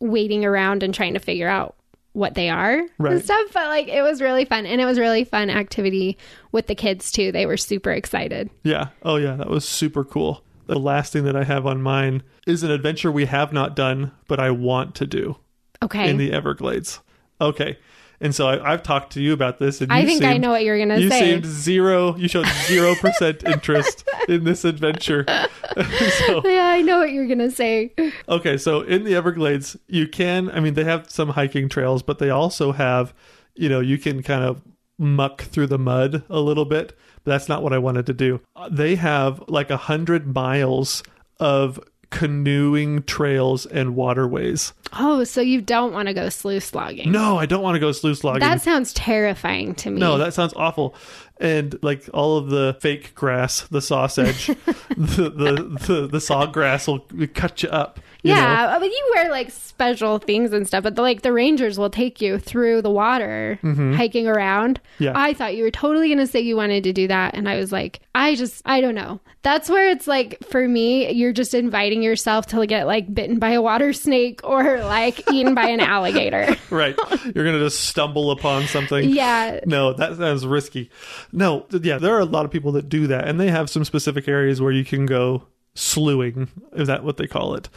waiting 0.00 0.44
around 0.44 0.82
and 0.82 0.92
trying 0.94 1.14
to 1.14 1.20
figure 1.20 1.48
out 1.48 1.76
what 2.12 2.34
they 2.34 2.48
are 2.50 2.82
Right. 2.98 3.12
and 3.14 3.24
stuff. 3.24 3.46
But 3.54 3.68
like 3.68 3.88
it 3.88 4.02
was 4.02 4.20
really 4.20 4.44
fun, 4.44 4.66
and 4.66 4.80
it 4.80 4.84
was 4.84 4.98
really 4.98 5.24
fun 5.24 5.50
activity 5.50 6.18
with 6.52 6.66
the 6.66 6.74
kids 6.74 7.10
too. 7.12 7.32
They 7.32 7.46
were 7.46 7.56
super 7.56 7.90
excited. 7.90 8.50
Yeah. 8.64 8.88
Oh 9.02 9.16
yeah, 9.16 9.36
that 9.36 9.48
was 9.48 9.66
super 9.66 10.04
cool. 10.04 10.44
The 10.66 10.78
last 10.78 11.12
thing 11.12 11.24
that 11.24 11.36
I 11.36 11.44
have 11.44 11.66
on 11.66 11.82
mine 11.82 12.22
is 12.46 12.62
an 12.62 12.70
adventure 12.70 13.10
we 13.10 13.24
have 13.26 13.52
not 13.52 13.74
done, 13.76 14.12
but 14.28 14.38
I 14.38 14.50
want 14.50 14.94
to 14.96 15.06
do 15.06 15.36
Okay, 15.82 16.08
in 16.08 16.16
the 16.18 16.32
Everglades. 16.32 17.00
Okay. 17.40 17.78
And 18.22 18.32
so 18.32 18.46
I, 18.46 18.72
I've 18.72 18.84
talked 18.84 19.12
to 19.14 19.20
you 19.20 19.32
about 19.32 19.58
this, 19.58 19.80
and 19.80 19.92
I 19.92 20.06
think 20.06 20.22
I 20.22 20.36
know 20.36 20.50
what 20.50 20.62
you're 20.62 20.78
gonna 20.78 20.96
say. 20.96 21.02
You 21.02 21.10
say. 21.10 21.32
seemed 21.32 21.44
zero. 21.44 22.16
You 22.16 22.28
showed 22.28 22.46
zero 22.66 22.94
percent 22.94 23.42
interest 23.46 24.08
in 24.28 24.44
this 24.44 24.64
adventure. 24.64 25.24
so 25.28 26.48
yeah, 26.48 26.68
I 26.68 26.82
know 26.82 27.00
what 27.00 27.10
you're 27.10 27.26
gonna 27.26 27.50
say. 27.50 27.92
Okay, 28.28 28.56
so 28.56 28.82
in 28.82 29.02
the 29.02 29.16
Everglades, 29.16 29.76
you 29.88 30.06
can, 30.06 30.50
I 30.50 30.60
mean, 30.60 30.74
they 30.74 30.84
have 30.84 31.10
some 31.10 31.30
hiking 31.30 31.68
trails, 31.68 32.04
but 32.04 32.20
they 32.20 32.30
also 32.30 32.70
have, 32.70 33.12
you 33.56 33.68
know, 33.68 33.80
you 33.80 33.98
can 33.98 34.22
kind 34.22 34.44
of 34.44 34.62
muck 34.98 35.42
through 35.42 35.66
the 35.66 35.78
mud 35.78 36.22
a 36.30 36.38
little 36.38 36.64
bit, 36.64 36.96
but 37.24 37.32
that's 37.32 37.48
not 37.48 37.64
what 37.64 37.72
I 37.72 37.78
wanted 37.78 38.06
to 38.06 38.14
do. 38.14 38.40
They 38.70 38.94
have 38.94 39.42
like 39.48 39.70
a 39.70 39.76
hundred 39.76 40.32
miles 40.32 41.02
of 41.40 41.80
canoeing 42.12 43.02
trails 43.04 43.66
and 43.66 43.96
waterways. 43.96 44.72
Oh, 44.92 45.24
so 45.24 45.40
you 45.40 45.60
don't 45.62 45.92
want 45.92 46.08
to 46.08 46.14
go 46.14 46.28
slough 46.28 46.62
slogging? 46.62 47.10
No, 47.10 47.38
I 47.38 47.46
don't 47.46 47.62
want 47.62 47.74
to 47.74 47.80
go 47.80 47.90
slough 47.90 48.18
slogging. 48.18 48.40
That 48.40 48.60
sounds 48.60 48.92
terrifying 48.92 49.74
to 49.76 49.90
me. 49.90 49.98
no, 49.98 50.18
that 50.18 50.34
sounds 50.34 50.52
awful. 50.54 50.94
And 51.42 51.78
like 51.82 52.08
all 52.14 52.38
of 52.38 52.50
the 52.50 52.76
fake 52.80 53.14
grass, 53.14 53.62
the 53.62 53.82
sausage, 53.82 54.46
the, 54.96 55.28
the 55.28 55.78
the 55.86 56.06
the 56.06 56.18
sawgrass 56.18 56.86
will 56.86 57.00
cut 57.34 57.62
you 57.64 57.68
up. 57.68 57.98
you 58.22 58.32
know? 58.32 58.40
yeah, 58.40 58.78
but 58.78 58.86
you 58.86 59.12
wear 59.16 59.28
like 59.30 59.50
special 59.50 60.18
things 60.18 60.52
and 60.52 60.66
stuff, 60.68 60.84
but 60.84 60.94
the, 60.94 61.02
like 61.02 61.22
the 61.22 61.32
rangers 61.32 61.78
will 61.78 61.90
take 61.90 62.20
you 62.20 62.38
through 62.38 62.80
the 62.82 62.90
water 62.90 63.58
hiking 63.62 64.28
around. 64.28 64.78
Mm-hmm. 64.94 65.04
Yeah. 65.04 65.12
I 65.16 65.34
thought 65.34 65.56
you 65.56 65.64
were 65.64 65.72
totally 65.72 66.06
going 66.08 66.18
to 66.18 66.26
say 66.28 66.38
you 66.40 66.54
wanted 66.54 66.84
to 66.84 66.92
do 66.92 67.08
that. 67.08 67.34
And 67.34 67.48
I 67.48 67.56
was 67.56 67.72
like, 67.72 67.98
I 68.14 68.36
just, 68.36 68.62
I 68.64 68.80
don't 68.80 68.94
know. 68.94 69.18
That's 69.42 69.68
where 69.68 69.88
it's 69.88 70.06
like, 70.06 70.38
for 70.44 70.68
me, 70.68 71.10
you're 71.10 71.32
just 71.32 71.52
inviting 71.52 72.00
yourself 72.00 72.46
to 72.48 72.64
get 72.64 72.86
like 72.86 73.12
bitten 73.12 73.40
by 73.40 73.50
a 73.50 73.62
water 73.62 73.92
snake 73.92 74.40
or 74.44 74.78
like 74.84 75.28
eaten 75.32 75.54
by 75.56 75.68
an 75.70 75.80
alligator. 75.96 76.56
right. 76.70 76.96
You're 77.34 77.44
gonna 77.44 77.58
just 77.58 77.80
stumble 77.88 78.30
upon 78.30 78.66
something. 78.68 79.08
Yeah. 79.22 79.60
No, 79.66 79.92
that 79.94 80.16
sounds 80.16 80.46
risky. 80.46 80.90
No, 81.32 81.66
yeah, 81.70 81.98
there 81.98 82.14
are 82.14 82.20
a 82.20 82.26
lot 82.26 82.44
of 82.44 82.50
people 82.50 82.72
that 82.72 82.88
do 82.88 83.06
that, 83.06 83.26
and 83.26 83.40
they 83.40 83.50
have 83.50 83.70
some 83.70 83.84
specific 83.84 84.28
areas 84.28 84.60
where 84.60 84.72
you 84.72 84.84
can 84.84 85.06
go 85.06 85.44
slewing. 85.74 86.48
Is 86.74 86.88
that 86.88 87.04
what 87.04 87.16
they 87.16 87.26
call 87.26 87.54
it? 87.54 87.68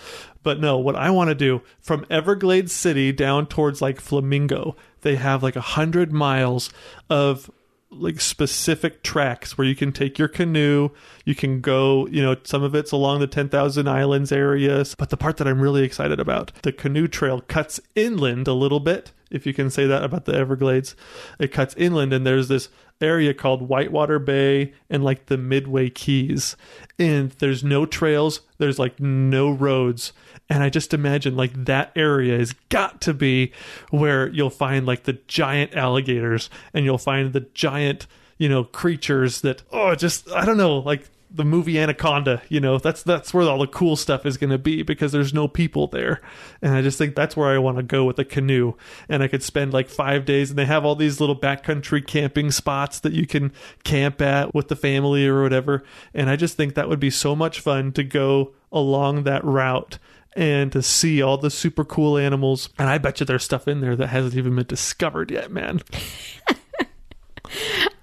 But 0.43 0.59
no, 0.59 0.77
what 0.77 0.95
I 0.95 1.09
want 1.09 1.29
to 1.29 1.35
do 1.35 1.61
from 1.79 2.05
Everglades 2.09 2.73
City 2.73 3.11
down 3.11 3.47
towards 3.47 3.81
like 3.81 4.01
Flamingo, 4.01 4.75
they 5.01 5.15
have 5.15 5.41
like 5.41 5.55
a 5.55 5.61
hundred 5.61 6.11
miles 6.11 6.69
of 7.09 7.49
like 7.91 8.19
specific 8.19 9.03
tracks 9.03 9.57
where 9.57 9.67
you 9.67 9.75
can 9.75 9.91
take 9.91 10.17
your 10.19 10.27
canoe 10.27 10.89
you 11.23 11.33
can 11.35 11.61
go 11.61 12.07
you 12.07 12.21
know 12.21 12.35
some 12.43 12.63
of 12.63 12.75
it's 12.75 12.91
along 12.91 13.19
the 13.19 13.27
10,000 13.27 13.87
islands 13.87 14.31
areas 14.31 14.95
but 14.95 15.11
the 15.11 15.15
part 15.15 15.37
that 15.37 15.47
I'm 15.47 15.61
really 15.61 15.83
excited 15.83 16.19
about 16.19 16.51
the 16.63 16.73
canoe 16.73 17.07
trail 17.07 17.41
cuts 17.41 17.79
inland 17.93 18.47
a 18.47 18.53
little 18.53 18.81
bit 18.81 19.11
if 19.31 19.45
you 19.45 19.53
can 19.53 19.69
say 19.69 19.85
that 19.87 20.03
about 20.03 20.25
the 20.25 20.35
Everglades 20.35 20.95
it 21.39 21.51
cuts 21.51 21.75
inland 21.77 22.13
and 22.13 22.25
there's 22.25 22.47
this 22.47 22.69
area 23.01 23.33
called 23.33 23.67
Whitewater 23.67 24.19
Bay 24.19 24.73
and 24.89 25.03
like 25.03 25.25
the 25.25 25.37
Midway 25.37 25.89
Keys. 25.89 26.55
And 26.97 27.31
there's 27.31 27.63
no 27.63 27.85
trails 27.85 28.41
there's 28.57 28.79
like 28.79 28.99
no 28.99 29.51
roads. 29.51 30.13
And 30.49 30.63
I 30.63 30.69
just 30.69 30.93
imagine 30.93 31.35
like 31.35 31.65
that 31.65 31.91
area 31.95 32.37
has 32.37 32.53
got 32.69 33.01
to 33.01 33.13
be 33.13 33.51
where 33.89 34.29
you'll 34.29 34.49
find 34.49 34.85
like 34.85 35.03
the 35.03 35.19
giant 35.27 35.75
alligators 35.75 36.49
and 36.73 36.85
you'll 36.85 36.97
find 36.97 37.33
the 37.33 37.47
giant, 37.53 38.07
you 38.37 38.47
know, 38.47 38.63
creatures 38.63 39.41
that 39.41 39.63
oh 39.71 39.95
just 39.95 40.29
I 40.31 40.45
don't 40.45 40.57
know, 40.57 40.77
like 40.77 41.09
the 41.35 41.45
movie 41.45 41.77
Anaconda, 41.77 42.41
you 42.49 42.59
know, 42.59 42.77
that's 42.77 43.03
that's 43.03 43.33
where 43.33 43.47
all 43.47 43.59
the 43.59 43.67
cool 43.67 43.95
stuff 43.95 44.25
is 44.25 44.37
going 44.37 44.49
to 44.49 44.57
be 44.57 44.83
because 44.83 45.11
there's 45.11 45.33
no 45.33 45.47
people 45.47 45.87
there. 45.87 46.21
And 46.61 46.73
I 46.73 46.81
just 46.81 46.97
think 46.97 47.15
that's 47.15 47.35
where 47.35 47.49
I 47.49 47.57
want 47.57 47.77
to 47.77 47.83
go 47.83 48.05
with 48.05 48.17
a 48.19 48.25
canoe. 48.25 48.73
And 49.09 49.21
I 49.21 49.27
could 49.27 49.43
spend 49.43 49.73
like 49.73 49.89
5 49.89 50.25
days 50.25 50.49
and 50.49 50.57
they 50.57 50.65
have 50.65 50.85
all 50.85 50.95
these 50.95 51.19
little 51.19 51.37
backcountry 51.37 52.05
camping 52.05 52.51
spots 52.51 52.99
that 53.01 53.13
you 53.13 53.27
can 53.27 53.51
camp 53.83 54.21
at 54.21 54.55
with 54.55 54.69
the 54.69 54.75
family 54.75 55.27
or 55.27 55.43
whatever. 55.43 55.83
And 56.13 56.29
I 56.29 56.35
just 56.35 56.55
think 56.55 56.73
that 56.75 56.89
would 56.89 56.99
be 56.99 57.09
so 57.09 57.35
much 57.35 57.59
fun 57.59 57.91
to 57.93 58.03
go 58.03 58.53
along 58.71 59.23
that 59.23 59.43
route 59.43 59.99
and 60.35 60.71
to 60.71 60.81
see 60.81 61.21
all 61.21 61.37
the 61.37 61.49
super 61.49 61.83
cool 61.83 62.17
animals. 62.17 62.69
And 62.77 62.89
I 62.89 62.97
bet 62.97 63.19
you 63.19 63.25
there's 63.25 63.43
stuff 63.43 63.67
in 63.67 63.81
there 63.81 63.95
that 63.95 64.07
hasn't 64.07 64.35
even 64.35 64.55
been 64.55 64.65
discovered 64.65 65.31
yet, 65.31 65.51
man. 65.51 65.81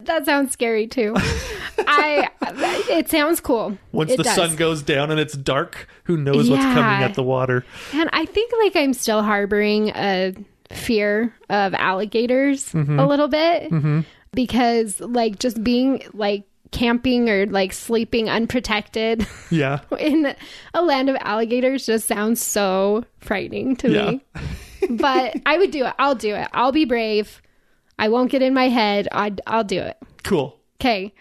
That 0.04 0.24
sounds 0.26 0.52
scary 0.52 0.86
too. 0.86 1.14
I, 1.78 2.28
it 2.90 3.08
sounds 3.10 3.40
cool. 3.40 3.76
Once 3.92 4.10
It 4.12 4.16
the 4.18 4.22
does. 4.24 4.34
sun 4.34 4.56
goes 4.56 4.82
down 4.82 5.10
and 5.10 5.18
it's 5.18 5.34
dark, 5.34 5.88
who 6.04 6.16
knows 6.16 6.48
what's 6.50 6.62
coming 6.62 7.02
at 7.02 7.14
the 7.14 7.22
water? 7.22 7.64
And 7.92 8.08
I 8.12 8.24
think 8.26 8.52
like 8.60 8.76
I'm 8.76 8.94
still 8.94 9.22
harboring 9.22 9.88
a 9.90 10.34
fear 10.70 11.34
of 11.50 11.74
alligators 11.74 12.72
Mm-hmm. 12.72 12.98
a 12.98 13.06
little 13.06 13.28
bit 13.28 14.04
because 14.32 15.00
like 15.00 15.38
just 15.38 15.62
being 15.62 16.02
like 16.14 16.44
camping 16.70 17.28
or 17.28 17.44
like 17.46 17.72
sleeping 17.72 18.30
unprotected 18.30 19.26
Yeah. 19.50 19.80
in 19.98 20.34
a 20.72 20.82
land 20.82 21.10
of 21.10 21.16
alligators 21.20 21.84
just 21.84 22.08
sounds 22.08 22.40
so 22.40 23.04
frightening 23.18 23.76
to 23.76 23.90
Yeah. 23.90 24.10
me. 24.12 24.24
but 24.96 25.36
I 25.44 25.58
would 25.58 25.70
do 25.70 25.84
it. 25.84 25.92
I'll 25.98 26.14
do 26.14 26.34
it. 26.34 26.48
I'll 26.52 26.72
be 26.72 26.84
brave. 26.86 27.42
I 27.98 28.08
won't 28.08 28.30
get 28.30 28.42
in 28.42 28.54
my 28.54 28.68
head. 28.68 29.08
I'd, 29.12 29.40
I'll 29.46 29.64
do 29.64 29.80
it. 29.80 29.96
Cool. 30.22 30.58
Okay. 30.80 31.12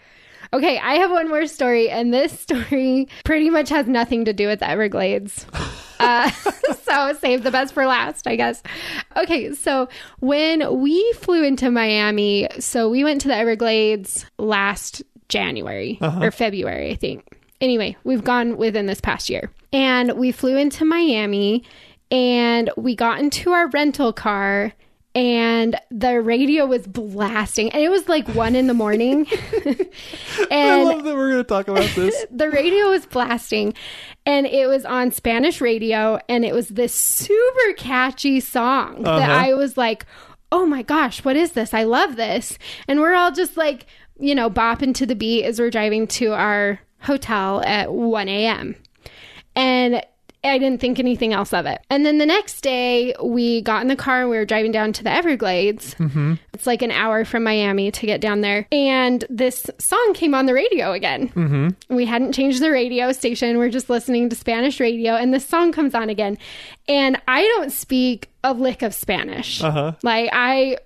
Okay, 0.54 0.78
I 0.78 0.94
have 0.96 1.10
one 1.10 1.28
more 1.28 1.46
story, 1.46 1.88
and 1.88 2.12
this 2.12 2.38
story 2.40 3.08
pretty 3.24 3.48
much 3.48 3.70
has 3.70 3.86
nothing 3.86 4.24
to 4.26 4.32
do 4.32 4.46
with 4.46 4.62
Everglades. 4.62 5.46
Uh, 6.02 6.28
so 6.82 7.12
save 7.20 7.44
the 7.44 7.50
best 7.52 7.72
for 7.72 7.86
last, 7.86 8.26
I 8.26 8.34
guess. 8.34 8.60
Okay, 9.16 9.54
so 9.54 9.88
when 10.18 10.80
we 10.80 11.12
flew 11.12 11.44
into 11.44 11.70
Miami, 11.70 12.48
so 12.58 12.90
we 12.90 13.04
went 13.04 13.20
to 13.20 13.28
the 13.28 13.36
Everglades 13.36 14.26
last 14.36 15.00
January 15.28 15.98
or 16.00 16.32
February, 16.32 16.90
I 16.90 16.96
think. 16.96 17.24
Anyway, 17.60 17.96
we've 18.02 18.24
gone 18.24 18.56
within 18.56 18.86
this 18.86 19.00
past 19.00 19.30
year. 19.30 19.52
And 19.72 20.12
we 20.14 20.32
flew 20.32 20.56
into 20.56 20.84
Miami 20.84 21.62
and 22.10 22.68
we 22.76 22.96
got 22.96 23.20
into 23.20 23.52
our 23.52 23.68
rental 23.68 24.12
car 24.12 24.72
and 25.14 25.78
the 25.90 26.20
radio 26.22 26.64
was 26.66 26.86
blasting 26.86 27.70
and 27.70 27.82
it 27.82 27.90
was 27.90 28.08
like 28.08 28.26
one 28.28 28.54
in 28.56 28.66
the 28.66 28.74
morning 28.74 29.26
and 30.50 30.52
I 30.52 30.82
love 30.84 31.04
that 31.04 31.14
we're 31.14 31.30
going 31.30 31.42
to 31.42 31.48
talk 31.48 31.68
about 31.68 31.88
this. 31.94 32.24
the 32.30 32.50
radio 32.50 32.88
was 32.90 33.04
blasting 33.06 33.74
and 34.24 34.46
it 34.46 34.66
was 34.66 34.84
on 34.84 35.10
Spanish 35.12 35.60
radio 35.60 36.18
and 36.28 36.44
it 36.44 36.54
was 36.54 36.68
this 36.68 36.94
super 36.94 37.72
catchy 37.76 38.40
song 38.40 39.02
that 39.02 39.30
Uh-huh. 39.30 39.46
I 39.50 39.54
was 39.54 39.76
like, 39.76 40.06
"Oh 40.50 40.64
my 40.66 40.82
gosh, 40.82 41.24
what 41.24 41.36
is 41.36 41.52
this? 41.52 41.74
I 41.74 41.84
love 41.84 42.16
this." 42.16 42.58
And 42.88 43.00
we're 43.00 43.14
all 43.14 43.32
just 43.32 43.56
like, 43.56 43.86
you 44.18 44.34
know, 44.34 44.48
bopping 44.48 44.94
to 44.94 45.06
the 45.06 45.14
beat 45.16 45.44
as 45.44 45.58
we're 45.60 45.70
driving 45.70 46.06
to 46.06 46.32
our 46.32 46.80
hotel 47.00 47.62
at 47.66 47.92
1 47.92 48.28
a.m. 48.28 48.76
And 49.56 50.02
I 50.44 50.58
didn't 50.58 50.80
think 50.80 50.98
anything 50.98 51.32
else 51.32 51.52
of 51.52 51.66
it. 51.66 51.80
And 51.88 52.04
then 52.04 52.18
the 52.18 52.26
next 52.26 52.62
day, 52.62 53.14
we 53.22 53.62
got 53.62 53.82
in 53.82 53.88
the 53.88 53.96
car 53.96 54.22
and 54.22 54.30
we 54.30 54.36
were 54.36 54.44
driving 54.44 54.72
down 54.72 54.92
to 54.94 55.04
the 55.04 55.10
Everglades. 55.10 55.94
Mm-hmm. 55.94 56.34
It's 56.52 56.66
like 56.66 56.82
an 56.82 56.90
hour 56.90 57.24
from 57.24 57.44
Miami 57.44 57.90
to 57.92 58.06
get 58.06 58.20
down 58.20 58.40
there. 58.40 58.66
And 58.72 59.24
this 59.30 59.70
song 59.78 60.12
came 60.14 60.34
on 60.34 60.46
the 60.46 60.54
radio 60.54 60.92
again. 60.92 61.28
Mm-hmm. 61.28 61.94
We 61.94 62.06
hadn't 62.06 62.32
changed 62.32 62.60
the 62.60 62.70
radio 62.70 63.12
station. 63.12 63.58
We're 63.58 63.68
just 63.68 63.88
listening 63.88 64.28
to 64.30 64.36
Spanish 64.36 64.80
radio, 64.80 65.14
and 65.14 65.32
this 65.32 65.46
song 65.46 65.72
comes 65.72 65.94
on 65.94 66.10
again. 66.10 66.38
And 66.88 67.20
I 67.28 67.42
don't 67.42 67.70
speak 67.70 68.28
a 68.42 68.52
lick 68.52 68.82
of 68.82 68.94
Spanish. 68.94 69.62
Uh-huh. 69.62 69.92
Like, 70.02 70.30
I 70.32 70.78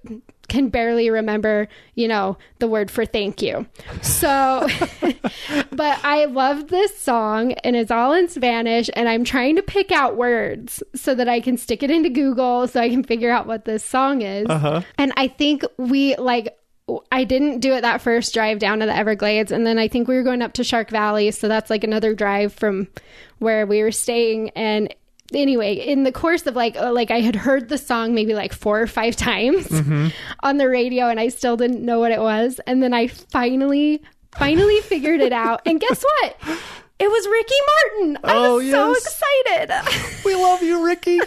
can 0.48 0.68
barely 0.68 1.10
remember, 1.10 1.68
you 1.94 2.08
know, 2.08 2.36
the 2.58 2.68
word 2.68 2.90
for 2.90 3.04
thank 3.04 3.42
you. 3.42 3.66
So, 4.02 4.68
but 5.70 6.04
I 6.04 6.26
love 6.26 6.68
this 6.68 6.96
song 6.96 7.52
and 7.52 7.76
it's 7.76 7.90
all 7.90 8.12
in 8.12 8.28
Spanish 8.28 8.90
and 8.94 9.08
I'm 9.08 9.24
trying 9.24 9.56
to 9.56 9.62
pick 9.62 9.92
out 9.92 10.16
words 10.16 10.82
so 10.94 11.14
that 11.14 11.28
I 11.28 11.40
can 11.40 11.56
stick 11.56 11.82
it 11.82 11.90
into 11.90 12.08
Google 12.08 12.68
so 12.68 12.80
I 12.80 12.88
can 12.88 13.02
figure 13.02 13.30
out 13.30 13.46
what 13.46 13.64
this 13.64 13.84
song 13.84 14.22
is. 14.22 14.46
Uh-huh. 14.48 14.82
And 14.98 15.12
I 15.16 15.28
think 15.28 15.62
we 15.76 16.16
like 16.16 16.56
I 17.10 17.24
didn't 17.24 17.58
do 17.58 17.72
it 17.72 17.80
that 17.80 18.00
first 18.00 18.32
drive 18.32 18.60
down 18.60 18.78
to 18.78 18.86
the 18.86 18.96
Everglades 18.96 19.50
and 19.50 19.66
then 19.66 19.78
I 19.78 19.88
think 19.88 20.06
we 20.06 20.14
were 20.14 20.22
going 20.22 20.42
up 20.42 20.52
to 20.54 20.64
Shark 20.64 20.90
Valley, 20.90 21.32
so 21.32 21.48
that's 21.48 21.68
like 21.68 21.82
another 21.82 22.14
drive 22.14 22.52
from 22.52 22.86
where 23.38 23.66
we 23.66 23.82
were 23.82 23.90
staying 23.90 24.50
and 24.50 24.94
anyway, 25.34 25.74
in 25.74 26.04
the 26.04 26.12
course 26.12 26.46
of 26.46 26.56
like 26.56 26.76
uh, 26.76 26.92
like 26.92 27.10
I 27.10 27.20
had 27.20 27.36
heard 27.36 27.68
the 27.68 27.78
song 27.78 28.14
maybe 28.14 28.34
like 28.34 28.52
four 28.52 28.80
or 28.80 28.86
five 28.86 29.16
times 29.28 29.70
on 30.42 30.56
the 30.58 30.68
radio 30.68 31.08
and 31.08 31.18
I 31.20 31.28
still 31.28 31.56
didn't 31.56 31.84
know 31.84 31.98
what 32.00 32.12
it 32.12 32.20
was 32.20 32.60
and 32.66 32.82
then 32.82 32.92
I 32.94 33.06
finally 33.08 34.02
finally 34.36 34.80
figured 34.82 35.20
it 35.20 35.32
out. 35.32 35.62
And 35.66 35.80
guess 35.80 36.02
what? 36.20 36.36
It 36.98 37.08
was 37.10 37.26
Ricky 37.28 37.54
Martin. 37.66 38.18
I 38.24 38.34
Oh, 38.46 38.54
was 38.56 38.70
so 38.70 38.88
yes. 38.88 39.06
excited. 39.06 40.16
We 40.24 40.34
love 40.34 40.62
you, 40.62 40.84
Ricky. 40.84 41.20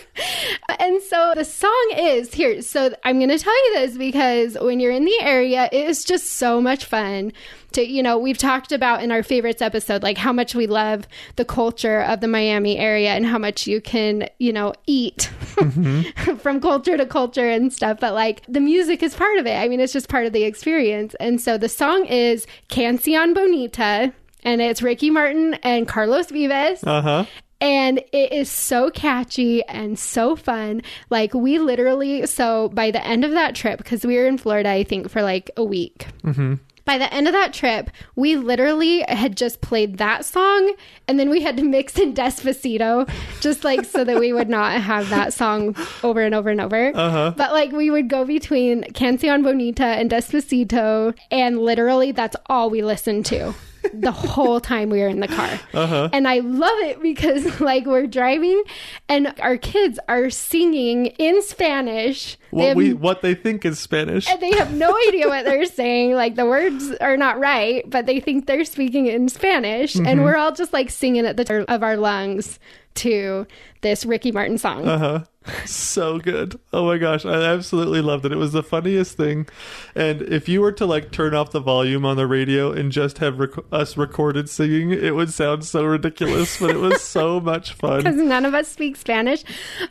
and 0.80 1.02
so 1.04 1.34
the 1.36 1.46
song 1.46 1.92
is 1.96 2.34
here. 2.34 2.62
So 2.64 2.94
I'm 3.06 3.18
going 3.20 3.30
to 3.30 3.38
tell 3.40 3.54
you 3.68 3.76
this 3.76 3.98
because 3.98 4.58
when 4.60 4.80
you're 4.82 4.92
in 4.92 5.06
the 5.06 5.18
area, 5.22 5.70
it 5.72 5.88
is 5.88 6.04
just 6.04 6.32
so 6.32 6.60
much 6.60 6.84
fun 6.86 7.32
to, 7.74 7.82
you 7.88 8.02
know, 8.04 8.18
we've 8.18 8.38
talked 8.38 8.72
about 8.72 9.04
in 9.04 9.12
our 9.12 9.24
favorites 9.24 9.62
episode, 9.62 10.04
like 10.04 10.18
how 10.18 10.34
much 10.34 10.56
we 10.56 10.68
love 10.68 11.08
the 11.36 11.46
culture 11.46 12.02
of 12.02 12.22
the 12.22 12.28
Miami 12.28 12.78
area 12.78 13.10
and 13.12 13.26
how 13.26 13.38
much 13.38 13.68
you 13.68 13.80
can, 13.82 14.28
you 14.40 14.52
know, 14.54 14.74
eat 14.88 15.24
from 16.40 16.60
culture 16.62 16.98
to 16.98 17.06
culture 17.06 17.50
and 17.50 17.72
stuff. 17.72 18.00
But 18.00 18.14
like 18.14 18.44
the 18.48 18.60
music 18.60 19.04
is 19.04 19.16
part 19.16 19.38
of 19.38 19.46
it. 19.46 19.56
I 19.56 19.68
mean, 19.68 19.80
it's 19.80 19.94
just 19.94 20.10
part 20.10 20.26
of 20.26 20.34
the 20.34 20.44
experience. 20.44 21.16
And 21.20 21.40
so 21.40 21.58
the 21.58 21.70
song 21.70 22.06
is 22.06 22.48
Cancion 22.70 23.34
Bonita. 23.34 24.14
And 24.44 24.62
it's 24.62 24.82
Ricky 24.82 25.10
Martin 25.10 25.56
and 25.64 25.86
Carlos 25.86 26.32
Vives 26.32 26.82
Uh 26.86 27.02
huh. 27.02 27.26
and 27.60 27.98
it 28.14 28.32
is 28.32 28.50
so 28.50 28.90
catchy 28.90 29.62
and 29.66 30.00
so 30.00 30.38
fun. 30.38 30.82
Like 31.10 31.34
we 31.34 31.60
literally, 31.60 32.26
so 32.26 32.70
by 32.70 32.90
the 32.92 33.06
end 33.06 33.26
of 33.26 33.32
that 33.32 33.54
trip, 33.54 33.80
because 33.80 34.06
we 34.06 34.16
were 34.16 34.26
in 34.28 34.38
Florida, 34.38 34.70
I 34.70 34.86
think 34.86 35.10
for 35.10 35.22
like 35.22 35.52
a 35.58 35.64
week. 35.66 36.08
By 36.24 36.58
by 36.90 36.98
the 36.98 37.14
end 37.14 37.28
of 37.28 37.34
that 37.34 37.54
trip, 37.54 37.92
we 38.16 38.36
literally 38.36 39.06
had 39.08 39.38
just 39.38 39.62
played 39.62 40.00
that 40.00 40.26
song 40.26 40.74
and 41.08 41.20
then 41.20 41.30
we 41.30 41.40
had 41.40 41.56
to 41.56 41.64
mix 41.64 42.00
in 42.00 42.16
Despacito 42.16 43.08
just 43.42 43.64
like 43.64 43.86
so 43.86 44.04
that 44.04 44.20
we 44.20 44.34
would 44.34 44.50
not 44.50 44.82
have 44.82 45.08
that 45.10 45.32
song 45.32 45.76
over 46.02 46.24
and 46.24 46.34
over 46.34 46.50
and 46.50 46.60
over. 46.60 46.92
Uh-huh. 46.96 47.32
But 47.38 47.52
like 47.52 47.72
we 47.72 47.92
would 47.92 48.08
go 48.08 48.26
between 48.26 48.86
Cancion 48.86 49.44
Bonita 49.44 49.86
and 49.86 50.10
Despacito 50.10 51.16
and 51.30 51.60
literally 51.60 52.12
that's 52.12 52.36
all 52.48 52.72
we 52.72 52.82
listened 52.82 53.28
to. 53.28 53.54
The 53.94 54.12
whole 54.12 54.60
time 54.60 54.90
we 54.90 55.00
were 55.00 55.08
in 55.08 55.20
the 55.20 55.28
car. 55.28 55.60
Uh-huh. 55.74 56.10
And 56.12 56.28
I 56.28 56.40
love 56.40 56.78
it 56.80 57.02
because 57.02 57.60
like 57.62 57.86
we're 57.86 58.08
driving 58.08 58.64
and 59.08 59.34
our 59.40 59.58
kids 59.58 60.00
are 60.08 60.30
singing 60.30 61.08
in 61.18 61.42
Spanish. 61.42 62.38
They 62.52 62.58
What 62.58 62.68
have 62.70 62.78
we 62.78 62.94
what 62.94 63.22
they 63.22 63.36
think 63.36 63.66
is 63.66 63.80
Spanish. 63.80 64.28
and 64.30 64.42
they 64.42 64.52
have 64.52 64.74
no 64.74 64.96
idea 65.08 65.28
what 65.28 65.46
they're 65.46 65.66
saying. 65.82 66.14
Like 66.14 66.36
the 66.36 66.46
words 66.46 66.92
are 67.02 67.18
not 67.18 67.40
right, 67.40 67.88
but 67.90 68.06
they 68.06 68.20
think 68.20 68.46
they're 68.48 68.66
speaking 68.66 69.06
in 69.08 69.30
Spanish. 69.30 69.96
And 69.96 70.24
we're 70.24 70.36
all 70.38 70.52
just 70.52 70.74
like 70.74 70.90
singing 70.90 71.26
at 71.26 71.38
the 71.38 71.44
top 71.46 71.66
of 71.70 71.84
our 71.84 71.98
lungs 71.98 72.60
to 72.96 73.48
this 73.82 74.06
Ricky 74.06 74.32
Martin 74.32 74.58
song. 74.58 74.88
Uh-huh. 74.88 75.24
So 75.66 76.20
good. 76.20 76.60
Oh 76.74 76.86
my 76.86 76.98
gosh, 76.98 77.26
I 77.26 77.42
absolutely 77.42 78.02
loved 78.02 78.26
it. 78.26 78.32
It 78.32 78.38
was 78.38 78.52
the 78.52 78.62
funniest 78.62 79.18
thing. 79.18 79.48
And 79.96 80.22
if 80.22 80.48
you 80.50 80.62
were 80.62 80.72
to 80.74 80.86
like 80.86 81.12
turn 81.12 81.34
off 81.34 81.52
the 81.52 81.60
volume 81.60 82.06
on 82.06 82.18
the 82.18 82.28
radio 82.28 82.72
and 82.72 82.92
just 82.92 83.20
have 83.20 83.40
rec- 83.40 83.52
us 83.72 83.98
recorded 83.98 84.50
singing, 84.50 84.92
it 84.92 85.16
would 85.16 85.34
sound 85.34 85.66
so 85.66 85.86
ridiculous, 85.86 86.60
but 86.60 86.72
it 86.72 86.80
was 86.80 87.02
so 87.04 87.40
much 87.40 87.74
fun. 87.74 88.00
Because 88.00 88.18
none 88.18 88.46
of 88.46 88.54
us 88.54 88.68
speak 88.68 88.96
Spanish. 88.96 89.44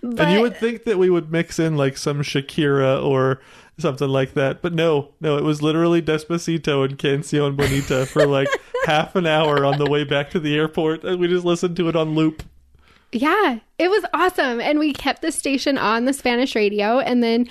But 0.02 0.26
And 0.26 0.32
you 0.32 0.40
would 0.42 0.56
think 0.56 0.84
that 0.84 0.98
we 0.98 1.10
would 1.10 1.32
mix 1.32 1.58
in 1.58 1.76
like 1.76 1.96
some 1.96 2.22
Shakira 2.22 3.02
or 3.02 3.40
something 3.78 4.08
like 4.08 4.34
that. 4.34 4.60
But 4.62 4.74
no, 4.74 5.14
no, 5.20 5.38
it 5.38 5.44
was 5.44 5.62
literally 5.62 6.02
Despacito 6.02 6.84
and 6.84 6.98
Cancion 6.98 7.56
Bonita 7.56 8.06
for 8.06 8.26
like 8.26 8.48
half 8.86 9.16
an 9.16 9.26
hour 9.26 9.64
on 9.64 9.78
the 9.78 9.90
way 9.90 10.04
back 10.04 10.30
to 10.30 10.40
the 10.40 10.56
airport. 10.56 11.04
And 11.04 11.18
we 11.18 11.28
just 11.28 11.44
listened 11.44 11.76
to 11.76 11.88
it 11.88 11.96
on 11.96 12.14
loop. 12.14 12.42
Yeah, 13.12 13.58
it 13.78 13.90
was 13.90 14.04
awesome. 14.12 14.60
And 14.60 14.78
we 14.78 14.92
kept 14.92 15.22
the 15.22 15.32
station 15.32 15.78
on 15.78 16.04
the 16.04 16.12
Spanish 16.12 16.54
radio. 16.54 16.98
And 16.98 17.22
then 17.22 17.48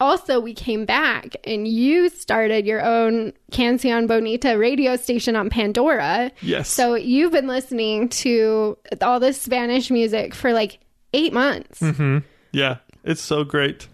also 0.00 0.40
we 0.40 0.52
came 0.52 0.84
back 0.84 1.36
and 1.44 1.66
you 1.68 2.08
started 2.08 2.66
your 2.66 2.84
own 2.84 3.32
Cancion 3.52 4.06
Bonita 4.06 4.58
radio 4.58 4.96
station 4.96 5.36
on 5.36 5.48
Pandora. 5.48 6.32
Yes. 6.42 6.68
So 6.68 6.94
you've 6.94 7.32
been 7.32 7.46
listening 7.46 8.08
to 8.10 8.76
all 9.00 9.20
this 9.20 9.40
Spanish 9.40 9.90
music 9.90 10.34
for 10.34 10.52
like 10.52 10.80
eight 11.14 11.32
months. 11.32 11.80
Mm-hmm. 11.80 12.18
Yeah, 12.52 12.78
it's 13.04 13.22
so 13.22 13.44
great. 13.44 13.88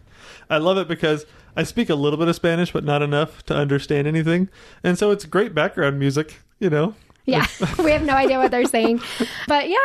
I 0.48 0.58
love 0.58 0.78
it 0.78 0.88
because 0.88 1.26
I 1.56 1.62
speak 1.64 1.90
a 1.90 1.94
little 1.94 2.18
bit 2.18 2.28
of 2.28 2.34
Spanish, 2.34 2.72
but 2.72 2.84
not 2.84 3.02
enough 3.02 3.44
to 3.44 3.54
understand 3.54 4.08
anything. 4.08 4.48
And 4.82 4.98
so 4.98 5.10
it's 5.10 5.24
great 5.24 5.54
background 5.54 5.98
music, 5.98 6.40
you 6.58 6.70
know? 6.70 6.94
Yeah, 7.24 7.46
we 7.78 7.92
have 7.92 8.02
no 8.02 8.14
idea 8.14 8.38
what 8.38 8.50
they're 8.50 8.64
saying. 8.64 9.00
But 9.48 9.68
yeah, 9.68 9.76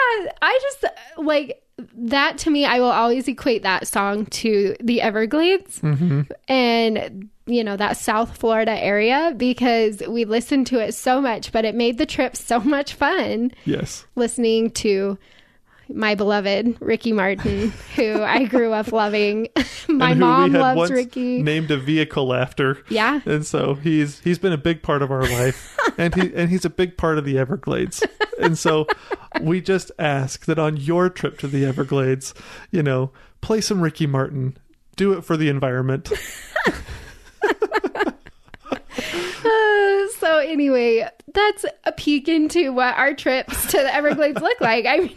I 0.42 0.60
just 0.62 0.86
like 1.18 1.64
that 1.96 2.38
to 2.40 2.50
me, 2.50 2.66
I 2.66 2.80
will 2.80 2.92
always 2.92 3.28
equate 3.28 3.64
that 3.64 3.88
song 3.88 4.26
to 4.28 4.76
the 4.80 5.02
Everglades 5.02 5.80
mm-hmm. 5.80 6.22
and, 6.48 7.30
you 7.46 7.64
know, 7.64 7.78
that 7.78 7.98
South 7.98 8.38
Florida 8.38 8.72
area 8.72 9.34
because 9.38 10.02
we 10.08 10.26
listened 10.26 10.68
to 10.68 10.80
it 10.80 10.94
so 10.94 11.22
much, 11.22 11.52
but 11.52 11.66
it 11.66 11.76
made 11.76 11.98
the 11.98 12.06
trip 12.06 12.36
so 12.36 12.60
much 12.60 12.94
fun 12.94 13.52
Yes. 13.66 14.06
listening 14.16 14.72
to 14.72 15.18
my 15.90 16.16
beloved 16.16 16.78
Ricky 16.80 17.14
Martin, 17.14 17.74
who 17.96 18.22
I 18.22 18.46
grew 18.46 18.74
up 18.74 18.92
loving. 18.92 19.50
my 19.88 20.14
mom 20.14 20.54
loves 20.54 20.78
once 20.78 20.92
Ricky. 20.92 21.42
Named 21.42 21.72
a 21.72 21.78
vehicle 21.78 22.34
after. 22.34 22.84
Yeah. 22.90 23.22
And 23.26 23.46
so 23.46 23.76
he's 23.76 24.20
he's 24.20 24.40
been 24.40 24.54
a 24.54 24.58
big 24.58 24.84
part 24.84 25.02
of 25.02 25.12
our 25.12 25.24
life. 25.24 25.78
and 25.98 26.14
he 26.16 26.34
and 26.34 26.50
he's 26.50 26.66
a 26.66 26.70
big 26.70 26.98
part 26.98 27.18
of 27.18 27.26
the 27.26 27.38
Everglades. 27.38 28.04
And 28.40 28.58
so 28.58 28.88
we 29.42 29.62
just 29.62 29.92
ask 29.98 30.46
that 30.46 30.60
on 30.60 30.78
your 30.78 31.10
trip 31.10 31.40
to 31.40 31.48
the 31.48 31.66
Everglades, 31.66 32.34
you 32.72 32.84
know, 32.84 33.12
play 33.42 33.62
some 33.62 33.82
Ricky 33.82 34.08
Martin. 34.08 34.58
Do 34.96 35.14
it 35.14 35.24
for 35.24 35.38
the 35.38 35.48
environment. 35.48 36.12
Uh, 36.64 36.72
so 40.20 40.40
anyway, 40.40 41.08
that's 41.34 41.66
a 41.84 41.92
peek 41.92 42.28
into 42.28 42.74
what 42.74 42.98
our 42.98 43.14
trips 43.14 43.68
to 43.68 43.78
the 43.78 43.94
Everglades 43.94 44.42
look 44.42 44.60
like. 44.60 44.88
I 44.88 44.98
mean, 44.98 45.16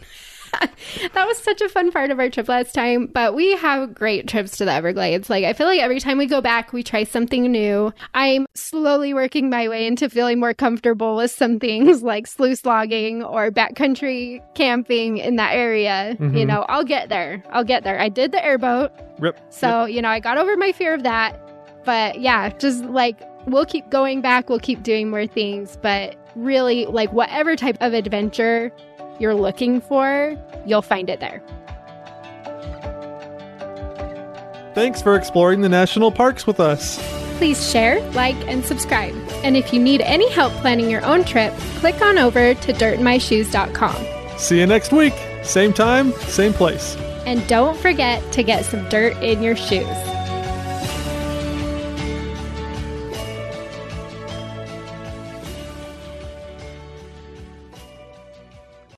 that 1.14 1.26
was 1.26 1.38
such 1.38 1.60
a 1.60 1.68
fun 1.68 1.92
part 1.92 2.10
of 2.10 2.18
our 2.18 2.28
trip 2.28 2.48
last 2.48 2.74
time, 2.74 3.06
but 3.06 3.34
we 3.34 3.56
have 3.56 3.94
great 3.94 4.26
trips 4.28 4.56
to 4.58 4.64
the 4.64 4.72
Everglades. 4.72 5.30
Like 5.30 5.44
I 5.44 5.52
feel 5.52 5.66
like 5.66 5.80
every 5.80 6.00
time 6.00 6.18
we 6.18 6.26
go 6.26 6.40
back, 6.40 6.72
we 6.72 6.82
try 6.82 7.04
something 7.04 7.50
new. 7.50 7.92
I'm 8.14 8.46
slowly 8.54 9.14
working 9.14 9.50
my 9.50 9.68
way 9.68 9.86
into 9.86 10.08
feeling 10.08 10.40
more 10.40 10.54
comfortable 10.54 11.16
with 11.16 11.30
some 11.30 11.58
things 11.58 12.02
like 12.10 12.26
slough 12.26 12.58
slogging 12.58 13.22
or 13.22 13.50
backcountry 13.50 14.42
camping 14.54 15.18
in 15.18 15.36
that 15.36 15.54
area. 15.54 16.16
You 16.18 16.26
mm-hmm. 16.26 16.48
know, 16.48 16.66
I'll 16.68 16.84
get 16.84 17.08
there. 17.08 17.42
I'll 17.50 17.64
get 17.64 17.84
there. 17.84 18.00
I 18.00 18.08
did 18.08 18.32
the 18.32 18.44
airboat. 18.44 18.92
Rip. 19.18 19.38
So, 19.50 19.84
you 19.84 20.02
know, 20.02 20.08
I 20.08 20.20
got 20.20 20.38
over 20.38 20.56
my 20.56 20.72
fear 20.72 20.94
of 20.94 21.02
that. 21.02 21.38
But 21.84 22.20
yeah, 22.20 22.50
just 22.50 22.84
like 22.84 23.20
we'll 23.46 23.66
keep 23.66 23.88
going 23.90 24.20
back, 24.20 24.48
we'll 24.48 24.60
keep 24.60 24.82
doing 24.82 25.10
more 25.10 25.26
things. 25.26 25.78
But 25.80 26.16
really, 26.36 26.86
like 26.86 27.12
whatever 27.12 27.56
type 27.56 27.76
of 27.80 27.94
adventure 27.94 28.72
you're 29.20 29.34
looking 29.34 29.80
for, 29.80 30.36
you'll 30.66 30.82
find 30.82 31.10
it 31.10 31.20
there. 31.20 31.42
Thanks 34.74 35.02
for 35.02 35.16
exploring 35.16 35.62
the 35.62 35.68
national 35.68 36.12
parks 36.12 36.46
with 36.46 36.60
us. 36.60 36.98
Please 37.38 37.70
share, 37.70 38.00
like, 38.12 38.36
and 38.48 38.64
subscribe. 38.64 39.14
And 39.42 39.56
if 39.56 39.72
you 39.72 39.80
need 39.80 40.00
any 40.02 40.30
help 40.30 40.52
planning 40.54 40.90
your 40.90 41.04
own 41.04 41.24
trip, 41.24 41.52
click 41.78 42.00
on 42.02 42.18
over 42.18 42.54
to 42.54 42.72
dirtinmyshoes.com. 42.72 44.38
See 44.38 44.60
you 44.60 44.66
next 44.66 44.92
week. 44.92 45.14
Same 45.42 45.72
time, 45.72 46.12
same 46.12 46.52
place. 46.52 46.96
And 47.26 47.46
don't 47.48 47.76
forget 47.78 48.22
to 48.32 48.42
get 48.42 48.64
some 48.64 48.88
dirt 48.88 49.16
in 49.22 49.42
your 49.42 49.56
shoes. 49.56 49.86